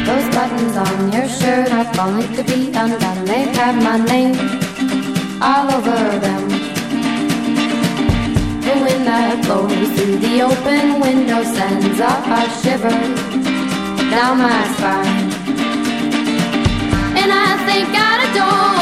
[0.05, 3.25] Those buttons on your shirt are falling to be undone.
[3.25, 4.35] They have my name
[5.41, 6.64] all over them.
[8.81, 12.89] Wind that blows through the open window sends a, a shiver
[14.11, 15.31] down my spine.
[17.21, 18.74] And I think I don't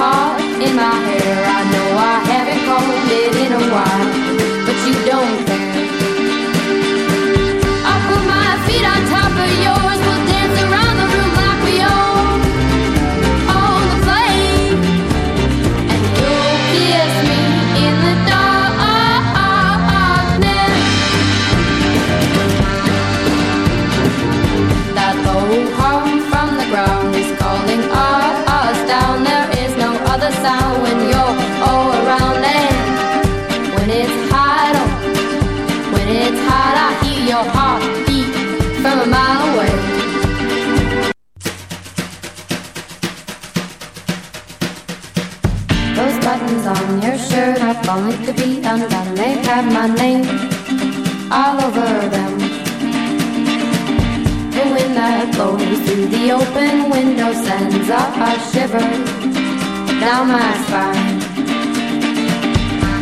[0.00, 1.44] in my hair.
[1.46, 4.08] I know I haven't combed it in a while,
[4.66, 5.63] but you don't care.
[46.66, 49.14] On your shirt are falling to be undone.
[49.14, 50.24] They have my name
[51.30, 52.38] all over them.
[54.56, 58.88] The wind that blows through the open window sends a, a shiver
[60.00, 61.20] down my spine.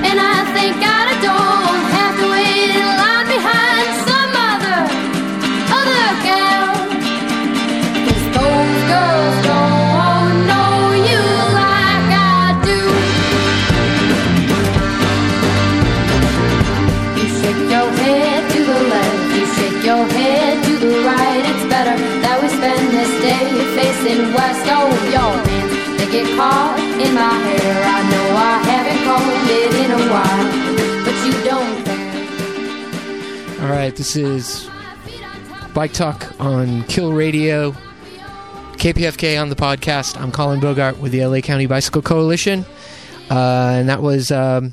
[0.09, 4.81] And I think I don't have to wait in line behind some other,
[5.79, 6.67] other gal.
[8.05, 9.37] 'Cause those girls
[19.93, 21.45] your head to the right.
[21.53, 23.45] It's better that we spend this day
[23.77, 24.65] facing west.
[24.73, 27.77] Oh, your hands, they get caught in my hair.
[27.85, 30.49] I know I haven't combed it in a while,
[31.05, 33.65] but you don't care.
[33.65, 34.71] All right, this is
[35.75, 37.73] Bike Talk on Kill Radio.
[38.79, 40.19] KPFK on the podcast.
[40.19, 42.65] I'm Colin Bogart with the LA County Bicycle Coalition.
[43.31, 44.73] Uh, and that was, um,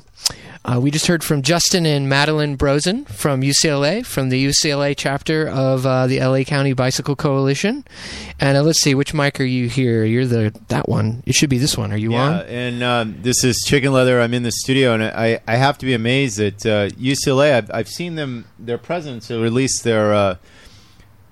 [0.64, 5.48] uh, we just heard from Justin and Madeline Brozen from UCLA, from the UCLA chapter
[5.48, 7.84] of uh, the LA County Bicycle Coalition.
[8.38, 10.04] And uh, let's see, which mic are you here?
[10.04, 11.22] You're the, that one.
[11.26, 11.92] It should be this one.
[11.92, 12.40] Are you Yeah, on?
[12.46, 14.20] and um, this is Chicken Leather.
[14.20, 17.54] I'm in the studio, and I, I have to be amazed that uh, UCLA.
[17.54, 20.12] I've, I've seen them, their presidents have released their.
[20.12, 20.36] Uh,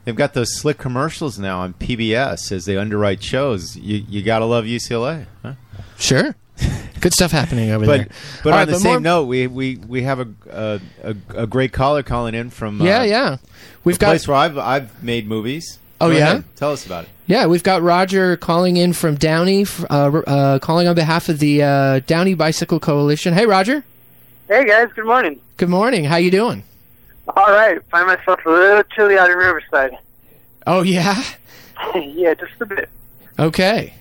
[0.05, 3.77] they've got those slick commercials now on PBS as they underwrite shows.
[3.77, 5.27] You you gotta love UCLA.
[5.43, 5.53] Huh?
[5.99, 6.35] Sure.
[7.01, 8.09] Good stuff happening over But there.
[8.43, 10.81] but All on right, the but same more- note, we, we, we have a, a
[11.03, 13.37] a a great caller calling in from Yeah, uh, yeah.
[13.85, 15.79] We've got place where I've I've made movies.
[16.01, 16.23] Oh, Go yeah?
[16.31, 16.45] ahead.
[16.57, 17.11] tell us about it.
[17.27, 21.63] Yeah, we've got Roger calling in from Downey, uh, uh, calling on behalf of the
[21.63, 23.35] uh, Downey Bicycle Coalition.
[23.35, 23.83] Hey, Roger.
[24.49, 25.41] Hey guys, good morning.
[25.57, 26.05] Good morning.
[26.05, 26.63] How you doing?
[27.37, 29.99] All right, find myself a little chilly out in Riverside.
[30.67, 31.23] Oh yeah.
[31.95, 32.89] yeah, just a bit.
[33.39, 33.95] Okay.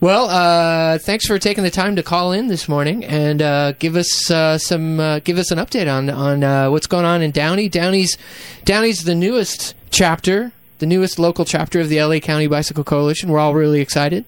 [0.00, 3.96] Well, uh, thanks for taking the time to call in this morning and uh, give
[3.96, 7.32] us uh, some uh, give us an update on on uh, what's going on in
[7.32, 7.68] Downey.
[7.68, 8.16] Downey's
[8.64, 13.30] Downey's the newest chapter, the newest local chapter of the LA County Bicycle Coalition.
[13.30, 14.24] We're all really excited.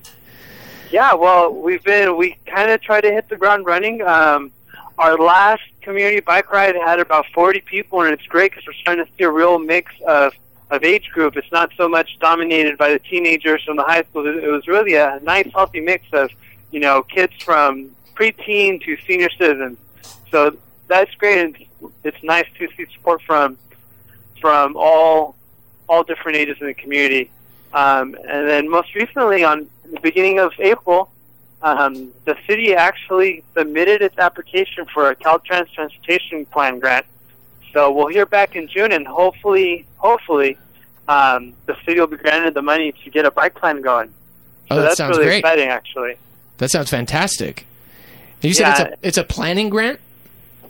[0.90, 4.02] Yeah, well, we've been we kind of tried to hit the ground running.
[4.02, 4.52] Um,
[4.98, 9.06] our last community bike ride had about 40 people, and it's great because we're starting
[9.06, 10.34] to see a real mix of
[10.72, 11.36] of age group.
[11.36, 14.26] It's not so much dominated by the teenagers from the high school.
[14.26, 16.30] It was really a nice, healthy mix of
[16.72, 19.78] you know kids from preteen to senior citizens.
[20.30, 20.56] So
[20.88, 23.58] that's great, and it's nice to see support from
[24.40, 25.36] from all
[25.88, 27.30] all different ages in the community.
[27.74, 31.10] Um, and then most recently, on the beginning of April,
[31.60, 37.04] um, the city actually submitted its application for a Caltrans Transportation Plan grant.
[37.74, 40.58] So we'll hear back in June, and hopefully, hopefully,
[41.08, 44.08] um, the city will be granted the money to get a bike plan going.
[44.08, 44.14] So
[44.70, 45.38] Oh, that that's sounds really great.
[45.40, 46.16] exciting, actually.
[46.58, 47.66] That sounds fantastic.
[48.40, 48.70] You said Yeah.
[48.72, 50.00] it's a it's a planning grant.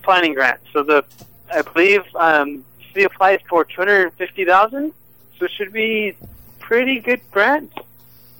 [0.02, 0.60] Planning grant.
[0.72, 1.04] So the,
[1.52, 4.92] I believe, um, city applies for two hundred fifty thousand.
[5.38, 6.16] So it should be
[6.58, 7.72] pretty good grant.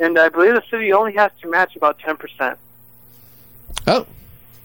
[0.01, 2.59] And I believe the city only has to match about ten percent.
[3.87, 4.07] Oh,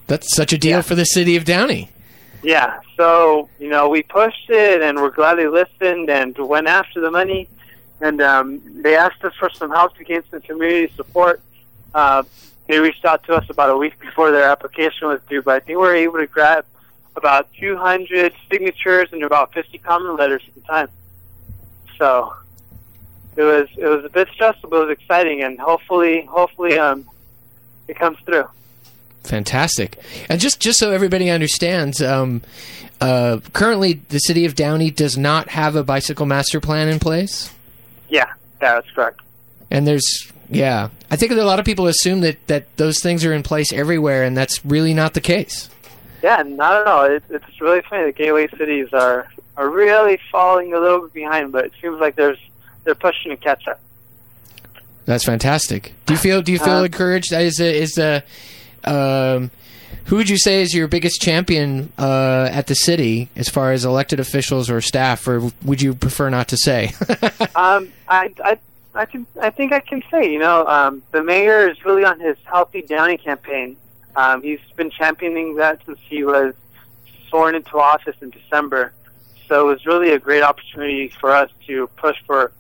[0.07, 0.81] that's such a deal Yeah.
[0.81, 1.89] for the city of Downey.
[2.47, 7.01] Yeah, so you know we pushed it, and we're glad they listened and went after
[7.01, 7.49] the money,
[7.99, 11.41] and um, they asked us for some help to gain some community support.
[11.93, 12.23] Uh,
[12.67, 15.59] they reached out to us about a week before their application was due, but I
[15.59, 16.63] think we were able to grab
[17.17, 20.87] about 200 signatures and about 50 comment letters at the time.
[21.97, 22.33] So
[23.35, 27.09] it was it was a bit stressful, but it was exciting, and hopefully hopefully um,
[27.89, 28.47] it comes through.
[29.27, 29.97] Fantastic.
[30.29, 32.41] And just just so everybody understands, um,
[33.01, 37.53] uh, currently the city of Downey does not have a bicycle master plan in place.
[38.09, 39.19] Yeah, that's correct.
[39.69, 43.25] And there's yeah, I think that a lot of people assume that that those things
[43.25, 45.69] are in place everywhere, and that's really not the case.
[46.23, 47.03] Yeah, not at all.
[47.03, 48.05] It, it's really funny.
[48.05, 49.27] The gateway cities are
[49.57, 52.39] are really falling a little bit behind, but it seems like there's
[52.85, 53.81] they're pushing to catch up.
[55.03, 55.93] That's fantastic.
[56.05, 57.33] Do you feel do you feel Uh, encouraged?
[57.33, 58.23] Is a, is a,
[58.83, 59.51] um,
[60.05, 63.83] who would you say is your biggest champion uh, at the city as far as
[63.83, 66.93] elected officials or staff, or would you prefer not to say?
[67.55, 68.59] Um, I, I,
[68.93, 72.19] I can, I think I can say, you know, um, the mayor is really on
[72.19, 73.75] his Healthy Downey campaign.
[74.15, 76.53] Um, he's been championing that since he was
[77.29, 78.93] sworn into office in December.
[79.47, 82.51] So it was really a great opportunity for us to push for,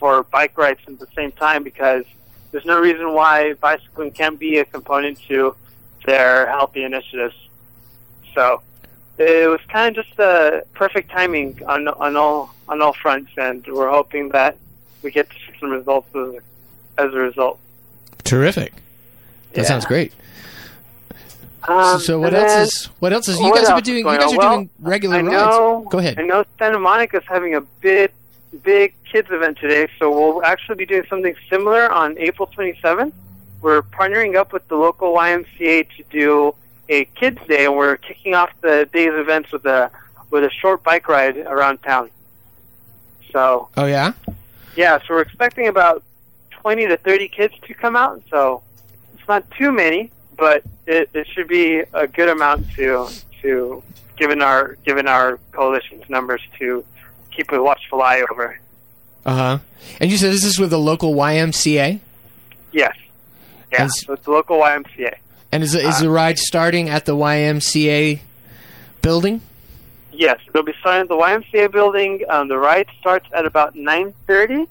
[0.00, 2.04] for bike rights at the same time because
[2.50, 5.54] there's no reason why bicycling can't be a component to
[6.04, 7.36] their healthy initiatives.
[8.34, 8.62] So
[9.18, 13.64] it was kind of just uh, perfect timing on on all on all fronts, and
[13.66, 14.56] we're hoping that
[15.02, 16.34] we get to see some results as,
[16.98, 17.58] as a result.
[18.24, 18.72] Terrific.
[19.52, 19.68] That Yeah.
[19.68, 20.12] sounds great.
[21.68, 23.98] Um, so what else then- is what else is you guys have been doing?
[23.98, 25.88] You guys are Well, doing regular I know, rides.
[25.90, 26.18] Go ahead.
[26.18, 28.10] I know Santa Monica's having a big,
[28.62, 33.12] big kids event today, so we'll actually be doing something similar on April 27th.
[33.60, 36.54] We're partnering up with the local YMCA to do
[36.88, 39.90] a kids day, and we're kicking off the day's events with a
[40.30, 42.10] with a short bike ride around town.
[43.32, 44.12] So Oh yeah.
[44.76, 46.02] yeah, so we're expecting about
[46.50, 48.22] 20 to 30 kids to come out.
[48.30, 48.62] So
[49.14, 53.08] it's not too many, but it, it should be a good amount to
[53.42, 53.82] to
[54.16, 56.84] given our given our coalition's numbers to
[57.30, 58.58] keep a watchful eye over.
[59.26, 59.58] Uh huh.
[60.00, 62.00] And you said this is with the local YMCA,
[62.72, 62.96] Yes.
[63.72, 65.14] Yeah, so it's the local YMCA.
[65.52, 68.20] and is the, is the ride starting at the YMCA
[69.02, 69.40] building?
[70.12, 72.24] Yes, it'll be starting at the YMCA building.
[72.28, 74.66] Um, the ride starts at about 9:30,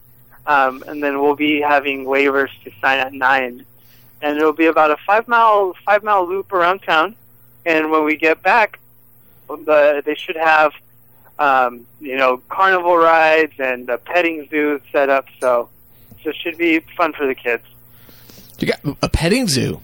[0.47, 3.65] um, and then we'll be having waivers to sign at nine.
[4.21, 7.15] And it'll be about a five mile five mile loop around town.
[7.65, 8.79] And when we get back,
[9.47, 10.73] the, they should have
[11.39, 15.25] um, you know carnival rides and a petting zoo set up.
[15.41, 15.69] So,
[16.23, 17.63] so it should be fun for the kids.
[18.59, 19.81] You got a petting zoo.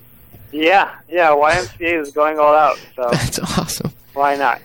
[0.52, 1.30] Yeah, yeah.
[1.32, 2.78] YMCA is going all out.
[2.96, 3.92] So That's awesome.
[4.14, 4.62] why not?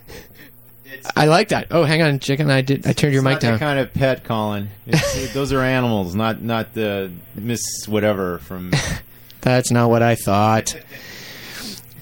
[1.16, 1.68] I like that.
[1.70, 2.50] Oh, hang on, chicken.
[2.50, 2.84] I did.
[2.86, 3.52] I turned your It's mic not down.
[3.54, 4.70] the kind of pet, Colin.
[4.86, 8.72] It's, those are animals, not not the Miss whatever from.
[9.40, 10.76] That's not what I thought.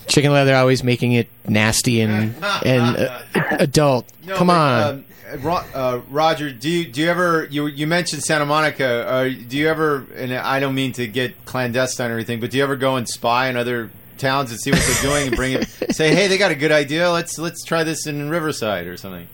[0.09, 3.21] Chicken leather always making it nasty and and uh,
[3.59, 4.11] adult.
[4.25, 4.83] No, Come but, on.
[4.95, 5.05] um,
[5.43, 6.51] Ro- uh, Roger.
[6.51, 9.07] Do you do you ever you you mentioned Santa Monica?
[9.07, 10.07] Uh, do you ever?
[10.17, 13.07] And I don't mean to get clandestine or anything, but do you ever go and
[13.09, 15.69] spy in other towns and see what they're doing and bring it?
[15.95, 17.11] Say, hey, they got a good idea.
[17.11, 19.29] Let's let's try this in Riverside or something.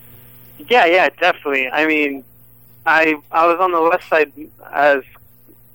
[0.68, 1.68] Yeah, yeah, definitely.
[1.70, 2.24] I mean,
[2.86, 4.32] I I was on the west side
[4.72, 5.02] as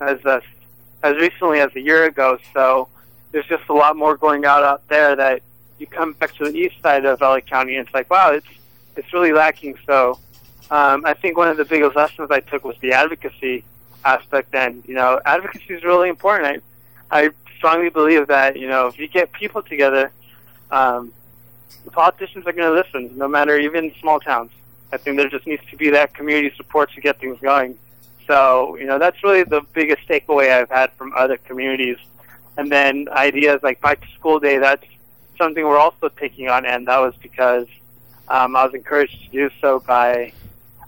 [0.02, 0.42] as uh,
[1.04, 2.90] as recently as a year ago, so
[3.32, 5.42] there's just a lot more going out out there that
[5.78, 8.48] you come back to the east side of LA County and it's like, wow, it's
[8.96, 9.78] it's really lacking.
[9.86, 10.20] So
[10.72, 13.64] um, I think one of the biggest lessons I took was the advocacy
[14.04, 14.54] aspect.
[14.54, 16.64] And you know, advocacy is really important.
[17.12, 20.12] I I strongly believe that you know if you get people together,
[20.72, 21.12] um,
[21.86, 24.52] the politicians are going to listen, no matter even small towns.
[24.92, 27.78] I think there just needs to be that community support to get things going.
[28.28, 31.98] So you know that's really the biggest takeaway I've had from other communities.
[32.60, 34.84] And then ideas like Bike to School Day, that's
[35.38, 37.68] something we're also taking on, and that was because
[38.28, 40.34] um, I was encouraged to do so by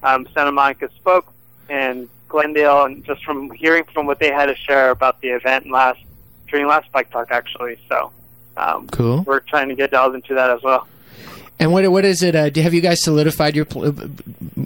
[0.03, 1.31] um, Santa Monica Spoke
[1.69, 5.72] and Glendale, and just from hearing from what they had to share about the event
[5.72, 6.02] last
[6.49, 7.80] during last Bike Talk, actually.
[7.88, 8.11] So
[8.57, 9.23] um, Cool.
[9.23, 10.89] we're trying to get dialed into that as well.
[11.57, 12.35] And what what is it?
[12.35, 13.95] Uh, have you guys solidified your pl-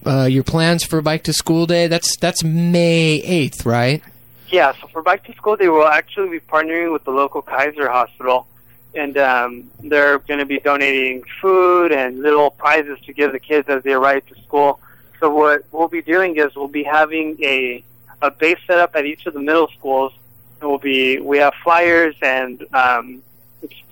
[0.07, 1.86] uh, your plans for Bike to School Day?
[1.86, 4.02] That's that's May eighth, right?
[4.50, 7.90] Yeah, so for Bike to School Day, we'll actually be partnering with the local Kaiser
[7.90, 8.46] Hospital,
[8.94, 13.68] and um, they're going to be donating food and little prizes to give the kids
[13.70, 14.80] as they arrive to school.
[15.20, 17.84] So what we'll be doing is we'll be having a
[18.22, 20.14] a base set up at each of the middle schools,
[20.62, 23.22] and we'll be we have flyers and um,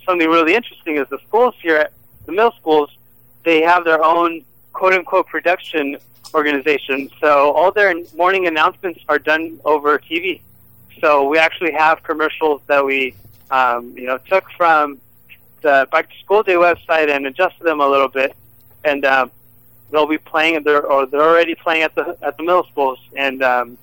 [0.04, 1.92] something really interesting is the schools here at
[2.26, 2.90] the middle schools
[3.44, 4.44] they have their own
[4.74, 5.96] quote unquote production
[6.34, 7.08] organization.
[7.20, 10.40] So all their morning announcements are done over TV.
[11.00, 13.14] So we actually have commercials that we,
[13.50, 15.00] um, you know, took from
[15.62, 18.34] the Back to School Day website and adjusted them a little bit,
[18.84, 19.30] and um,
[19.90, 20.62] they'll be playing.
[20.62, 22.98] They're or they're already playing at the at the middle schools.
[23.16, 23.78] And um,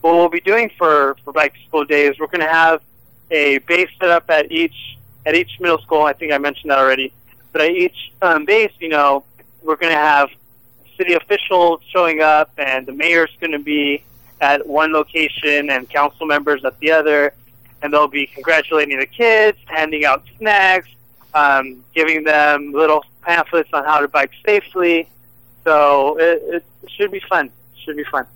[0.00, 2.82] what we'll be doing for for Back to School Day is we're going to have
[3.30, 6.02] a base set up at each at each middle school.
[6.02, 7.12] I think I mentioned that already.
[7.52, 9.24] But at each um, base, you know,
[9.66, 10.30] we're going to have
[10.96, 14.02] city officials showing up, and the mayor's going to be
[14.40, 17.32] at one location, and council members at the other,
[17.82, 20.88] and they'll be congratulating the kids, handing out snacks,
[21.34, 25.08] um, giving them little pamphlets on how to bike safely.
[25.64, 26.42] So it,
[26.82, 27.50] it should be fun.
[27.84, 28.26] Should be fun.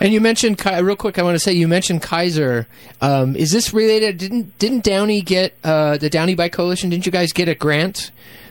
[0.00, 1.18] And you mentioned real quick.
[1.18, 2.66] I want to say you mentioned Kaiser.
[3.00, 4.18] Um, is this related?
[4.18, 6.90] Didn't didn't Downey get uh, the Downey Bike Coalition?
[6.90, 8.10] Didn't you guys get a grant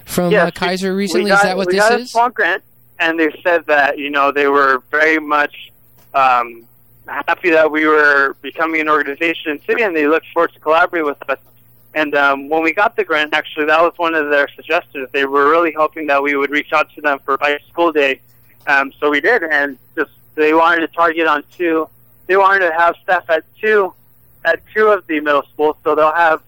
[0.09, 1.29] from Yes, uh, Kaiser recently?
[1.29, 2.11] Got, is that what this is we this got a is?
[2.11, 2.63] small grant,
[2.99, 5.71] and they said that you know they were very much
[6.13, 6.65] um,
[7.07, 10.59] happy that we were becoming an organization in the city, and they looked forward to
[10.59, 11.37] collaborate with us.
[11.95, 15.09] And um, when we got the grant, actually, that was one of their suggestions.
[15.11, 18.19] They were really hoping that we would reach out to them for Bike School Day.
[18.67, 21.89] Um, so we did, and just they wanted to target on two.
[22.27, 23.93] They wanted to have staff at two,
[24.45, 25.77] at two of the middle schools.
[25.83, 26.41] So they'll have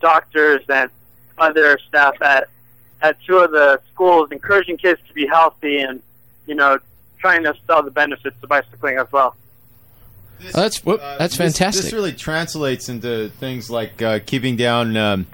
[0.00, 0.90] doctors and
[1.38, 2.48] other staff at
[3.02, 6.00] at two of the schools, encouraging kids to be healthy and
[6.46, 6.78] you know
[7.18, 9.36] trying to sell the benefits of bicycling as well.
[10.40, 11.84] This, Oh, that's- whoop, uh, that's this- fantastic.
[11.84, 15.26] This really translates into things like uh, keeping down um,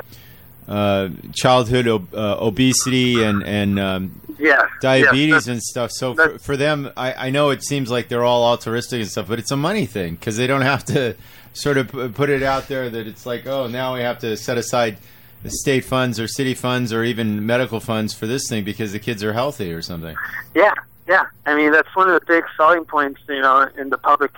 [0.69, 5.91] uh, childhood ob- uh, obesity and and um, Yeah, diabetes and stuff.
[5.93, 9.29] So for, for them, I, I know it seems like they're all altruistic and stuff,
[9.29, 11.15] but it's a money thing because they don't have to
[11.55, 14.37] sort of p- put it out there that it's like, oh, now we have to
[14.37, 14.99] set aside
[15.43, 18.99] the state funds or city funds or even medical funds for this thing because the
[18.99, 20.17] kids are healthy or something.
[20.55, 20.75] Yeah,
[21.07, 21.27] yeah.
[21.47, 24.33] I mean, that's one of the big selling points, you know, in the public,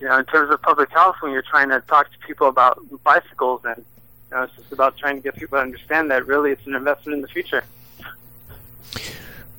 [0.00, 2.80] you know, in terms of public health when you're trying to talk to people about
[3.04, 3.62] bicycles.
[3.64, 3.84] And,
[4.30, 6.74] you know, it's just about trying to get people to understand that really it's an
[6.74, 7.62] investment in the future.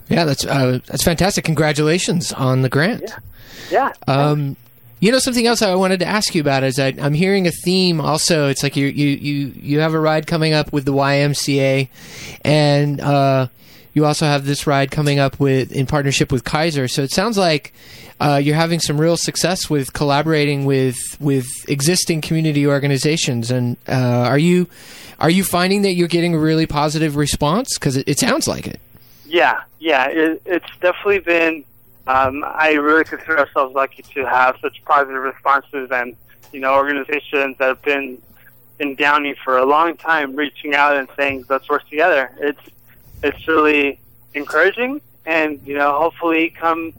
[0.10, 1.46] Yeah, that's uh, that's fantastic.
[1.46, 3.04] Congratulations on the grant.
[3.04, 3.18] Yeah.
[3.72, 3.94] Yeah.
[4.08, 4.58] Um,
[5.04, 7.52] you know something else I wanted to ask you about is I, I'm hearing a
[7.52, 8.00] theme.
[8.00, 11.90] Also, it's like you you you you have a ride coming up with the YMCA,
[12.46, 13.48] and uh,
[13.94, 16.88] you also have this ride coming up with in partnership with Kaiser.
[16.88, 17.74] So it sounds like
[18.22, 23.52] uh, you're having some real success with collaborating with with existing community organizations.
[23.52, 24.70] And uh, are you
[25.20, 27.78] are you finding that you're getting a really positive response?
[27.78, 28.80] Because it, it sounds like it.
[29.26, 31.66] Yeah, yeah, it, it's definitely been.
[32.06, 36.16] Um, I really consider ourselves lucky to have such positive responses, and
[36.52, 38.22] you know, organizations that have been
[38.80, 42.60] in Downey for a long time, reaching out and saying, "Let's work together." It's
[43.24, 44.00] it's really
[44.34, 46.94] encouraging, and you know, hopefully, come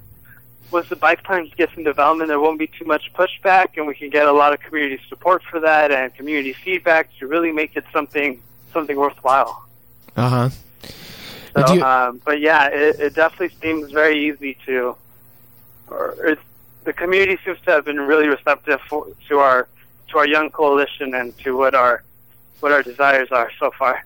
[0.71, 3.95] once the bike plans get some development, there won't be too much pushback, and we
[3.95, 7.77] can get a lot of community support for that and community feedback to really make
[7.77, 9.65] it something something worthwhile.
[10.17, 10.51] Uh huh.
[11.57, 14.97] So, you- um, but yeah, it, it definitely seems very easy to,
[15.89, 16.43] or it's,
[16.85, 19.69] the community seems to have been really receptive for, to our
[20.09, 22.03] to our young coalition and to what our
[22.61, 24.05] what our desires are so far.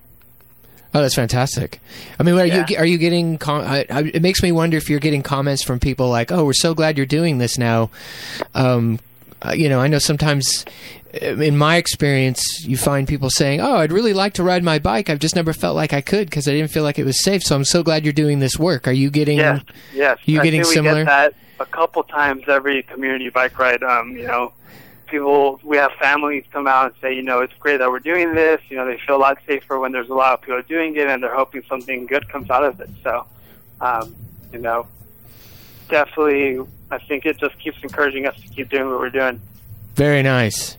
[0.93, 1.79] Oh, that's fantastic.
[2.19, 2.65] I mean, are Yeah.
[2.69, 3.37] you are you getting?
[3.37, 6.45] Com- I, I, it makes me wonder if you're getting comments from people like, "Oh,
[6.45, 7.89] we're so glad you're doing this now."
[8.55, 8.99] Um,
[9.41, 10.65] uh, you know, I know sometimes,
[11.21, 14.79] uh, in my experience, you find people saying, "Oh, I'd really like to ride my
[14.79, 15.09] bike.
[15.09, 17.43] I've just never felt like I could because I didn't feel like it was safe."
[17.43, 18.87] So I'm so glad you're doing this work.
[18.87, 19.37] Are you getting?
[19.37, 19.63] Yes,
[19.93, 20.17] yes.
[20.25, 21.05] You I getting think we similar?
[21.05, 23.83] get that a couple times every community bike ride.
[23.83, 24.53] Um, you know,
[25.07, 28.33] people, we have families come out and say, you know, it's great that we're doing
[28.33, 28.61] this.
[28.69, 31.07] You know, they feel a lot safer when there's a lot of people doing it,
[31.07, 32.89] and they're hoping something good comes out of it.
[33.03, 33.25] So,
[33.81, 34.15] um,
[34.51, 34.87] you know,
[35.89, 39.41] definitely, I think it just keeps encouraging us to keep doing what we're doing.
[39.95, 40.77] Very nice.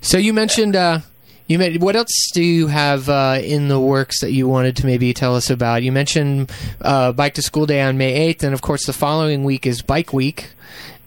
[0.00, 1.00] So you mentioned uh,
[1.46, 4.86] you made, what else do you have uh, in the works that you wanted to
[4.86, 5.82] maybe tell us about?
[5.82, 6.50] You mentioned
[6.80, 9.82] uh, Bike to School Day on May eighth, and of course the following week is
[9.82, 10.50] Bike Week.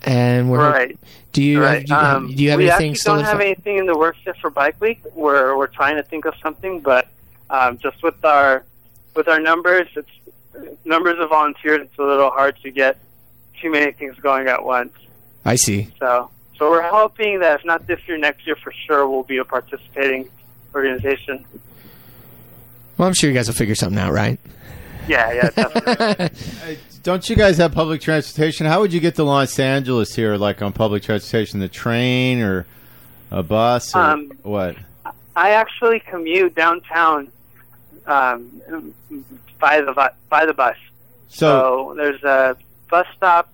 [0.03, 0.99] And we're Right.
[1.31, 1.77] do you right.
[1.77, 3.97] have, do you, um, do you have we anything actually don't have anything in the
[3.97, 5.01] works yet for Bike Week.
[5.15, 7.07] We're we're trying to think of something, but
[7.49, 8.63] um, just with our
[9.15, 11.81] with our numbers, it's numbers of volunteers.
[11.81, 12.97] It's a little hard to get
[13.61, 14.93] too many things going at once.
[15.43, 15.89] I see.
[15.99, 19.37] So so we're hoping that if not this year, next year for sure, we'll be
[19.37, 20.29] a participating
[20.73, 21.45] organization.
[22.97, 24.39] Well, I'm sure you guys will figure something out, right?
[25.07, 26.29] Yeah, yeah, definitely.
[26.65, 28.65] Uh, Don't you guys have public transportation?
[28.65, 32.65] How would you get to Los Angeles here, like on public transportation, the train or
[33.29, 34.75] a bus or Um, what?
[35.35, 37.31] I actually commute downtown
[38.07, 38.61] um,
[39.59, 40.77] by the by the bus.
[41.27, 42.55] So, So there's a
[42.95, 43.49] bus stop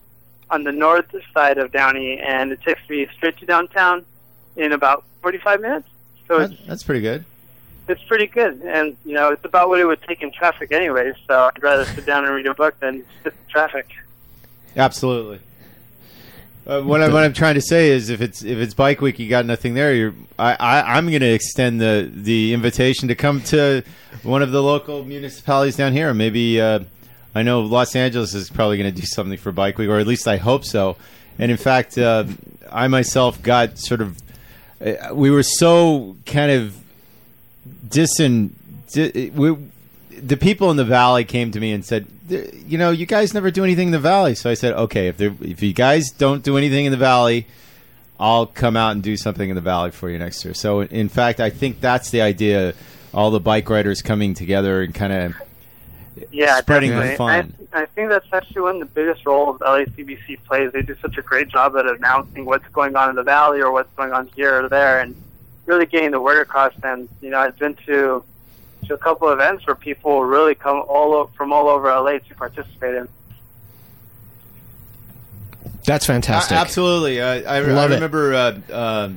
[0.51, 4.05] on the north side of Downey, and it takes me straight to downtown
[4.55, 5.87] in about 45 minutes.
[6.27, 7.25] So that, it's that's pretty good.
[7.87, 11.13] it's pretty good, and you know it's about what it would take in traffic anyway.
[11.27, 13.87] So I'd rather sit down and read a book than sit in traffic.
[14.77, 15.39] Absolutely.
[16.67, 19.17] Uh, what, I, what I'm trying to say is, if it's if it's Bike Week,
[19.17, 19.95] you got nothing there.
[19.95, 23.81] You're, I, I I'm going to extend the the invitation to come to
[24.21, 26.13] one of the local municipalities down here.
[26.13, 26.81] Maybe uh,
[27.33, 30.07] I know Los Angeles is probably going to do something for Bike Week, or at
[30.07, 30.97] least I hope so.
[31.39, 32.25] And in fact, uh,
[32.71, 34.17] I myself got sort of
[34.85, 36.75] uh, we were so kind of
[37.87, 38.51] disin.
[38.91, 39.55] Di, we,
[40.09, 43.51] the people in the valley came to me and said, "You know, you guys never
[43.51, 46.57] do anything in the valley." So I said, "Okay, if if you guys don't do
[46.57, 47.47] anything in the valley,
[48.19, 51.09] I'll come out and do something in the valley for you next year." So in
[51.09, 52.73] fact, I think that's the idea.
[53.13, 55.35] All the bike riders coming together and kind of
[56.31, 57.53] Yeah, Spreading the fun.
[57.73, 60.71] I, I think that's actually one of the biggest roles LACBC plays.
[60.71, 63.71] They do such a great job at announcing what's going on in the valley or
[63.71, 65.15] what's going on here or there, and
[65.65, 66.73] really getting the word across.
[66.83, 68.23] And you know, I've been to
[68.87, 72.17] to a couple of events where people really come all o- from all over LA
[72.19, 73.07] to participate in.
[75.85, 76.55] That's fantastic.
[76.57, 77.21] A- absolutely.
[77.21, 77.95] Uh, I, I Love it.
[77.95, 79.09] remember uh, uh,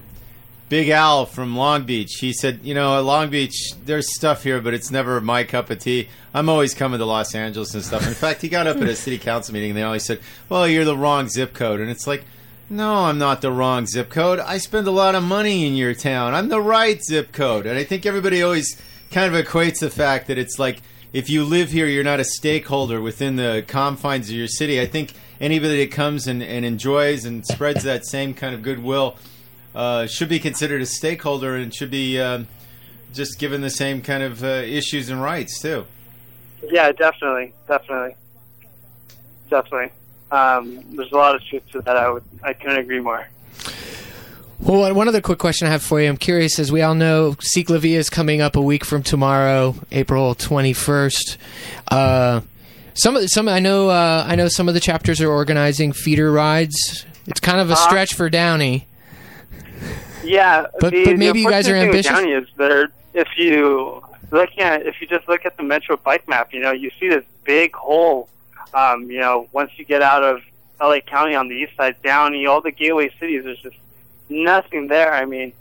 [0.75, 2.17] Big Al from Long Beach.
[2.19, 5.71] He said, "You know, at Long Beach, there's stuff here, but it's never my cup
[5.71, 6.09] of tea.
[6.35, 8.97] I'm always coming to Los Angeles and stuff." In fact, he got up at a
[8.97, 10.19] city council meeting, and they always said,
[10.49, 12.25] "Well, you're the wrong zip code," and it's like.
[12.69, 14.41] No, I'm not the wrong zip code.
[14.41, 16.35] I spend a lot of money in your town.
[16.35, 17.67] I'm the right zip code.
[17.67, 18.81] And I think everybody always
[19.11, 20.81] kind of equates the fact that it's like
[21.13, 24.81] if you live here, you're not a stakeholder within the confines of your city.
[24.81, 29.19] I think anybody that comes and, and enjoys and spreads that same kind of goodwill
[29.75, 32.47] uh, should be considered a stakeholder and should be um,
[33.13, 35.87] just given the same kind of uh, issues and rights too.
[36.71, 38.15] Yeah, definitely, definitely,
[39.51, 39.91] definitely.
[40.31, 41.97] Um, there's a lot of truth to that.
[41.97, 43.29] I would, I couldn't agree more.
[44.61, 46.09] Well, one other quick question I have for you.
[46.09, 50.35] I'm curious, as we all know, CicLAvia is coming up a week from tomorrow, April
[50.35, 51.37] 21st.
[51.91, 52.41] Uh,
[52.95, 56.33] some, of- some, I know, uh, I know some of the chapters are organizing feeder
[56.33, 57.05] rides.
[57.27, 57.89] It's kind of a Uh-huh.
[57.89, 58.87] stretch for Downey.
[60.25, 62.13] Yeah, But- the, but maybe the you guys are unfortunate thing with ambitious?
[62.13, 62.89] Downey is there.
[63.15, 66.73] If you look at, if you just look at the Metro bike map, you know,
[66.73, 68.29] you see this big hole.
[68.73, 70.43] Um, you know, once you get out of
[70.81, 73.77] LA County on the east side, Downey, all the gateway cities, there's just
[74.29, 75.13] nothing there.
[75.15, 75.53] I mean,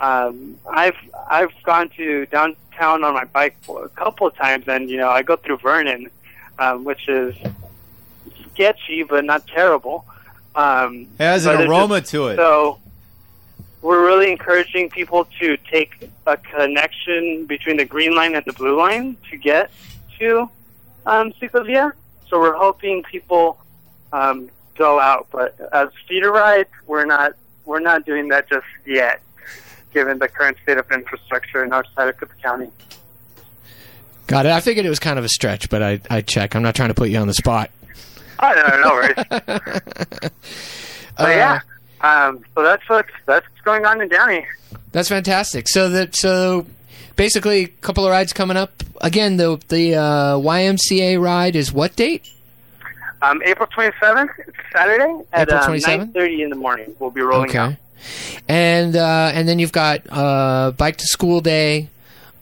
[0.00, 0.96] um, I've
[1.28, 5.22] I've gone to downtown on my bike a couple of times, and you know, I
[5.22, 6.10] go through Vernon,
[6.58, 7.34] um, which is
[8.52, 10.04] sketchy but not terrible.
[10.54, 12.36] Um, It has an aroma just- to it.
[12.36, 12.78] So
[13.82, 18.76] we're really encouraging people to take a connection between the green line and the blue
[18.78, 19.70] line to get
[20.18, 20.48] to
[21.06, 21.92] um, Ciclovia.
[22.28, 23.58] So we're hoping people
[24.12, 27.32] um, go out, but as feeder ride, we're not
[27.64, 29.20] we're not doing that just yet,
[29.92, 32.70] given the current state of infrastructure in our side of Cook County.
[34.26, 34.52] Got it.
[34.52, 36.54] I figured it was kind of a stretch, but I, I check.
[36.54, 37.70] I'm not trying to put you on the spot.
[38.42, 39.14] Oh no, no, no worries.
[39.50, 40.32] but
[41.18, 41.60] Uh, yeah,
[42.02, 44.46] um, so that's what's that's what's going on in Downey.
[44.92, 45.68] That's fantastic.
[45.68, 46.66] So that so
[47.16, 48.82] basically a couple of rides coming up.
[49.00, 50.02] Again, the the uh,
[50.36, 52.28] YMCA ride is what date?
[53.22, 56.12] Um, April 27th, it's Saturday at April um, 27th?
[56.12, 56.96] 9:30 in the morning.
[56.98, 57.72] We'll be rolling out.
[57.72, 57.78] Okay.
[58.48, 61.90] And uh, and then you've got uh, bike to school day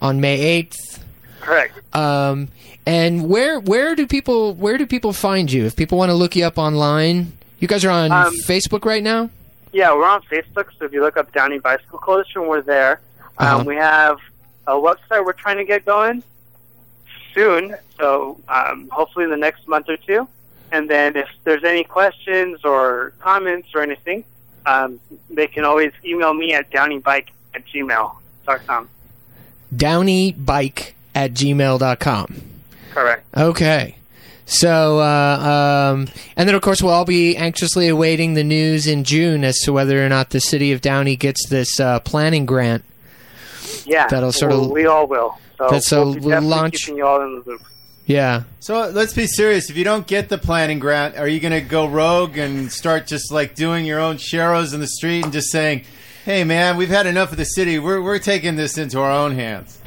[0.01, 1.03] on May eighth.
[1.41, 1.73] Correct.
[1.95, 2.47] Um,
[2.85, 6.35] and where where do people where do people find you if people want to look
[6.35, 7.33] you up online?
[7.59, 9.29] You guys are on Um, Facebook right now.
[9.71, 13.01] Yeah, we're on Facebook, so if you look up Downey Bicycle Coalition, we're there.
[13.37, 13.59] Uh-huh.
[13.59, 14.19] Um, we have
[14.67, 16.23] a website we're trying to get going
[17.33, 20.27] soon, so um, hopefully in the next month or two.
[20.71, 24.23] And then if there's any questions or comments or anything,
[24.65, 28.89] um, they can always email me at downeybike at gmail.com.
[29.75, 32.41] Downeybike at gmail.com.
[32.91, 33.25] Correct.
[33.37, 33.95] Okay.
[34.51, 39.03] So, uh, um, and then of course we'll all be anxiously awaiting the news in
[39.03, 42.83] June as to whether or not the city of Downey gets this uh, planning grant.
[43.85, 45.37] Yeah, That'll sort of- we all will.
[45.59, 47.61] So That's we'll a be definitely launch- keeping you all in the loop.
[48.07, 48.43] Yeah.
[48.59, 49.69] So let's be serious.
[49.69, 53.05] If you don't get the planning grant, are you going to go rogue and start
[53.05, 55.83] just like doing your own sharrows in the street and just saying,
[56.25, 57.77] "Hey, man, we've had enough of the city.
[57.77, 59.79] We're we're taking this into our own hands."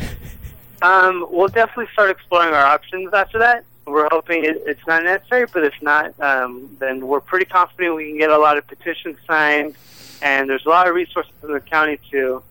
[0.82, 3.64] Um, we'll definitely start exploring our options after that.
[3.86, 8.08] We're hoping it, it's not necessary, but if not, um, then we're pretty confident we
[8.08, 9.74] can get a lot of petitions signed,
[10.22, 12.42] and there's a lot of resources in the county to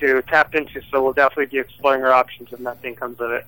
[0.00, 0.82] to tap into.
[0.90, 3.46] So we'll definitely be exploring our options if nothing comes of it.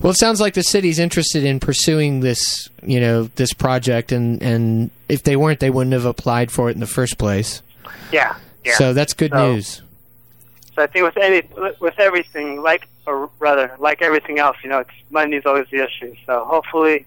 [0.00, 4.42] Well, it sounds like the city's interested in pursuing this, you know, this project, and
[4.42, 7.62] and if they weren't, they wouldn't have applied for it in the first place.
[8.12, 8.74] Yeah, yeah.
[8.74, 9.82] So that's good So- news.
[10.76, 11.42] So I think with any
[11.80, 16.14] with everything, like or rather, like everything else, you know, it's money's always the issue.
[16.26, 17.06] So hopefully,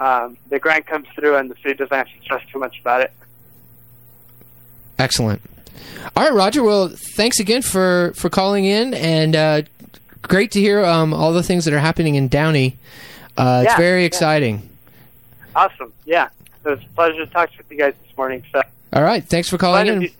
[0.00, 3.00] um, the grant comes through and the city doesn't have to stress too much about
[3.00, 3.12] it.
[4.98, 5.40] Excellent.
[6.14, 6.62] All right, Roger.
[6.62, 9.62] Well, thanks again for for calling in, and uh,
[10.22, 12.76] great to hear um, all the things that are happening in Downey.
[13.36, 14.06] Uh, it's Yeah, very yeah.
[14.06, 14.68] exciting.
[15.54, 15.92] Awesome.
[16.04, 16.28] Yeah,
[16.64, 18.42] it was a pleasure to talk with you guys this morning.
[18.52, 18.62] So
[18.92, 19.94] All right, thanks for calling in.
[19.94, 20.14] to be-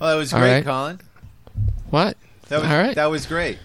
[0.00, 0.64] Well, that was great, right.
[0.64, 1.00] Colin.
[1.90, 2.16] What?
[2.48, 2.94] That was All right.
[2.94, 3.58] that was great.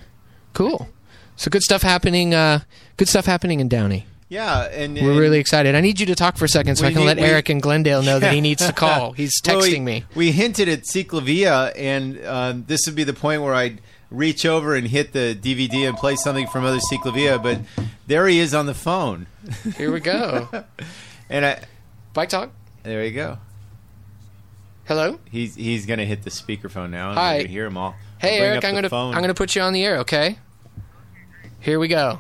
[0.54, 0.90] Cool.
[1.38, 2.34] So good stuff happening.
[2.34, 2.60] Uh,
[2.98, 4.06] good stuff happening in Downey.
[4.28, 5.76] Yeah, and, We're really excited.
[5.76, 7.50] I need you to talk for a second so I can need- let we- Eric
[7.50, 9.12] in Glendale know that he needs to call.
[9.14, 10.04] He's texting Well, we, me.
[10.16, 14.76] We hinted at CicLAvia, and um, this would be the point where I'd reach over
[14.76, 17.60] and hit the DVD and play something from other CicLAvia, but
[18.08, 19.28] there he is on the phone.
[19.78, 20.50] Here we go.
[21.30, 21.60] and I,
[22.14, 22.52] Bike talk.
[22.84, 23.38] there you go.
[24.86, 25.20] Hello.
[25.30, 27.10] He's he's gonna hit the speakerphone now.
[27.10, 27.38] and Hi.
[27.38, 27.96] we can hear him all.
[28.20, 29.14] Hey Eric, I'm gonna phone.
[29.16, 29.98] I'm gonna put you on the air.
[30.00, 30.38] Okay.
[31.60, 32.20] Here we go.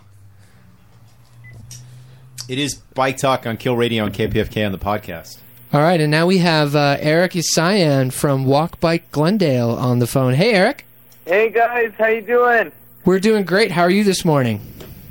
[2.48, 5.40] It is Bike Talk on Kill Radio on KPFK on the podcast.
[5.74, 10.08] All right, and now we have uh, Eric Isayan from Walk Bike Glendale on the
[10.08, 10.34] phone.
[10.34, 10.86] Hey Eric,
[11.26, 12.72] Hey guys, how you doing?
[13.04, 13.72] we're doing great.
[13.72, 14.62] How are you this morning?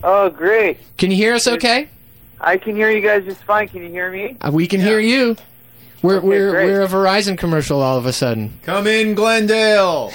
[0.02, 0.78] Oh, great.
[0.96, 1.46] Can you hear us?
[1.48, 1.88] Okay.
[2.40, 3.68] I can hear you guys just fine.
[3.68, 4.36] Can you hear me?
[4.40, 5.36] Uh, we can hear you.
[6.04, 6.66] We're Okay, we're great.
[6.66, 8.58] we're a Verizon commercial all of a sudden.
[8.62, 10.12] Come in, Glendale.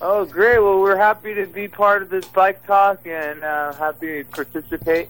[0.00, 0.60] Oh, great.
[0.60, 5.08] Well, we're happy to be part of this bike talk and uh, happy to participate.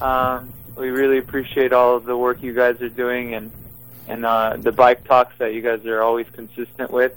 [0.00, 3.52] Um, we really appreciate all of the work you guys are doing and
[4.08, 7.14] and uh, the bike talks that you guys are always consistent with,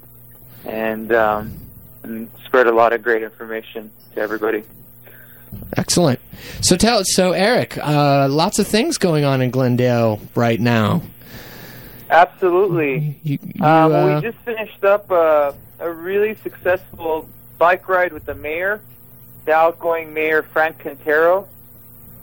[0.66, 1.58] and um,
[2.02, 4.62] and spread a lot of great information to everybody.
[5.76, 6.20] Excellent.
[6.60, 11.00] So tell so Eric, uh, lots of things going on in Glendale right now.
[12.10, 13.18] Absolutely.
[13.22, 17.28] You, you, Um, uh, we just finished up a, a really successful
[17.58, 18.80] bike ride with the mayor,
[19.44, 21.48] the outgoing mayor Frank Quintero.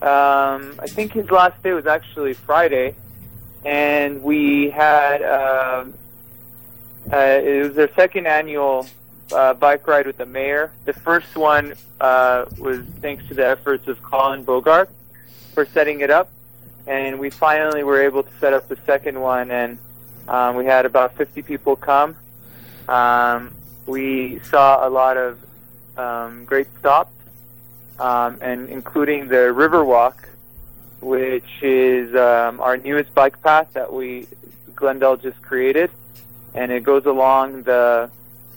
[0.02, 2.96] Um, I think his last day was actually Friday,
[3.64, 5.94] and we had um,
[7.12, 8.86] uh, it was their second annual
[9.32, 10.72] uh, bike ride with the mayor.
[10.86, 14.90] The first one uh, was thanks to the efforts of Colin Bogart
[15.54, 16.30] for setting it up,
[16.88, 19.78] and we finally were able to set up the second one, and
[20.28, 22.16] um, we had about 50 people come.
[22.88, 23.54] Um,
[23.86, 25.40] we saw a lot of
[25.98, 27.14] um, great stops,
[28.00, 30.16] um, and including the Riverwalk,
[31.02, 34.28] which is um, our newest bike path that we
[34.76, 35.92] Glendale just created,
[36.54, 38.10] and it goes along the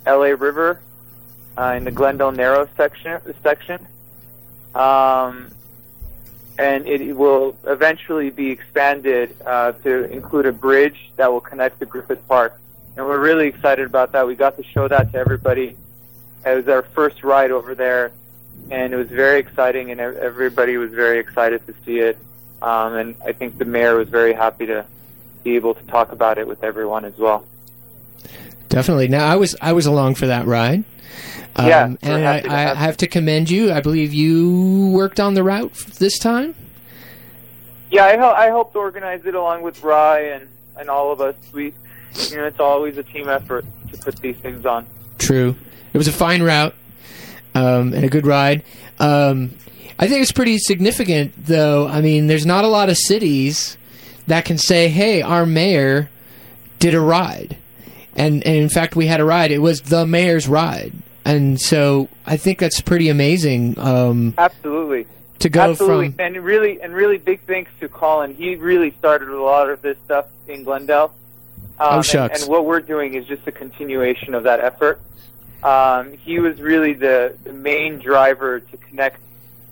[0.07, 0.81] LA River
[1.59, 3.21] uh, in the Glendale Narrow section.
[3.43, 3.87] Section.
[4.75, 5.51] Um,
[6.59, 11.87] and it will eventually be expanded uh, to include a bridge that will connect to
[11.87, 12.59] Griffith Park.
[12.97, 14.27] And we're really excited about that.
[14.27, 15.77] We got to show that to everybody.
[16.45, 18.13] It was our first ride over there,
[18.71, 22.17] and it was very exciting, and everybody was very excited to see it.
[22.63, 24.87] Um, and I think the mayor was very happy to
[25.45, 27.45] be able to talk about it with everyone as well.
[28.69, 29.09] Definitely.
[29.09, 30.85] Now I was I was along for that ride.
[31.57, 33.73] Um, Yeah, and I, I have have to commend you.
[33.73, 36.55] I believe you worked on the route this time.
[37.91, 41.35] Yeah, I, hel- I helped organize it along with Rye and, and all of us.
[41.53, 41.73] We,
[42.31, 44.87] you know, it's always a team effort to put these things on.
[45.19, 45.57] True.
[45.93, 46.75] It was a fine route
[47.55, 48.63] um, and a good ride.
[48.99, 49.55] Um,
[49.99, 51.87] I think it's pretty significant, though.
[51.87, 53.79] I mean, there's not a lot of cities
[54.27, 56.11] that can say, "Hey, our mayor
[56.81, 57.57] did a ride,"
[58.15, 59.53] and and in fact, we had a ride.
[59.53, 60.93] It was the mayor's ride,
[61.27, 63.79] and so I think that's pretty amazing.
[63.79, 65.07] Um, Absolutely.
[65.41, 68.35] to go Absolutely, from and really, and really big thanks to Colin.
[68.35, 71.13] He really started a lot of this stuff in Glendale.
[71.79, 72.43] Um, Oh, and- shucks.
[72.43, 75.01] And, what we're doing is just a continuation of that effort.
[75.63, 79.21] Um, he was really the, the main driver to connect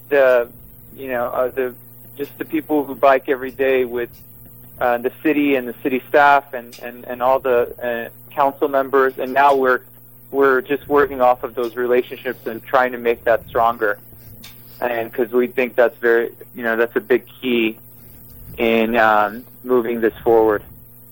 [0.08, 0.50] the,
[0.96, 1.74] you know, uh, the
[2.16, 4.10] just the people who bike every day with
[4.80, 9.18] uh, the city and the city staff and and and all the uh, council members.
[9.18, 9.82] And now we're
[10.34, 13.98] we're just working off of those relationships and trying to make that stronger
[14.80, 17.78] and because we think that's very, you know, that's a big key
[18.58, 20.62] in um, moving this forward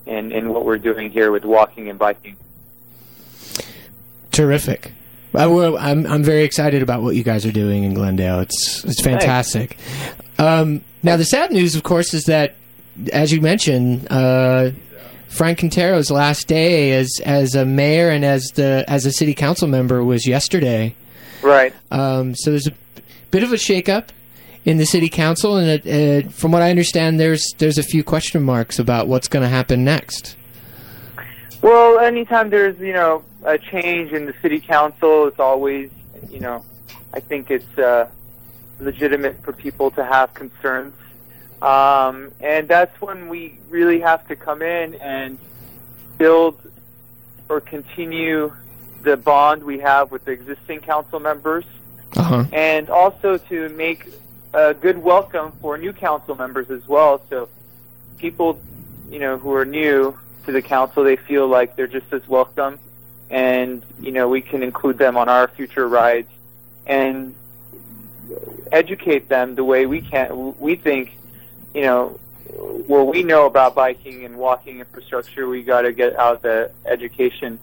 [0.07, 2.37] in, in what we're doing here with walking and biking.
[4.31, 4.93] Terrific.
[5.35, 8.41] I, will- I'm I'm very excited about what you guys are doing in Glendale.
[8.41, 9.79] It's it's fantastic.
[10.39, 12.57] Um, now the sad news, of course, is that
[13.13, 14.73] as you mentioned, uh,
[15.33, 19.67] Frank Quintero's last day as as a mayor and as the as a city council
[19.67, 20.95] member was yesterday.
[21.43, 21.75] Right.
[21.91, 22.73] Um, so there's a
[23.31, 24.09] bit of a shakeup
[24.65, 28.05] in the city council, and it, uh, from what I understand, there's there's a few
[28.05, 30.37] question marks about what's going to happen next.
[31.63, 35.91] Well, anytime there's, you know, a change in the city council, it's always,
[36.29, 36.65] you know,
[37.15, 38.09] I think it's uh,
[38.81, 40.95] legitimate for people to have concerns.
[41.63, 45.39] Um, and that's when we really have to come in and
[46.19, 46.59] build
[47.49, 48.53] or continue
[49.03, 51.65] the bond we have with the existing council members
[52.17, 52.45] Uh huh.
[52.53, 54.07] and also to make
[54.55, 57.23] a good welcome for new council members as well.
[57.31, 57.49] So
[58.19, 58.61] people,
[59.11, 62.79] you know, who are new to the council, they feel like they're just as welcome,
[63.31, 66.29] and you know, we can include them on our future rides
[66.87, 67.35] and
[68.73, 70.55] educate them the way we can.
[70.59, 71.17] We think,
[71.75, 72.19] you know,
[72.87, 77.59] what we know about biking and walking infrastructure, we got to get out the education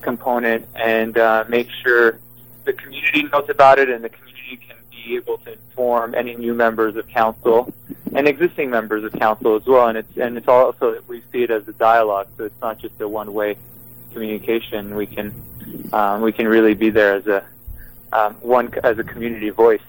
[0.00, 2.18] component and uh, make sure
[2.64, 6.54] the community knows about it and the community can be able to inform any new
[6.54, 7.72] members of council
[8.14, 9.88] and existing members of council as well.
[9.88, 12.78] And it's and it's also that we see it as a dialogue, so it's not
[12.78, 13.56] just a one-way
[14.12, 14.94] communication.
[14.94, 15.34] We can
[15.92, 17.44] um, we can really be there as a
[18.12, 19.80] um, one as a community voice.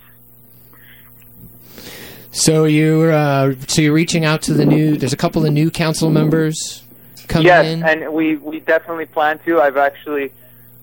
[2.38, 4.95] So you're uh, so you're reaching out to the new.
[4.95, 6.84] There's a couple of new council members
[7.27, 7.84] coming yes, in.
[7.84, 9.59] and we we definitely plan to.
[9.59, 10.31] I've actually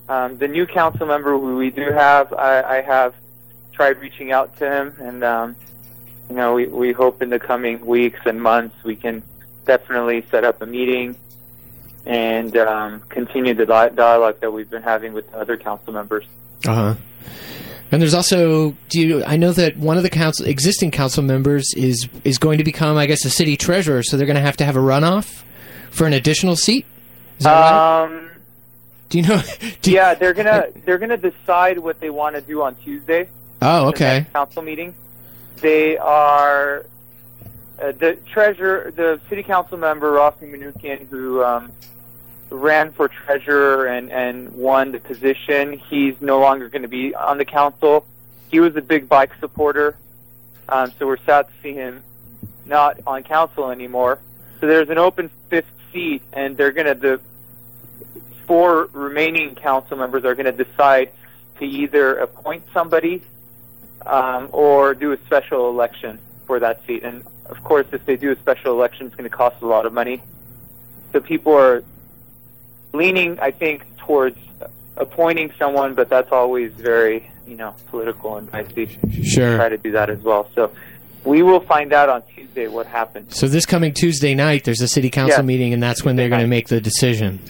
[0.08, 2.32] um, the new council member who we do have.
[2.32, 3.14] I, I have
[3.72, 5.56] tried reaching out to him, and um,
[6.28, 9.22] you know we we hope in the coming weeks and months we can
[9.64, 11.14] definitely set up a meeting
[12.04, 16.24] and um, continue the dialogue that we've been having with the other council members.
[16.66, 16.94] Uh huh.
[17.94, 19.24] And there's also, do you?
[19.24, 22.96] I know that one of the council existing council members is is going to become,
[22.96, 24.02] I guess, a city treasurer.
[24.02, 25.42] So they're going to have to have a runoff
[25.90, 26.86] for an additional seat.
[27.38, 28.02] Is that right?
[28.04, 28.30] Um,
[29.10, 29.40] Do you know?
[29.82, 33.28] Do you- yeah, they're gonna they're gonna decide what they want to do on Tuesday.
[33.62, 34.26] oh, the okay.
[34.32, 34.94] council meeting.
[35.58, 36.84] They are
[37.80, 41.70] uh, the treasurer, the city council member Rafi Manoukian, who um,
[42.50, 45.72] ran for treasurer and and won the position.
[45.78, 48.06] He's no longer going to be on the council.
[48.50, 49.96] He was a big bike supporter,
[50.68, 52.02] um, so we're sad to see him
[52.66, 54.20] not on council anymore.
[54.60, 57.20] So there's an open fifth seat, and they're going to the
[58.46, 61.10] four remaining council members are going to decide
[61.58, 63.22] to either appoint somebody
[64.06, 67.02] um, or do a special election for that seat.
[67.02, 69.86] And of course, if they do a special election, it's going to cost a lot
[69.86, 70.22] of money.
[71.12, 71.84] So people are
[72.94, 74.38] leaning, I think, towards
[74.96, 78.98] appointing someone, but that's always very, you know, political and dicey.
[79.22, 79.56] Sure.
[79.56, 80.48] Try to do that as well.
[80.54, 80.70] So
[81.24, 83.36] we will find out on Tuesday what happens.
[83.36, 85.46] So this coming Tuesday night, there's a city council Yeah.
[85.46, 87.40] meeting, and that's when they're going to make the decision.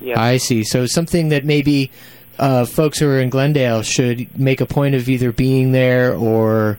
[0.00, 0.20] Yeah.
[0.20, 0.64] I see.
[0.64, 1.90] So something that maybe
[2.38, 6.78] uh, folks who are in Glendale should make a point of either being there or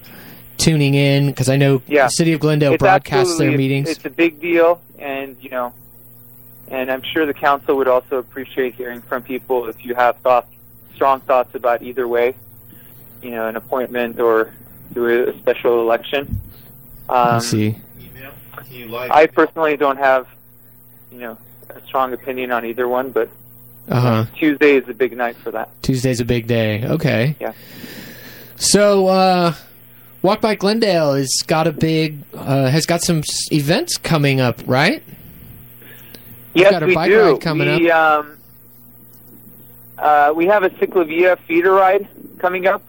[0.57, 2.05] tuning in, because I know Yeah.
[2.05, 3.89] the city of Glendale It's broadcasts their meetings.
[3.89, 5.73] It's a big deal, and you know,
[6.69, 10.47] and I'm sure the council would also appreciate hearing from people if you have thoughts,
[10.95, 12.35] strong thoughts about either way,
[13.21, 14.53] you know, an appointment or
[14.93, 16.39] do a special election.
[17.09, 17.75] I Um, see.
[19.11, 20.27] I personally don't have,
[21.11, 21.37] you know,
[21.69, 23.29] a strong opinion on either one, but
[23.89, 24.25] Uh huh.
[24.35, 25.69] Tuesday is a big night for that.
[25.81, 26.83] Tuesday's a big day.
[26.85, 27.35] Okay.
[27.39, 27.53] Yeah.
[28.57, 29.53] So, uh,
[30.21, 33.21] Walk Bike Glendale has got a big, uh, has got some
[33.51, 35.01] events coming up, right?
[36.57, 37.21] Yes, got a we bike do.
[37.33, 38.37] ride coming we, Um,
[39.97, 42.07] uh, we have a CicLAvia feeder ride
[42.39, 42.83] coming up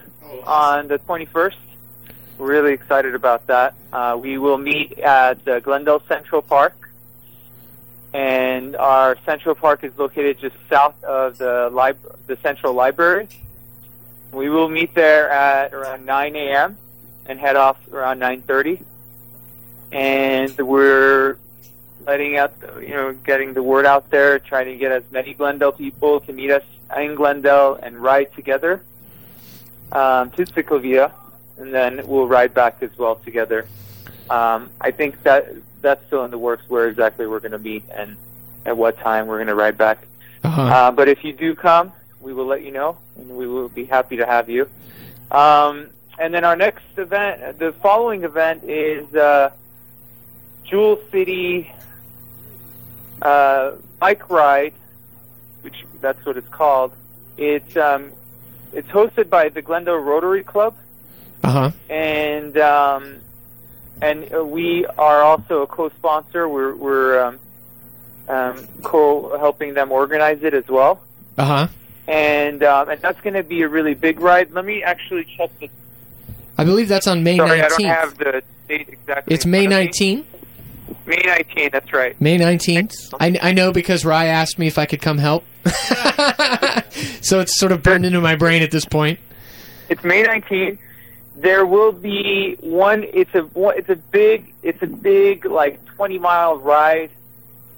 [0.44, 1.54] on the 21st.
[2.38, 3.74] We're really excited about that.
[3.92, 6.90] Uh, we will meet at uh, Glendale Central Park,
[8.14, 13.28] and our Central Park is located just south of the lib- the Central Library.
[14.32, 16.76] We will meet there at around 9 a.m.
[17.26, 18.82] and head off around 9:30.
[19.90, 21.38] And we're
[22.06, 25.72] letting out, you know, getting the word out there, trying to get as many Glendale
[25.72, 26.62] people to meet us
[26.96, 28.82] in Glendale and ride together
[29.92, 31.12] um, to Ciclovia,
[31.58, 33.66] and then we'll ride back as well together.
[34.30, 35.48] Um, I think that
[35.80, 38.16] that's still in the works where exactly we're going to meet and
[38.66, 40.06] at what time we're going to ride back.
[40.44, 40.62] Uh-huh.
[40.62, 43.84] Uh, but if you do come, we will let you know, and we will be
[43.84, 44.68] happy to have you.
[45.30, 45.88] Um,
[46.18, 49.50] and then our next event, the following event is uh,
[50.64, 51.72] Jewel City
[53.22, 54.74] uh, Bike Ride,
[55.62, 56.92] which that's what it's called.
[57.36, 58.12] It's um,
[58.72, 60.74] it's hosted by the Glendale Rotary Club,
[61.44, 61.70] Uh huh.
[61.88, 63.16] and um,
[64.02, 66.48] and uh, we are also a co-sponsor.
[66.48, 67.38] We're we're um,
[68.28, 71.00] um, co helping them organize it as well
[71.38, 71.68] Uh huh.
[72.06, 74.50] and um, and that's going to be a really big ride.
[74.52, 75.70] Let me actually check the.
[76.58, 77.94] I believe that's on May Sorry, I don't 19th.
[77.94, 79.32] have the date exactly.
[79.34, 80.16] It's May front of me.
[80.16, 80.24] 19th.
[81.06, 82.20] May 19th, That's right.
[82.20, 83.14] May 19th.
[83.20, 85.44] I, I know because Rye asked me if I could come help.
[87.22, 89.18] so it's sort of burned into my brain at this point.
[89.88, 90.78] It's May 19th.
[91.36, 93.04] There will be one.
[93.04, 97.10] It's a it's a big it's a big like 20 mile ride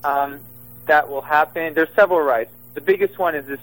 [0.02, 0.40] um,
[0.86, 1.74] that will happen.
[1.74, 2.50] There's several rides.
[2.74, 3.60] The biggest one is this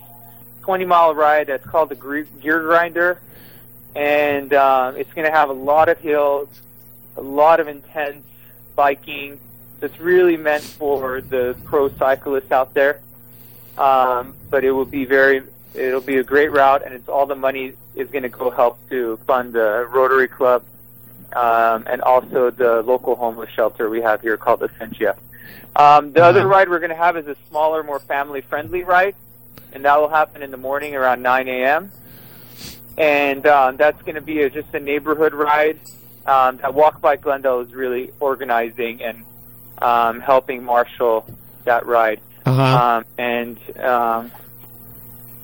[0.62, 1.96] 20 mile ride that's called the
[2.42, 3.20] Gear Grinder,
[3.96, 6.50] and um, it's going to have a lot of hills,
[7.16, 8.24] a lot of intense
[8.78, 9.40] biking.
[9.82, 13.02] It's really meant for the pro cyclists out there.
[13.78, 15.44] Um, but it will be very,
[15.74, 18.80] it'll be a great route, and it's all the money is going to go help
[18.90, 20.64] to fund the Rotary Club
[21.36, 25.18] um, and also the local homeless shelter we have here called Ascencia.
[25.76, 29.16] Um, the other ride we're going to have is a smaller, more family-friendly ride,
[29.74, 31.92] and that will happen in the morning around 9 a.m.
[32.98, 35.80] And um, that's going to be a, just a neighborhood ride
[36.28, 39.24] um, that Walk Bike Glendale is really organizing and
[39.80, 41.26] um, helping marshal
[41.64, 42.20] that ride.
[42.46, 42.62] Uh-huh.
[42.62, 44.32] Um, and um,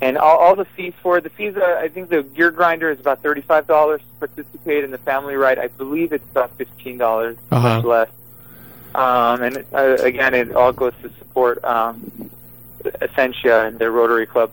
[0.01, 1.23] and all, all the fees for it.
[1.23, 4.91] The fees, are, I think the gear grinder is about thirty-five dollars to participate in
[4.91, 5.60] the family ride.
[5.60, 7.81] I believe it's about fifteen dollars, Uh-huh.
[7.81, 8.10] less.
[8.95, 12.30] Um, and uh, again, it all goes to support um,
[12.84, 14.51] Ascencia and their Rotary Club.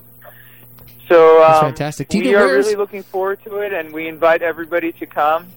[1.08, 2.08] So That's um, fantastic.
[2.08, 5.48] Do you we are really looking forward to it, and we invite everybody to come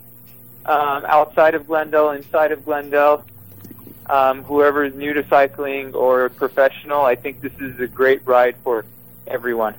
[0.66, 3.26] um, outside of Glendale, inside of Glendale.
[4.08, 8.58] Um, whoever is new to cycling or professional, I think this is a great ride
[8.58, 8.84] for
[9.28, 9.76] everyone.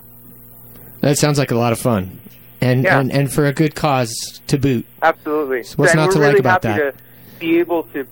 [1.01, 2.21] That sounds like a lot of fun.
[2.61, 2.99] And, Yeah.
[3.01, 4.87] and, and for a good cause to boot.
[5.03, 5.65] Absolutely.
[5.77, 6.97] what's and not to like about happy that?
[6.97, 7.05] to
[7.39, 8.07] be able to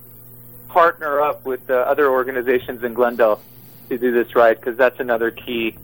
[0.68, 3.40] partner up with uh, other organizations in Glendale
[3.88, 5.76] to do this ride because that's another key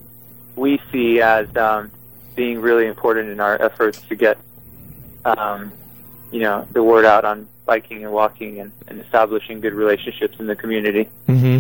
[0.57, 1.91] we see as um,
[2.37, 4.37] being really important in our efforts to get
[5.25, 5.73] um,
[6.31, 10.47] you know the word out on biking and walking and, and establishing good relationships in
[10.47, 11.05] the community.
[11.27, 11.59] hmm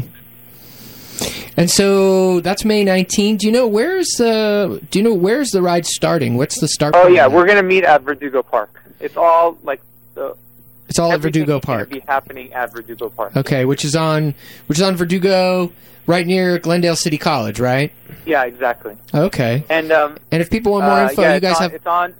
[1.56, 3.38] And so that's May 19th.
[3.38, 6.36] Do you know where's the Do you know where's the ride starting?
[6.36, 6.94] What's the start?
[6.96, 8.82] Oh yeah, we're gonna meet at Verdugo Park.
[9.00, 9.80] It's all like
[10.14, 10.36] the
[10.88, 11.90] It's all at Verdugo Park.
[11.90, 13.36] Be happening at Verdugo Park.
[13.36, 14.34] Okay, which is on
[14.66, 15.72] which is on Verdugo,
[16.06, 17.92] right near Glendale City College, right?
[18.24, 18.96] Yeah, exactly.
[19.14, 19.64] Okay.
[19.68, 21.74] And um, And if people want more uh, info, yeah, you guys on, have.
[21.74, 22.14] It's on.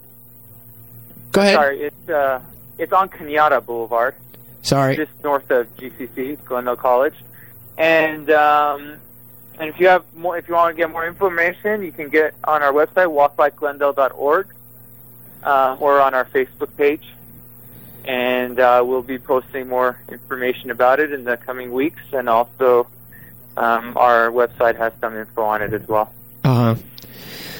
[1.39, 1.55] Go ahead.
[1.55, 2.40] Sorry, it's uh,
[2.78, 4.16] it's on Canada Boulevard,
[4.62, 4.97] Sorry.
[4.97, 7.15] just north of GCC, Glendale College,
[7.77, 8.97] and um,
[9.59, 12.35] and if you have more, if you want to get more information, you can get
[12.43, 14.48] on our website walkbikeglendale.org
[15.44, 17.06] uh, or on our Facebook page,
[18.05, 22.89] and uh, we'll be posting more information about it in the coming weeks, and also
[23.56, 26.12] um, our website has some info on it as well.
[26.43, 26.74] Uh huh.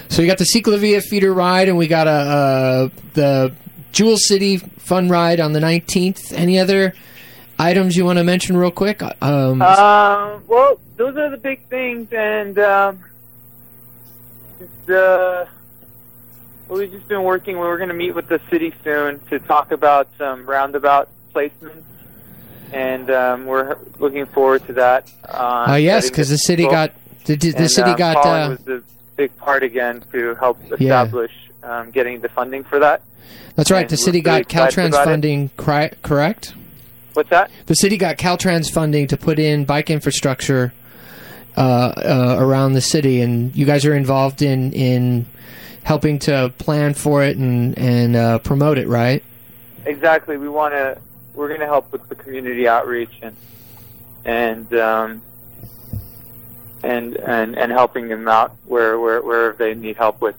[0.09, 3.55] So we got the CicLAvia feeder ride, and we got a uh, the
[3.93, 6.33] Jewel City fun ride on the 19th.
[6.33, 6.95] Any other
[7.59, 9.03] items you want to mention real quick?
[9.23, 13.05] Um, Um, well, those are the big things, and um,
[14.87, 15.47] well,
[16.69, 17.59] we've just been working.
[17.59, 21.83] We're going to meet with the city soon to talk about some roundabout placements,
[22.73, 25.11] and um, we're looking forward to that.
[25.27, 26.93] Uh, uh, yes, because the city got
[27.25, 28.17] the, the And, city uh, got.
[28.19, 28.83] Uh, was a
[29.17, 30.75] big part again to help Yeah.
[31.03, 31.33] establish
[31.63, 33.03] um, getting the funding for that.
[33.55, 33.83] That's right.
[33.83, 35.51] and The city got Caltrans funding.
[35.57, 36.55] Cri- correct.
[37.15, 37.51] What's that?
[37.67, 40.73] The city got Caltrans funding to put in bike infrastructure
[41.57, 45.27] uh, uh, around the city, and you guys are involved in in
[45.83, 49.25] helping to plan for it and and uh, promote it, right?
[49.85, 50.37] exactly.
[50.37, 50.99] We want to.
[51.35, 53.35] We're going to help with the community outreach and
[54.25, 55.23] and um,
[56.83, 60.37] and and and helping them out where where wherever they need help with.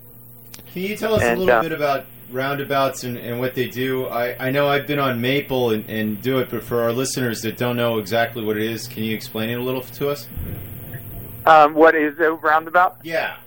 [0.72, 3.68] Can you tell us And, a little uh, bit about roundabouts and, and what they
[3.68, 4.08] do?
[4.08, 7.42] I, I know I've been on Maple and, and do it, but for our listeners
[7.42, 10.28] that don't know exactly what it is, can you explain it a little to us?
[11.46, 12.98] Um, what is a roundabout?
[13.04, 13.38] Yeah.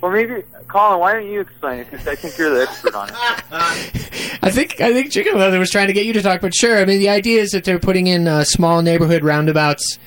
[0.00, 1.00] Well, maybe Colin.
[1.00, 1.90] Why don't you explain it?
[1.90, 3.14] Because I think you're the expert on it.
[4.42, 6.78] I think I think Chicken Leather was trying to get you to talk, but sure.
[6.78, 9.98] I mean, the idea is that they're putting in uh, small neighborhood roundabouts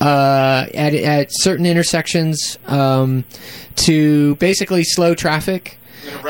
[0.00, 3.24] uh, at at certain intersections um,
[3.76, 5.76] to basically slow traffic.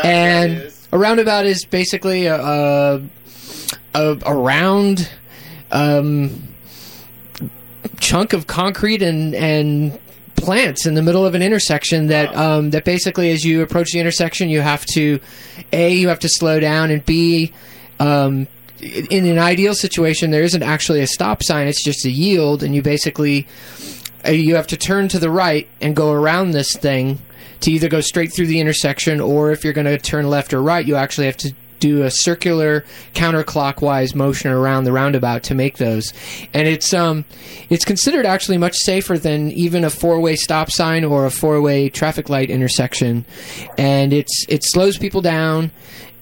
[0.03, 3.03] And a roundabout is basically a a,
[3.95, 5.11] a, a round
[5.71, 6.55] um,
[7.99, 9.99] chunk of concrete and and
[10.37, 14.01] plants in the middle of an intersection that um, that basically as you approach the
[14.01, 15.21] intersection you have to
[15.73, 17.53] a you have to slow down and b
[18.01, 18.47] um,
[18.81, 22.75] in an ideal situation there isn't actually a stop sign it's just a yield and
[22.75, 23.47] you basically
[24.27, 27.19] uh, you have to turn to the right and go around this thing
[27.61, 30.63] to either go straight through the intersection or if you're going to turn left or
[30.63, 35.79] right you actually have to do a circular counterclockwise motion around the roundabout to make
[35.79, 36.13] those
[36.55, 37.25] and it's um
[37.71, 42.29] it's considered actually much safer than even a four-way stop sign or a four-way traffic
[42.29, 43.25] light intersection
[43.77, 45.73] and it's it slows people down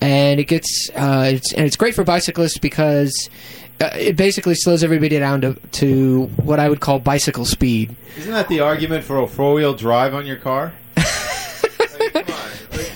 [0.00, 3.28] and it gets uh it's and it's great for bicyclists because
[3.80, 7.96] uh, it basically slows everybody down to, to what I would call bicycle speed.
[8.18, 10.74] Isn't that the argument for a four wheel drive on your car?
[12.14, 12.50] Like, come on.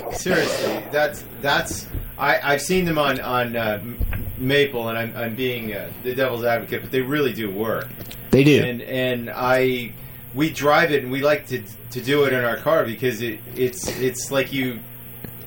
[0.08, 1.86] Like, seriously, that's that's.
[2.16, 3.82] I, I've seen them on on uh,
[4.38, 7.88] Maple, and I'm, I'm being uh, the devil's advocate, but they really do work.
[8.30, 8.62] They do.
[8.62, 9.92] And and I
[10.34, 13.40] we drive it, and we like to to do it in our car because it
[13.56, 14.78] it's it's like you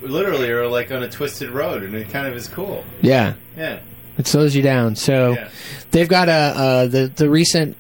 [0.02, 2.84] literally are like on a twisted road, and it kind of is cool.
[3.02, 3.34] Yeah.
[3.58, 3.80] Yeah.
[4.18, 4.96] It slows you down.
[4.96, 5.50] So Yeah.
[5.92, 7.78] they've got a uh, the the recent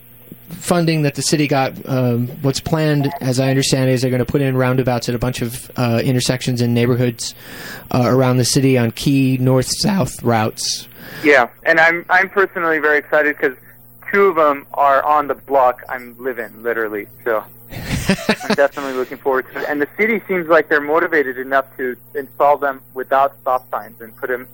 [0.49, 1.73] funding that the city got.
[1.87, 5.15] Um, what's planned, as I understand, it, is they're going to put in roundabouts at
[5.15, 7.33] a bunch of uh, intersections in neighborhoods
[7.93, 10.87] uh, around the city on key north south routes.
[11.23, 13.57] Yeah, and I'm I'm personally very excited because
[14.11, 17.07] two of them are on the block I'm living literally.
[17.23, 19.65] So I'm definitely looking forward to it.
[19.69, 24.15] And the city seems like they're motivated enough to install them without stop signs and
[24.15, 24.47] put them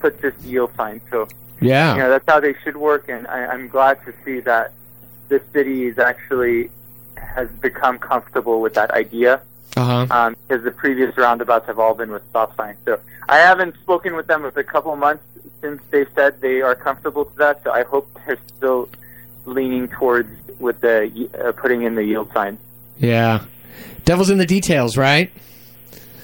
[0.00, 1.02] put just yield signs.
[1.10, 1.28] So
[1.60, 1.94] Yeah.
[1.94, 3.08] you know that's how they should work.
[3.08, 4.72] And I, I'm glad to see that
[5.28, 6.70] the city is actually
[7.16, 9.40] has become comfortable with that idea
[9.76, 10.06] Uh huh.
[10.10, 12.78] um, because the previous roundabouts have all been with stop signs.
[12.84, 12.98] So
[13.28, 15.24] I haven't spoken with them for a couple of months
[15.60, 17.62] since they said they are comfortable to that.
[17.64, 18.88] So I hope they're still
[19.46, 20.28] leaning towards
[20.58, 22.58] with the uh, putting in the yield sign.
[22.98, 23.44] Yeah.
[24.04, 25.30] Devil's in the details, right?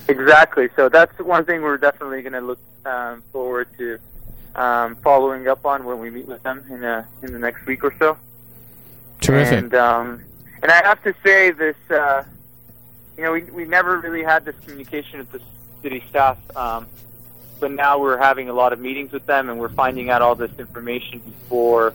[0.08, 0.68] Exactly.
[0.76, 3.98] So that's one thing we're definitely going to look um, forward to
[4.54, 7.84] um, following up on when we meet with them in a, in the next week
[7.84, 8.16] or so.
[9.22, 9.58] Terrific.
[9.58, 10.24] And um,
[10.62, 12.24] and I have to say this, uh,
[13.16, 15.40] you know, we we never really had this communication with the
[15.82, 16.86] city staff, um,
[17.60, 20.34] but now we're having a lot of meetings with them, and we're finding out all
[20.34, 21.94] this information before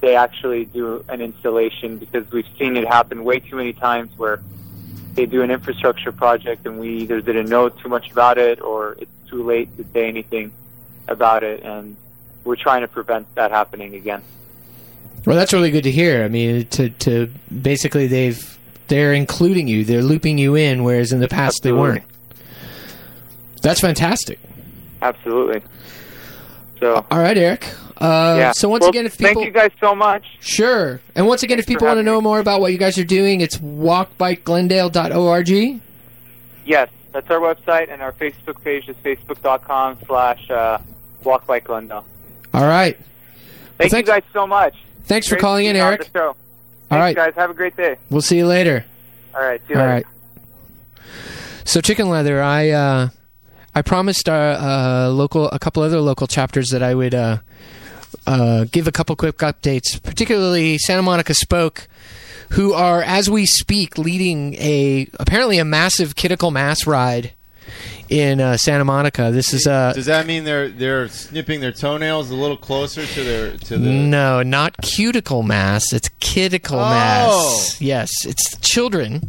[0.00, 4.42] they actually do an installation because we've seen it happen way too many times where
[5.14, 8.96] they do an infrastructure project and we either didn't know too much about it or
[9.00, 10.52] it's too late to say anything
[11.08, 11.96] about it, and
[12.44, 14.22] we're trying to prevent that happening again.
[15.26, 16.24] Well, that's really good to hear.
[16.24, 17.30] I mean, to to
[17.62, 18.58] basically they've
[18.88, 22.04] they're including you, they're looping you in, whereas in the past they weren't.
[23.62, 24.38] That's fantastic.
[25.00, 25.62] Absolutely.
[26.80, 27.66] So All right, Eric.
[27.96, 28.52] Uh, yeah.
[28.52, 30.26] So once Well, again, if people thank you guys so much.
[30.40, 33.04] sure, and once again, if people want to know more about what you guys are
[33.04, 35.80] doing, it's walkbikeglendale.org.
[36.66, 40.78] Yes, that's our website, and our Facebook page is facebook.com slash uh,
[41.22, 42.02] Walk by All
[42.52, 42.98] right.
[43.78, 44.74] Thank thanks- you guys so much.
[45.04, 46.10] Thanks for calling in, Eric.
[46.14, 46.36] All Thanks,
[46.90, 47.16] right.
[47.16, 47.34] guys.
[47.34, 47.96] Have a great day.
[48.10, 48.84] We'll see you later.
[49.34, 49.60] All right.
[49.66, 50.06] See you All later.
[50.96, 51.04] right.
[51.64, 53.08] So chicken leather, I uh,
[53.74, 57.38] I promised our uh, local a couple other local chapters that I would uh,
[58.26, 61.88] uh, give a couple quick updates, particularly Santa Monica Spoke,
[62.50, 67.32] who are as we speak leading a apparently a massive critical mass ride
[68.08, 69.30] in uh, Santa Monica.
[69.32, 73.24] This is uh, Does that mean they're they're snipping their toenails a little closer to
[73.24, 73.88] their to the?
[73.90, 75.92] no, not cuticle mass.
[75.92, 76.90] It's critical Oh.
[76.90, 77.80] mass.
[77.80, 79.22] Yes, it's children.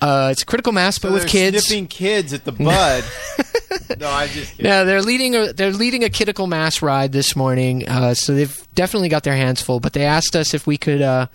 [0.00, 1.66] Uh, it's critical mass, but So with they're kids.
[1.66, 3.02] snipping kids at the bud.
[3.98, 4.70] no, I just kidding.
[4.70, 8.64] No, they're leading a they're leading a critical mass ride this morning, uh, so they've
[8.76, 9.80] definitely got their hands full.
[9.80, 11.26] But they asked us if we could, uh,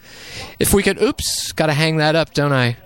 [0.59, 1.01] if we could.
[1.01, 2.77] Oops, got to hang that up, don't I?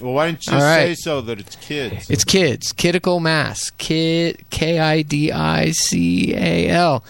[0.00, 0.96] Well, why didn't you All say right.
[0.98, 2.08] so that it's kids?
[2.10, 2.72] It's kids.
[2.72, 3.70] Kidical Mass.
[3.78, 7.04] Kid K I D I C A L.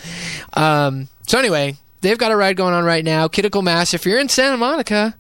[0.55, 3.29] Um, so anyway, they've got a ride going on right now.
[3.29, 3.95] Kidical Mass.
[3.95, 5.15] If you're in Santa Monica,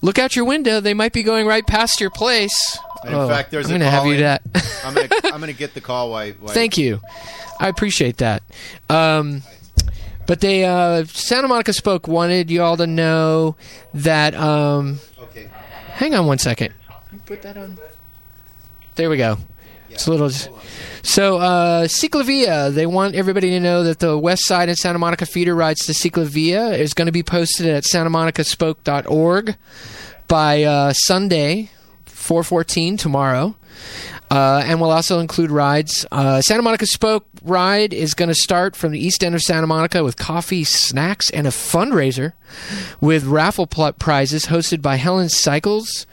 [0.00, 0.80] look out your window.
[0.80, 2.78] They might be going right past your place.
[3.04, 4.20] In Oh, fact, there's I'm a gonna have you in.
[4.20, 4.42] that.
[4.84, 6.10] I'm gonna I'm gonna get the call.
[6.10, 6.32] Why?
[6.32, 7.00] why Thank you.
[7.58, 8.42] I appreciate that.
[8.88, 9.42] Um,
[10.26, 13.56] but they, uh, Santa Monica Spoke wanted you all to know
[13.92, 14.34] that.
[14.34, 15.48] Um, Okay.
[15.92, 16.72] hang on one second.
[17.30, 17.78] Put that on.
[18.96, 19.38] There we go.
[19.88, 20.30] It's a little.
[21.04, 25.26] So, uh, CicLAvia, they want everybody to know that the West Side and Santa Monica
[25.26, 29.56] feeder rides to CicLAvia is going to be posted at santamonicaspoke.org
[30.26, 31.70] by uh, Sunday,
[32.06, 33.54] 414 tomorrow.
[34.30, 36.06] Uh, and we'll also include rides.
[36.12, 39.66] Uh, Santa Monica Spoke ride is going to start from the east end of Santa
[39.66, 42.34] Monica with coffee, snacks, and a fundraiser
[43.00, 46.06] with raffle pl- prizes hosted by Helen Cycles.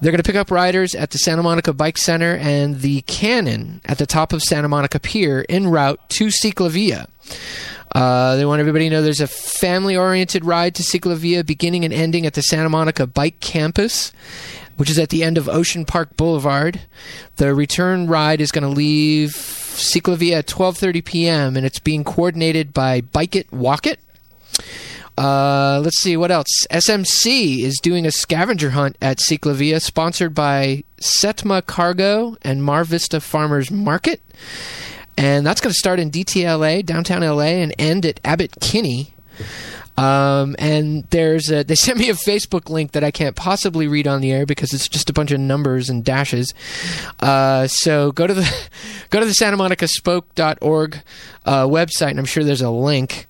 [0.00, 3.82] They're going to pick up riders at the Santa Monica Bike Center and the Cannon
[3.84, 7.08] at the top of Santa Monica Pier en route to CicLAvia.
[7.94, 11.92] Uh, they want everybody to know there's a family oriented ride to CicLAvia beginning and
[11.92, 14.12] ending at the Santa Monica Bike Campus,
[14.78, 16.80] which is at the end of Ocean Park Boulevard.
[17.36, 21.56] The return ride is going to leave CicLAvia at 12:30 p.m.
[21.56, 24.00] and it's being coordinated by Bike It Walk It.
[25.16, 26.66] Uh, let's see what else.
[26.70, 33.20] SMC is doing a scavenger hunt at CicLAvia, sponsored by Setma Cargo and Mar Vista
[33.20, 34.22] Farmers Market
[35.18, 39.12] and that's going to start in DTLA, downtown LA, and end at Abbott Kinney.
[39.98, 44.06] Um, and there's a, they sent me a Facebook link that I can't possibly read
[44.06, 46.54] on the air because it's just a bunch of numbers and dashes.
[47.20, 48.68] Uh, so go to the
[49.10, 51.02] go to the Santa Monica Spoke.org
[51.44, 53.26] uh, website, and I'm sure there's a link.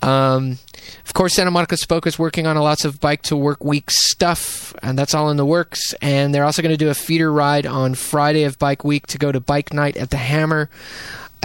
[0.00, 0.58] Um,
[1.04, 3.90] of course, Santa Monica Spoke is working on a lots of Bike to Work Week
[3.90, 5.94] stuff, and that's all in the works.
[6.00, 9.18] And they're also going to do a feeder ride on Friday of Bike Week to
[9.18, 10.70] go to Bike Night at the Hammer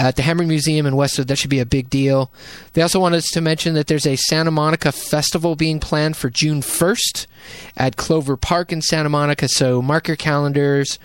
[0.02, 1.28] Uh, at the Hammer Museum in Westwood.
[1.28, 2.32] That should be a big deal.
[2.74, 6.32] They also wanted us to mention that there's a Santa Monica festival being planned for
[6.32, 7.28] June 1st
[7.78, 9.48] at Clover Park in Santa Monica.
[9.48, 10.98] So mark your calendars.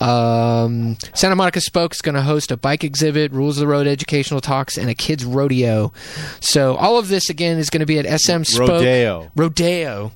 [0.00, 4.40] Um, Santa Monica Spoke's going to host a bike exhibit, rules of the road educational
[4.40, 5.92] talks, and a kids rodeo.
[6.40, 9.30] So all of this again is going to be at SM Spoke Rodeo.
[9.36, 10.12] Rodeo.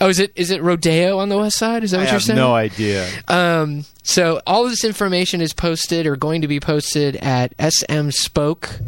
[0.00, 1.84] Oh, is it is it rodeo on the west side?
[1.84, 2.36] Is that I what you're have saying?
[2.36, 3.08] no idea.
[3.28, 8.82] Um, so all of this information is posted or going to be posted at smspoke.org.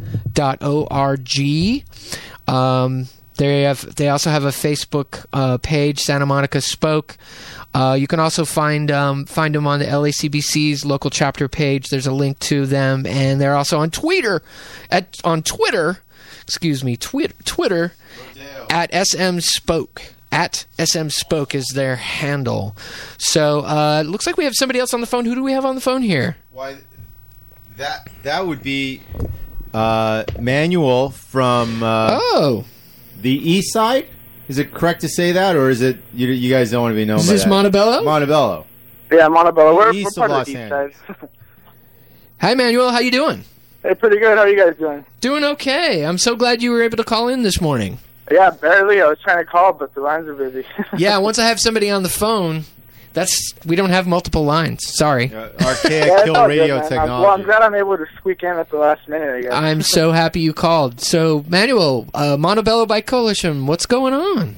[2.46, 7.16] Um, they have they also have a Facebook uh, page, Santa Monica Spoke.
[7.74, 11.88] Uh, you can also find um, find them on the LACBC's local chapter page.
[11.88, 14.42] There's a link to them, and they're also on Twitter
[14.90, 15.98] at on Twitter.
[16.42, 17.94] Excuse me, Twitter Twitter
[18.70, 20.02] at SM Spoke.
[20.30, 22.76] At SM Spoke is their handle.
[23.18, 25.24] So uh, it looks like we have somebody else on the phone.
[25.24, 26.36] Who do we have on the phone here?
[26.50, 26.76] Why?
[27.76, 29.00] That that would be
[29.72, 32.64] uh, Manuel from uh, Oh,
[33.24, 34.06] the East Side.
[34.48, 36.28] Is it correct to say that, or is it you?
[36.28, 37.48] You guys don't want to be known is by this that?
[37.48, 38.04] Montebello?
[38.04, 38.66] Montebello.
[39.10, 39.74] Yeah, Montebello.
[39.74, 40.68] We're, we're part of of Los the east
[41.08, 41.28] side.
[42.40, 42.90] Hi, Manuel.
[42.90, 43.44] How you doing?
[43.82, 44.36] hey, pretty good.
[44.36, 45.04] How are you guys doing?
[45.22, 46.04] Doing okay.
[46.04, 47.98] I'm so glad you were able to call in this morning.
[48.30, 49.00] Yeah, barely.
[49.00, 50.66] I was trying to call, but the lines are busy.
[50.98, 52.64] Yeah, once I have somebody on the phone,
[53.14, 54.80] that's we don't have multiple lines.
[54.96, 55.32] Sorry.
[55.34, 56.76] Uh, archaic Yeah, kill all good, radio.
[56.76, 57.22] I'm- technology.
[57.24, 59.34] well, I'm glad I'm able to squeak in at the last minute.
[59.36, 59.52] I guess.
[59.54, 61.00] I'm so happy you called.
[61.00, 64.54] So, Manuel, uh, Montebello by Coalition, what's going on?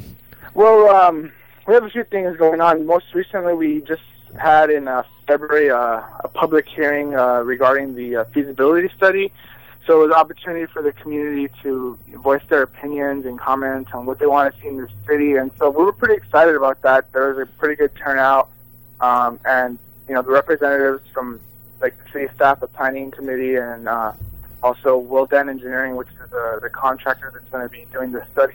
[0.55, 1.31] Well, um,
[1.69, 2.87] we have a few things going on.
[2.87, 4.03] Most recently, we just
[4.41, 9.33] had in uh, February uh, a public hearing uh, regarding the uh, feasibility study.
[9.87, 14.05] So it was an opportunity for the community to voice their opinions and comments on
[14.05, 15.37] what they want to see in the city.
[15.37, 17.13] And so we were pretty excited about that.
[17.13, 18.51] There was a pretty good turnout.
[19.01, 21.41] Um, and, you know, the representatives from,
[21.81, 24.13] like, the city staff, the planning committee, and uh,
[24.61, 28.55] also Willdan Engineering, which is the, the contractor that's going to be doing the study,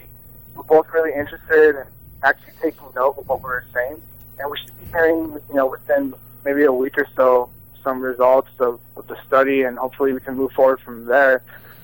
[0.56, 1.86] we're both really interested in
[2.24, 4.02] actually taking note of what we were saying.
[4.38, 6.14] And we should be hearing, you know, within
[6.44, 7.49] maybe a week or so,
[7.84, 11.41] some results of, of the study, and hopefully we can move forward from there.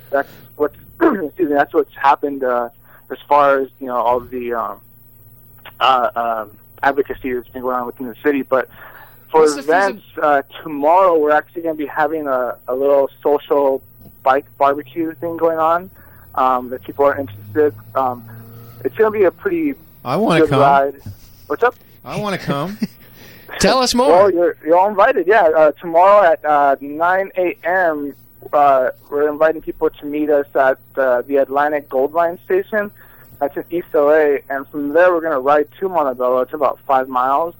[0.09, 2.69] That's what's, excuse me, that's what's happened uh,
[3.09, 4.81] as far as, you know, all the um,
[5.79, 8.41] uh, um, advocacy that's been going on within the city.
[8.41, 8.69] But
[9.29, 13.83] for What's events, uh, tomorrow we're actually going to be having a, a little social
[14.23, 15.89] bike barbecue thing going on.
[16.35, 17.73] Um, that people are interested.
[17.95, 18.23] Um,
[18.85, 19.73] it's going to be a pretty
[20.05, 20.59] I want to come.
[20.59, 21.01] ride.
[21.47, 21.73] What's up?
[22.05, 22.77] I want to come.
[23.59, 24.09] Tell us more.
[24.09, 25.27] Well, you're you're all invited.
[25.27, 28.15] Yeah, uh, tomorrow at uh, 9 a.m.
[28.51, 32.91] Uh, we're inviting people to meet us at uh, the Atlantic Gold Line station.
[33.39, 36.41] That's in East LA, and from there we're going to ride to Montebello.
[36.41, 37.55] It's about five miles,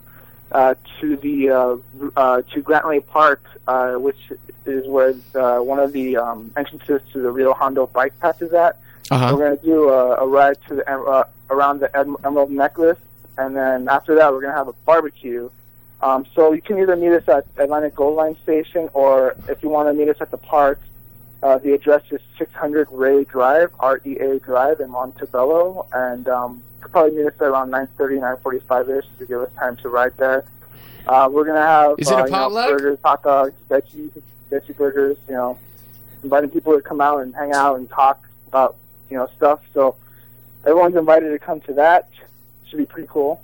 [0.51, 1.77] uh, to the uh,
[2.15, 4.31] uh, to Grant Lake Park, uh, which
[4.65, 8.53] is where uh, one of the um, entrances to the Rio Hondo bike path is
[8.53, 8.79] at.
[9.09, 9.29] Uh-huh.
[9.31, 12.99] We're going to do a, a ride to the uh, around the Emerald Necklace,
[13.37, 15.49] and then after that, we're going to have a barbecue.
[16.01, 19.69] Um, so you can either meet us at Atlantic Gold Line Station, or if you
[19.69, 20.79] want to meet us at the park,
[21.41, 26.91] uh, the address is 600 Ray Drive, R-E-A Drive in Montebello, and um, you could
[26.91, 30.45] probably meet us at around 9:30, 9:45ish to give us time to ride there.
[31.07, 34.11] Uh, we're gonna have Is it a uh, you know, burgers, hot dogs, veggie,
[34.51, 35.17] veggie burgers.
[35.27, 35.59] You know,
[36.23, 38.75] inviting people to come out and hang out and talk about
[39.09, 39.61] you know stuff.
[39.73, 39.95] So
[40.65, 42.09] everyone's invited to come to that.
[42.67, 43.41] Should be pretty cool.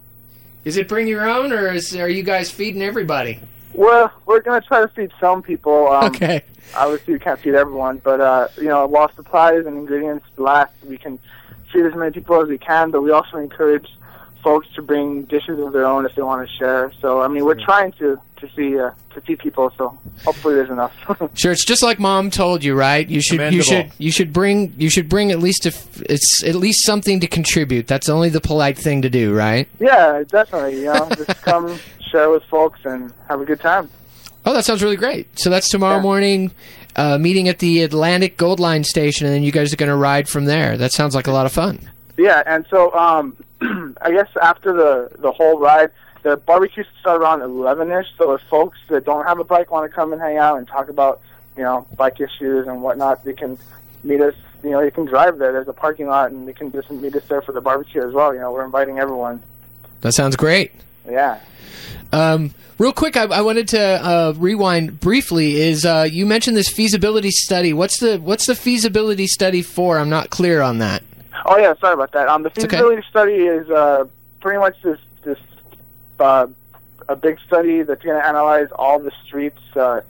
[0.65, 3.39] Is it bring your own, or is, are you guys feeding everybody?
[3.73, 5.87] Well, we're gonna try to feed some people.
[5.89, 6.43] Um, Okay.
[6.75, 10.97] Obviously, we can't feed everyone, but uh, you know, while supplies and ingredients last, we
[10.97, 11.19] can
[11.71, 12.89] feed as many people as we can.
[12.91, 13.93] But we also encourage
[14.43, 16.91] folks to bring dishes of their own if they want to share.
[17.01, 19.71] So, I mean, we're trying to to see uh, to feed people.
[19.77, 20.93] So, hopefully, there's enough.
[21.35, 23.07] Sure, it's just like mom told you, right?
[23.07, 26.55] You should you should you should bring you should bring at least if it's at
[26.55, 27.87] least something to contribute.
[27.87, 29.67] That's only the polite thing to do, right?
[29.79, 30.79] yeah, definitely.
[30.79, 31.79] You know, just come
[32.11, 33.89] share with folks and have a good time.
[34.45, 35.39] Oh, that sounds really great.
[35.39, 36.51] So that's tomorrow morning,
[36.97, 39.95] uh, meeting at the Atlantic Gold Line station, and then you guys are going to
[39.95, 40.75] ride from there.
[40.77, 41.89] That sounds like a lot of fun.
[42.17, 43.35] Yeah, and so um,
[44.01, 45.91] I guess after the the whole ride,
[46.21, 48.07] the barbecue start around eleven ish.
[48.17, 50.67] So if folks that don't have a bike want to come and hang out and
[50.67, 51.21] talk about
[51.57, 53.57] you know bike issues and whatnot, they can
[54.03, 54.35] meet us.
[54.63, 55.51] You know, you can drive there.
[55.51, 58.13] There's a parking lot, and they can just meet us there for the barbecue as
[58.13, 58.33] well.
[58.33, 59.43] You know, we're inviting everyone.
[60.01, 60.71] That sounds great.
[61.09, 61.39] Yeah.
[62.13, 65.59] Um, real quick, I, I wanted to uh, rewind briefly.
[65.59, 67.73] Is uh, you mentioned this feasibility study?
[67.73, 69.97] What's the what's the feasibility study for?
[69.97, 71.03] I'm not clear on that.
[71.45, 72.27] Oh yeah, sorry about that.
[72.27, 72.61] Um, the okay.
[72.61, 74.05] feasibility study is uh,
[74.39, 75.39] pretty much this this
[76.19, 76.47] uh,
[77.09, 80.01] a big study that's going to analyze all the streets uh,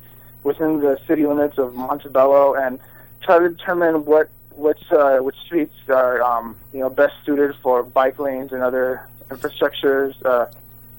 [0.43, 2.79] within the city limits of Montebello and
[3.21, 7.83] try to determine what which uh, which streets are um, you know best suited for
[7.83, 10.45] bike lanes and other infrastructures uh,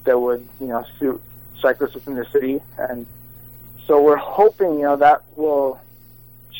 [0.03, 1.21] that would you know suit
[1.61, 2.61] cyclists within the city.
[2.77, 3.05] And
[3.87, 5.79] so we're hoping you know that will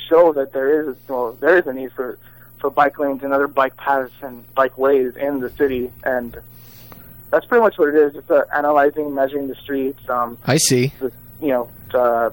[0.10, 2.18] show that there is well there is a need for
[2.66, 6.36] for bike lanes and other bike paths and bike ways in the city and
[7.30, 10.92] that's pretty much what it is it's uh, analyzing measuring the streets um I see.
[11.00, 12.32] the, you know uh,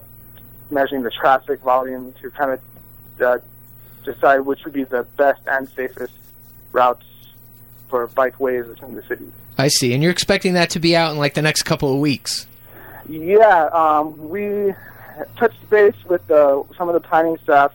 [0.70, 2.60] measuring the traffic volume to kind of
[3.20, 3.38] uh,
[4.04, 6.14] decide which would be the best and safest
[6.72, 7.04] routes
[7.90, 9.92] for bike ways within the city I see.
[9.92, 12.46] And you're expecting that to be out in like the next couple of weeks.
[13.06, 14.72] Yeah, um, we
[15.36, 17.74] touched base with uh, some of the planning staff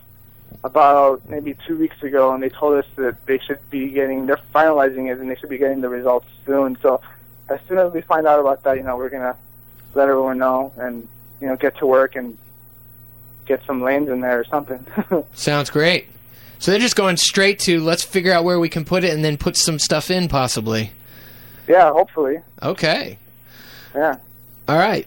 [0.64, 4.40] about maybe two weeks ago, and they told us that they should be getting, they're
[4.54, 6.76] finalizing it, and they should be getting the results soon.
[6.82, 7.00] So
[7.48, 9.36] as soon as we find out about that, you know, we're gonna
[9.94, 11.08] let everyone know and
[11.40, 12.36] you know get to work and
[13.46, 14.84] get some lanes in there or something.
[15.34, 16.06] Sounds great.
[16.58, 19.24] So they're just going straight to let's figure out where we can put it and
[19.24, 20.92] then put some stuff in possibly.
[21.68, 22.38] yeah, hopefully.
[22.62, 23.18] Okay.
[23.94, 24.16] Yeah.
[24.68, 25.06] All right.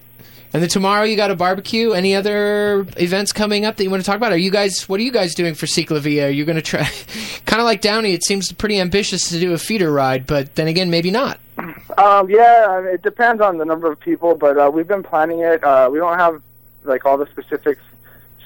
[0.53, 1.91] And then tomorrow you got a barbecue.
[1.91, 4.33] Any other events coming up that you want to talk about?
[4.33, 4.89] Are you guys?
[4.89, 6.27] What are you guys doing for Ciclavia?
[6.27, 6.89] Are you going to try?
[7.45, 10.67] kind of like Downey, it seems pretty ambitious to do a feeder ride, but then
[10.67, 11.39] again, maybe not.
[11.97, 15.63] Um, yeah, it depends on the number of people, but uh, we've been planning it.
[15.63, 16.41] Uh, we don't have
[16.83, 17.81] like all the specifics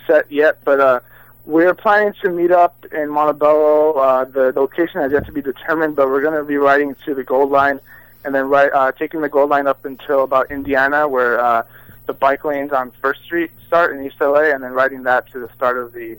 [0.05, 0.99] set yet, but uh,
[1.45, 3.93] we're planning to meet up in Montebello.
[3.93, 7.13] Uh, the location has yet to be determined, but we're going to be riding to
[7.13, 7.79] the Gold Line,
[8.23, 11.63] and then right, uh, taking the Gold Line up until about Indiana, where uh,
[12.05, 15.39] the bike lanes on First Street start in East LA, and then riding that to
[15.39, 16.17] the start of the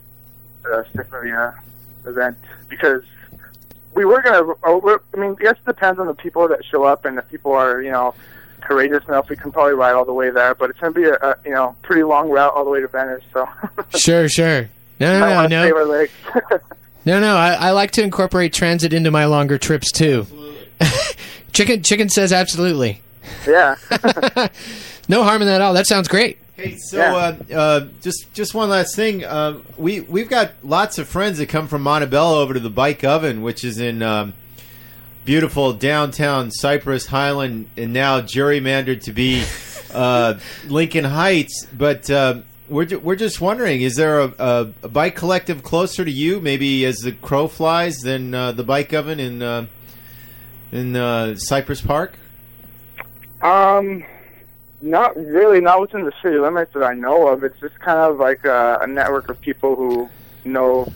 [0.65, 1.55] uh, Ciclavia
[2.07, 2.37] event
[2.69, 3.03] because
[3.95, 4.45] we were gonna.
[4.79, 7.29] we're- I mean, I guess it depends on the people that show up, and if
[7.31, 8.15] people are, you know,
[8.61, 10.55] courageous enough, we can probably ride all the way there.
[10.55, 12.89] But it's gonna be a, a you know pretty long route all the way to
[12.89, 13.49] Venice, so
[13.97, 14.69] Sure, sure.
[14.99, 16.07] No, no, no, no,
[17.05, 17.37] no, no.
[17.37, 20.27] I, I like to incorporate transit into my longer trips too.
[21.53, 23.03] chicken, chicken says absolutely.
[23.47, 23.77] yeah.
[25.09, 25.75] No harm in that at all.
[25.75, 26.39] That sounds great.
[26.57, 27.15] Hey, so Yeah.
[27.15, 29.25] uh, uh, just just one last thing.
[29.25, 33.05] Um, we we've got lots of friends that come from Montebello over to the Bike
[33.05, 34.33] Oven, which is in um,
[35.25, 39.45] beautiful downtown Cypress Highland, and now gerrymandered to be
[39.93, 40.35] uh,
[40.67, 41.67] Lincoln Heights.
[41.77, 42.39] But uh,
[42.71, 46.41] we're ju- we're just wondering: is there a, a, a bike collective closer to you,
[46.41, 49.67] maybe as the crow flies, than uh, the Bike Oven in uh,
[50.73, 52.15] in uh, Cypress Park?
[53.43, 54.05] Um,
[54.81, 57.45] not really, not within the city limits that I know of.
[57.45, 60.09] It's just kind of like a, a network of people who
[60.45, 60.93] know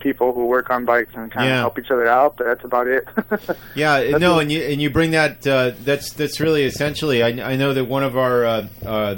[0.00, 1.54] people who work on bikes and kind Yeah.
[1.54, 2.36] of help each other out.
[2.36, 3.06] But that's about it.
[3.74, 5.44] Yeah, no, and you and you bring that.
[5.46, 7.22] Uh, that's that's really essentially.
[7.22, 9.16] I, I know that one of our uh, uh,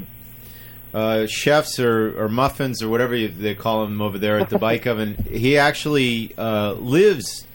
[0.95, 4.59] uh, chefs or, or muffins or whatever you, they call him over there at the
[4.69, 5.15] bike oven.
[5.31, 7.47] He actually uh, lives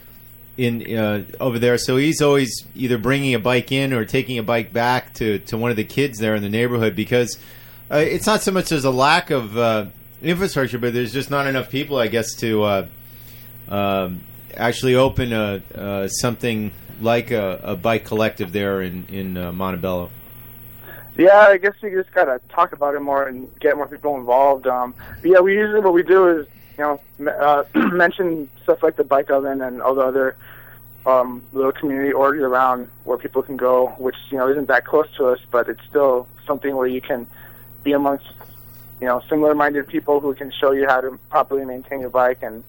[0.57, 4.44] in uh, over there, so he's always either bringing a bike in or taking a
[4.44, 7.40] bike back to, to one of the kids there in the neighborhood because
[7.90, 9.86] uh, it's not so much as a lack of uh,
[10.22, 12.64] infrastructure, but there's just not enough people, I guess, to.
[12.64, 12.88] Uh,
[13.69, 14.22] um,
[14.56, 20.11] actually open a, uh, something like a, a bike collective there in in uh, Montebello.
[21.18, 24.68] Yeah, I guess we just gotta talk about it more and get more people involved.
[24.68, 26.48] Um, yeah, we usually what we do is
[26.82, 27.64] know uh,
[27.94, 30.36] mention stuff like the bike oven and all the other
[31.06, 35.08] um, little community orgs around where people can go, which you know isn't that close
[35.18, 37.26] to us, but it's still something where you can
[37.84, 38.26] be amongst
[38.99, 42.64] you know similar-minded people who can show you how to properly maintain your bike and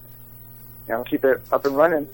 [0.87, 2.07] you know keep it up and running.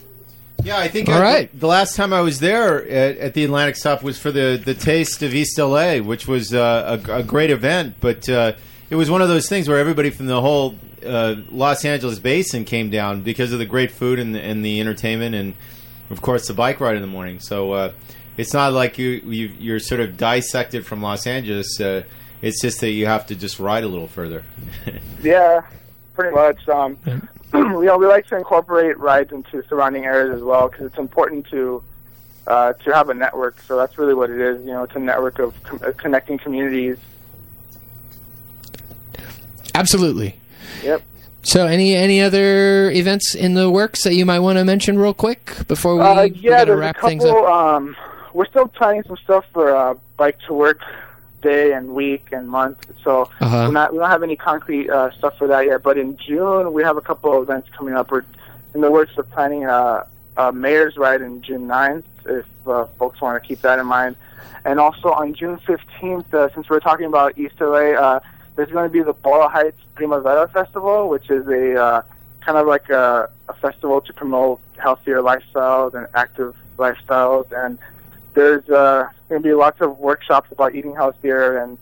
[0.62, 1.60] Yeah, I think All I- right.
[1.60, 4.74] the last time I was there at, at the Atlantic Stop was for the the
[4.74, 7.96] Taste of East LA, which was uh, a, a great event.
[8.02, 8.54] But uh,
[8.90, 10.76] it was one of those things where everybody from the whole
[11.06, 14.80] uh, Los Angeles basin came down because of the great food and the, and the
[14.80, 15.56] entertainment, and
[16.10, 17.40] of course the bike ride in the morning.
[17.40, 17.92] So uh,
[18.38, 21.80] it's not like you, you you're sort of dissected from Los Angeles.
[21.80, 22.04] Uh,
[22.42, 24.44] it's just that you have to just ride a little further.
[25.22, 25.64] Yeah,
[26.14, 26.66] pretty much.
[26.70, 27.22] Um, you
[27.84, 31.84] know, we like to incorporate rides into surrounding areas as well because it's important to
[32.48, 33.60] uh, to have a network.
[33.62, 34.62] So that's really what it is.
[34.62, 36.98] You know, it's a network of com- uh, connecting communities.
[39.76, 40.36] Absolutely.
[40.84, 41.02] Yep.
[41.44, 45.14] So, any any other events in the works that you might want to mention real
[45.14, 47.10] quick before we, uh, yeah, there's wrap a couple.
[47.10, 47.36] things up?
[47.38, 47.96] Um,
[48.34, 50.82] we're still planning some stuff for uh, bike to work
[51.42, 52.86] day and week and month.
[53.04, 53.66] So Uh-huh.
[53.68, 55.82] we're not we don't have any concrete uh, stuff for that yet.
[55.82, 58.12] But in June we have a couple of events coming up.
[58.12, 58.26] We're
[58.76, 60.06] in the works of planning a,
[60.36, 64.18] a mayor's ride in June 9th, if uh, folks want to keep that in mind.
[64.66, 68.20] And also on June 15th, uh, since we're talking about East LA, uh,
[68.60, 72.02] there's going to be the Boyle Heights Primavera Festival, which is a uh,
[72.42, 77.50] kind of like a, a festival to promote healthier lifestyles and active lifestyles.
[77.54, 77.80] And
[78.34, 81.78] there's uh, going to be lots of workshops about eating healthier and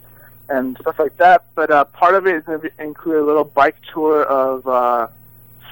[0.49, 1.45] and stuff like that.
[1.55, 5.07] But uh, part of it is going to include a little bike tour of uh,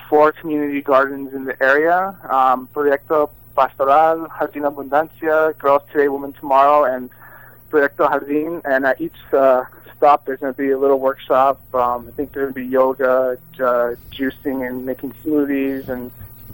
[0.09, 6.85] four community gardens in the area: um, Proyecto Pastoral, Jardín Abundancia, Girls Today, Women Tomorrow,
[6.91, 7.11] and
[7.69, 8.63] Proyecto Jardín.
[8.65, 9.65] And at each uh,
[9.97, 11.61] stop, there's going to be a little workshop.
[11.73, 16.11] Um, I think there's going to be yoga, uh, juicing, and making smoothies and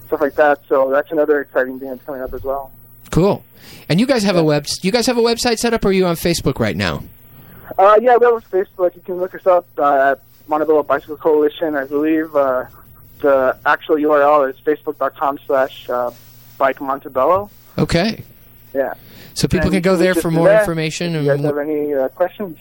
[0.07, 0.61] stuff like that.
[0.67, 2.71] So that's another exciting thing that's coming up as well.
[3.09, 3.43] Cool.
[3.89, 4.65] And you guys have a web.
[4.81, 7.03] You guys have a website set up, or are you on Facebook right now?
[7.77, 8.95] Uh, yeah, we have Facebook.
[8.95, 11.75] You can look us up uh, at Montebello Bicycle Coalition.
[11.75, 12.65] I believe uh,
[13.19, 16.11] the actual URL is facebook.com slash uh,
[16.57, 17.49] bike Montebello.
[17.77, 18.23] Okay.
[18.73, 18.93] Yeah.
[19.33, 20.61] So people And can go there for more that.
[20.61, 21.13] information.
[21.13, 22.57] You guys have any uh, questions?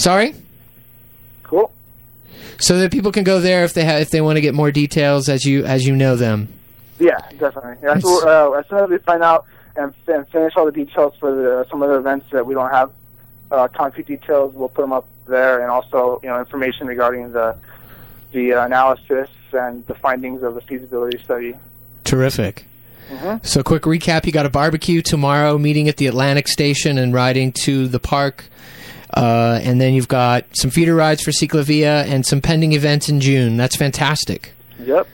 [0.00, 0.34] Sorry.
[1.42, 1.72] Cool.
[2.58, 4.70] So that people can go there if they have if they want to get more
[4.70, 6.48] details as you as you know them.
[6.98, 7.76] Yeah, definitely.
[7.82, 8.02] Yeah, Nice.
[8.02, 11.34] so, uh, as soon as we find out and, and finish all the details for
[11.34, 12.92] the, some of the events that we don't have
[13.50, 17.56] uh, concrete details, we'll put them up there, and also you know information regarding the
[18.32, 21.54] the analysis and the findings of the feasibility study.
[22.04, 22.64] Terrific.
[23.10, 23.44] Mhm.
[23.44, 27.52] So, quick recap: you got a barbecue tomorrow, meeting at the Atlantic Station, and riding
[27.64, 28.44] to the park.
[29.12, 33.20] Uh, and then you've got some feeder rides for Ciclavia and some pending events in
[33.20, 33.56] June.
[33.56, 34.52] That's fantastic.
[34.84, 35.06] Yep.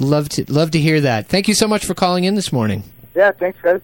[0.00, 1.26] Love to love to hear that.
[1.26, 2.82] Thank you so much for calling in this morning.
[3.14, 3.30] Yeah.
[3.32, 3.80] Thanks, guys.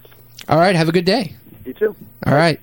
[0.48, 1.34] All right, have a good day.
[1.66, 1.96] You too.
[2.26, 2.58] All right.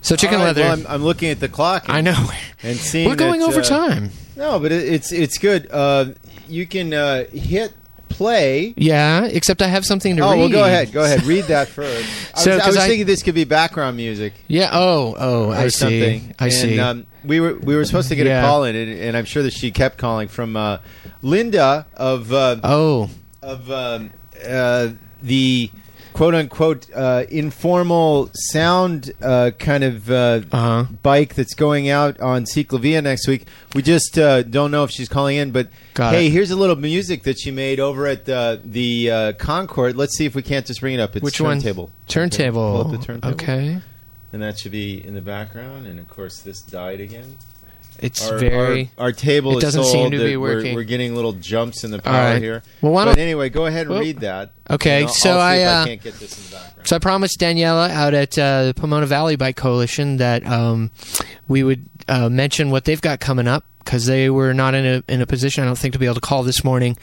[0.00, 0.62] So, chicken All right, leather.
[0.62, 1.84] well, I'm, I'm looking at the clock.
[1.88, 2.28] And, I know.
[2.62, 4.10] and seeing We're going that, over uh, time.
[4.34, 5.68] No, but it, it's it's good.
[5.70, 6.06] Uh,
[6.48, 7.72] you can uh, hit
[8.12, 8.74] play.
[8.76, 10.28] Yeah, except I have something to read.
[10.28, 10.38] oh, read.
[10.40, 10.92] well, go ahead.
[10.92, 11.22] Go ahead.
[11.26, 12.06] Read that first.
[12.36, 14.34] I So, was, I was I- thinking this could be background music.
[14.48, 14.70] Yeah.
[14.72, 15.14] Oh.
[15.18, 15.50] Oh.
[15.50, 15.70] I see.
[15.78, 16.34] something.
[16.38, 16.78] I and, see.
[16.80, 18.42] Um, we were we were supposed to get Yeah.
[18.42, 20.78] a call in, and, and I'm sure that she kept calling from uh,
[21.22, 23.10] Linda of uh, oh
[23.42, 24.10] of um,
[24.46, 24.90] uh,
[25.22, 25.70] the
[26.12, 30.84] quote unquote uh, informal sound uh, kind of uh, Uh-huh.
[31.02, 33.46] bike that's going out on Ciclavia next week.
[33.74, 36.30] We just uh, don't know if she's calling in, but Got hey, it.
[36.30, 39.96] here's a little music that she made over at uh, the uh, Concord.
[39.96, 41.16] Let's see if we can't just bring it up.
[41.16, 41.58] It's Which one?
[41.60, 41.90] turntable.
[42.08, 42.82] Turntable.
[42.82, 43.34] Pull up the turntable.
[43.34, 43.80] Okay.
[44.32, 45.86] And that should be in the background.
[45.86, 47.36] And of course, this died again.
[47.98, 48.90] It's Our, very.
[48.98, 50.74] our, our table it is doesn't seem old to be we're- working.
[50.74, 52.42] We're, getting little jumps in the power right.
[52.42, 52.62] here.
[52.80, 54.52] Well, why but don't- anyway, go ahead and read that.
[54.70, 56.88] okay, so I, uh, I can't get this in the background.
[56.88, 60.90] So I promised Daniela out at uh, the Pomona Valley Bike Coalition that um,
[61.46, 65.04] we would uh, mention what they've got coming up because they were not in a
[65.12, 66.96] in a position, I don't think, to be able to call this morning.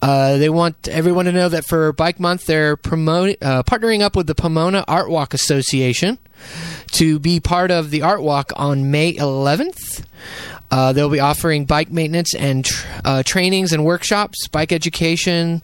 [0.00, 4.16] Uh, they want everyone to know that for Bike Month, they're promoting uh, partnering up
[4.16, 6.18] with the Pomona Art Walk Association
[6.92, 10.04] to be part of the Art Walk on May 11th.
[10.70, 15.62] Uh, they'll be offering bike maintenance and tr- uh, trainings and workshops, bike education,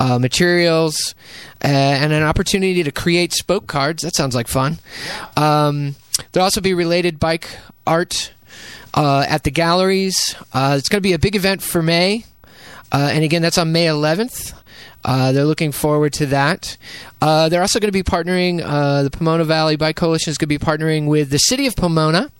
[0.00, 1.14] uh, materials,
[1.62, 4.02] uh, and an opportunity to create spoke cards.
[4.02, 4.78] That sounds like fun.
[5.36, 5.94] Um,
[6.32, 7.48] there'll also be related bike
[7.86, 8.32] art
[8.94, 10.34] uh, at the galleries.
[10.52, 12.24] Uh, it's going to be a big event for May.
[12.92, 14.54] Uh, and again, that's on May 11th.
[15.04, 16.76] Uh, they're looking forward to that.
[17.22, 20.48] Uh, they're also going to be partnering, uh, the Pomona Valley Bike Coalition is going
[20.48, 22.30] to be partnering with the city of Pomona.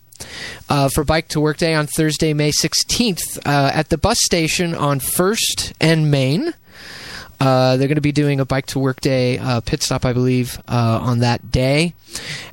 [0.69, 4.75] Uh, for Bike to Work Day on Thursday, May 16th, uh, at the bus station
[4.75, 6.53] on 1st and Main.
[7.41, 10.13] Uh, they're going to be doing a Bike to Work Day uh, pit stop, I
[10.13, 11.95] believe, uh, on that day.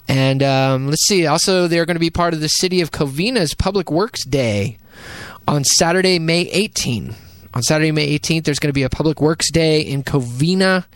[0.08, 3.52] And um, let's see, also, they're going to be part of the city of Covina's
[3.52, 4.78] Public Works Day
[5.46, 7.14] on Saturday, May 18th.
[7.52, 10.86] On Saturday, May 18th, there's going to be a Public Works Day in Covina.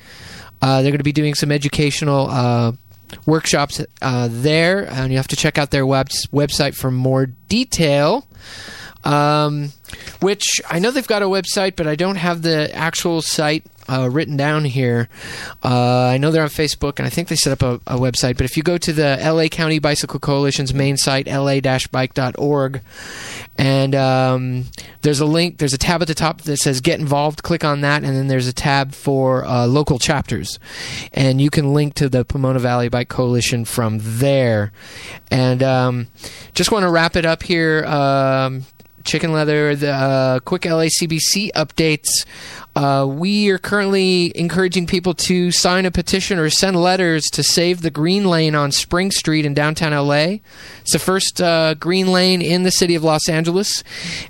[0.62, 2.72] Uh, they're going to be doing some educational uh,
[3.26, 8.26] workshops there, and you have to check out their web- website for more detail.
[9.04, 9.72] Um,
[10.20, 14.08] which I know they've got a website, but I don't have the actual site uh,
[14.10, 15.08] written down here.
[15.62, 18.36] Uh, I know they're on Facebook, and I think they set up a, a website.
[18.36, 22.80] But if you go to the LA County Bicycle Coalition's main site, la-bike.org,
[23.58, 24.64] and um,
[25.02, 27.80] there's a link, there's a tab at the top that says "Get Involved." Click on
[27.82, 30.58] that, and then there's a tab for uh, local chapters,
[31.12, 34.72] and you can link to the Pomona Valley Bike Coalition from there.
[35.30, 36.08] And um,
[36.54, 37.84] just want to wrap it up here.
[37.84, 38.64] Um,
[39.04, 42.24] Chicken Leather, the uh, quick LACBC updates.
[42.74, 47.82] Uh, we are currently encouraging people to sign a petition or send letters to save
[47.82, 50.38] the green lane on Spring Street in downtown LA.
[50.80, 53.84] It's the first uh, green lane in the city of Los Angeles,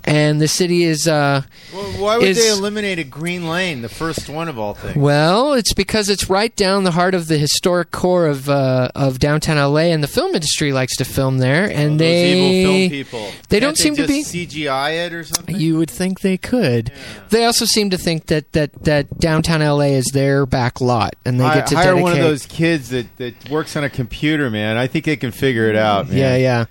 [0.05, 1.07] and the city is.
[1.07, 1.43] Uh,
[1.73, 4.97] Well, why would is- they eliminate a green lane, the first one of all things?
[4.97, 9.19] well, it's because it's right down the heart of the historic core of uh, of
[9.21, 12.91] downtown LA, and the film industry likes to film there, and Those they evil film
[12.91, 13.33] people.
[13.49, 14.23] they Can't don't seem to be.
[14.25, 15.57] CGI it or something.
[15.59, 16.91] You would think they could.
[17.31, 21.39] They also seem to think that, that, that downtown LA is their back lot, and
[21.39, 22.03] they Hi- get to hire dedicate.
[22.03, 24.79] one of those kids that, that works on a computer, man.
[24.79, 26.17] I think they can figure it out, man.
[26.17, 26.65] Yeah, yeah.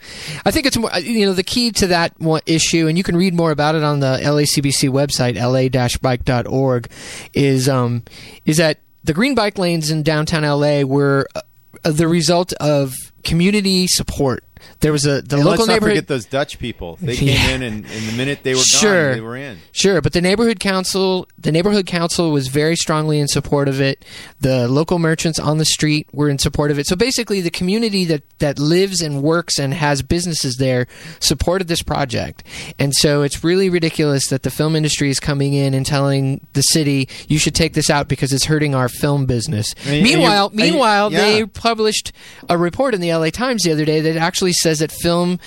[0.43, 3.15] I think it's more, you know, the key to that one issue, and you can
[3.15, 6.89] read more about it on the LACBC website, la-bike.org,
[7.33, 8.03] is, um,
[8.45, 11.41] is that the green bike lanes in downtown LA were uh,
[11.83, 12.93] the result of
[13.23, 14.43] community support.
[14.81, 16.97] There was a the And local let's not neighborhood forget those Dutch people.
[17.01, 17.49] They came Yeah.
[17.49, 19.09] in, and, and the minute they were Sure.
[19.09, 19.59] gone, they were in.
[19.71, 24.03] Sure, but the neighborhood council, the neighborhood council was very strongly in support of it.
[24.39, 26.87] The local merchants on the street were in support of it.
[26.87, 30.87] So basically, the community that that lives and works and has businesses there
[31.19, 32.43] supported this project.
[32.79, 36.63] And so it's really ridiculous that the film industry is coming in and telling the
[36.63, 39.73] city you should take this out because it's hurting our film business.
[39.85, 41.19] And- meanwhile, meanwhile, yeah.
[41.19, 42.11] they published
[42.49, 45.39] a report in the LA Times the other day that actually says that film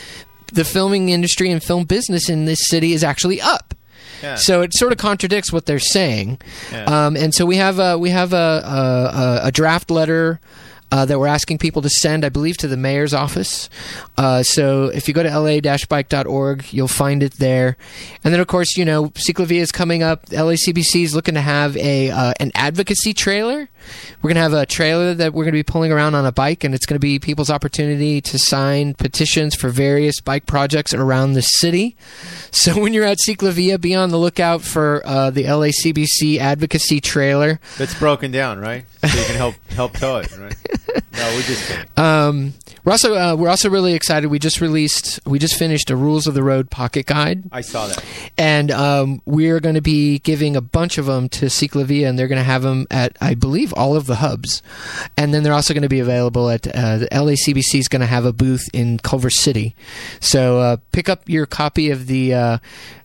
[0.53, 3.75] the filming industry and film business in this city is actually up.
[4.23, 4.37] Yeah.
[4.37, 6.39] So it sort of contradicts what they're saying,
[6.73, 6.85] Yeah.
[7.07, 10.41] um, and so we have a we have a a, a, a draft letter.
[10.95, 13.69] Uh, that we're asking people to send, I believe, to the mayor's office.
[14.17, 17.77] Uh, so if you go to la-bike.org, you'll find it there.
[18.23, 20.27] And then, of course, you know, Ciclavia is coming up.
[20.27, 23.69] LACBC is looking to have a uh, an advocacy trailer.
[24.23, 26.33] We're going to have a trailer that we're going to be pulling around on a
[26.33, 30.95] bike, and it's going to be people's opportunity to sign petitions for various bike projects
[30.95, 31.97] around the city.
[32.53, 37.59] So when you're at Ciclavia, be on the lookout for uh, the LACBC advocacy trailer.
[37.79, 38.85] That's broken down, right?
[39.05, 40.55] So you can help help tow it, right?
[40.89, 41.85] No, we're just kidding.
[41.97, 42.55] Um,
[42.85, 44.29] we're also uh, we're also really excited.
[44.29, 47.45] We just released, we just finished a Rules of the Road pocket guide.
[47.51, 48.05] I saw that.
[48.37, 52.29] and um, we're going to be giving a bunch of them to Ciclavia, and they're
[52.29, 54.63] going to have them at, I believe, all of the hubs,
[55.17, 58.07] and then they're also going to be available at uh, the LACBC is going to
[58.07, 59.75] have a booth in Culver City,
[60.21, 62.35] so uh, pick up your copy of the.
[62.35, 62.59] Uh,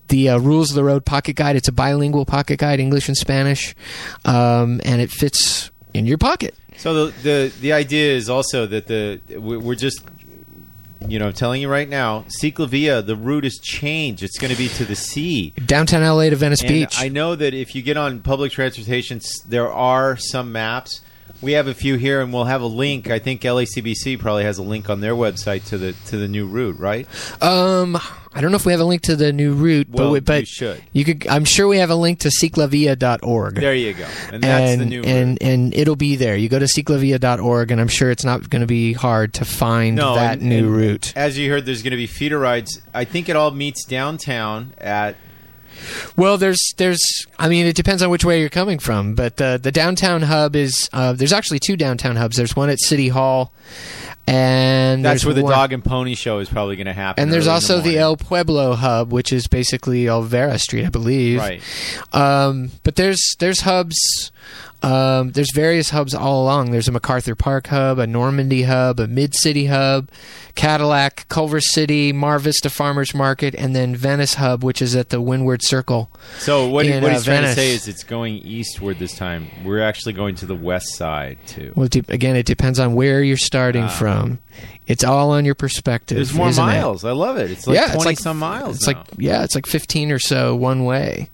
[0.10, 1.56] the uh, Rules of the Road Pocket Guide.
[1.56, 3.76] It's a bilingual pocket guide, English and Spanish,
[4.26, 6.56] um, and it fits in your pocket.
[6.78, 10.03] So the the the idea is also that the we- we're just
[11.07, 14.22] you know telling you right now, Ciclavia, the route has changed.
[14.24, 15.51] It's going to be to the sea.
[15.66, 16.95] Downtown LA to Venice And Beach.
[17.00, 21.01] I know that if you get on public transportation, there are some maps.
[21.42, 23.09] We have a few here, and we'll have a link.
[23.09, 26.45] I think LACBC probably has a link on their website to the to the new
[26.45, 27.08] route, right?
[27.42, 27.98] Um,
[28.34, 30.19] I don't know if we have a link to the new route, Well, but we,
[30.19, 30.84] but we should.
[30.92, 31.26] You could.
[31.27, 33.56] I'm sure we have a link to ciclavia.org.
[33.56, 36.35] There you go, and that's and, the new and and it'll be there.
[36.35, 39.95] You go to ciclavia.org, and I'm sure it's not going to be hard to find
[39.95, 41.14] No, that and- new and route.
[41.16, 42.82] As you heard, there's going to be feeder rides.
[42.93, 45.16] I think it all meets downtown at.
[46.16, 49.59] Well, there's there's I mean it depends on which way you're coming from, but the
[49.61, 52.38] the downtown hub is uh, there's actually two downtown hubs.
[52.38, 53.53] There's one at City Hall,
[54.27, 57.22] and That's where the one- dog and pony show is probably going to happen.
[57.22, 57.98] And there's also the, morning.
[57.98, 61.40] El Pueblo hub, which is basically Olvera Street, I believe.
[61.40, 61.61] Right.
[62.14, 64.32] Um, but there's there's hubs.
[64.82, 66.72] Um, there's various hubs all along.
[66.72, 70.09] There's a MacArthur Park hub, a Normandie hub, a Mid City hub,
[70.56, 75.19] Cadillac, Culver City, Mar Vista Farmers Market, and then Venice hub, which is at the
[75.19, 76.09] Windward Circle.
[76.38, 79.48] So what, in, what uh, he's trying to say is it's going eastward this time.
[79.66, 81.74] We're actually going to the west side too.
[81.75, 84.40] Well, de- again, it depends on where you're starting from.
[84.88, 86.16] It's all on your perspective.
[86.16, 86.67] There's more isn't it?
[86.67, 87.06] miles.
[87.06, 87.51] I love it.
[87.51, 88.77] It's like yeah, twenty it's like some miles.
[88.77, 88.99] It's now.
[88.99, 91.30] like yeah, it's like 15 or so one way.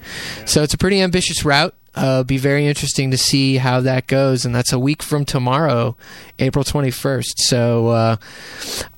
[0.46, 1.74] So it's a pretty ambitious route.
[1.96, 5.96] Uh, be very interesting to see how that goes, and that's a week from tomorrow,
[6.40, 7.38] April 21st.
[7.38, 8.16] So uh,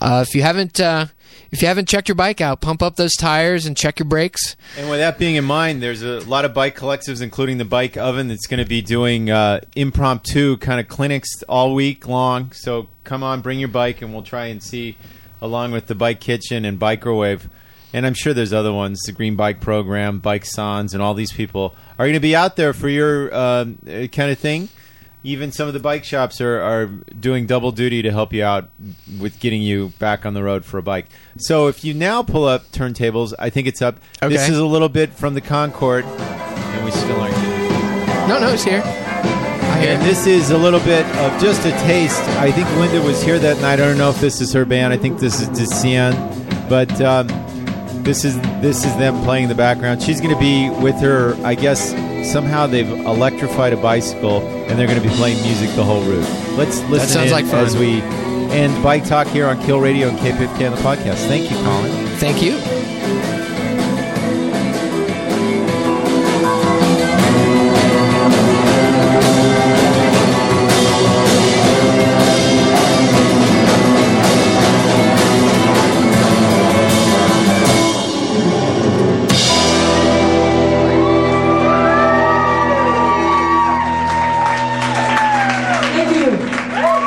[0.01, 1.07] uh, if you haven't uh,
[1.51, 4.55] if you haven't checked your bike out, pump up those tires and check your brakes.
[4.77, 7.95] And with that being in mind, there's a lot of bike collectives, including the Bike
[7.97, 12.51] Oven, that's going to be doing uh, impromptu kind of clinics all week long.
[12.51, 14.97] So come on, bring your bike, and we'll try and see,
[15.41, 17.49] along with the Bike Kitchen and Bicrowave.
[17.97, 21.31] And I'm sure there's other ones, the Green Bike Program, Bike Sans, and all these
[21.31, 24.69] people are going to be out there for your um, uh, kind of thing.
[25.23, 28.69] Even some of the bike shops are, are doing double duty to help you out
[29.19, 31.07] with getting you back on the road for a bike.
[31.39, 33.97] So if you now pull up turntables, I think it's up.
[34.21, 37.35] This is a little bit from the Concord, and we still aren't.
[38.29, 38.83] No, no, it's here.
[38.85, 42.21] And this is a little bit of just a taste.
[42.37, 43.73] I think Linda was here that night.
[43.79, 44.93] I don't know if this is her band.
[44.93, 46.13] I think this is Decian,
[46.69, 47.27] but um,
[48.07, 50.01] this is this is them playing in the background.
[50.01, 51.35] She's going to be with her.
[51.45, 51.91] I guess
[52.31, 56.23] somehow they've electrified a bicycle, and they're going to be playing music the whole route.
[56.57, 57.65] Let's listen That sounds like fun.
[57.65, 58.01] as we
[58.51, 61.27] end Bike Talk here on Kill Radio and K50 on the podcast.
[61.27, 62.07] Thank you, Colin.
[62.17, 62.86] Thank you.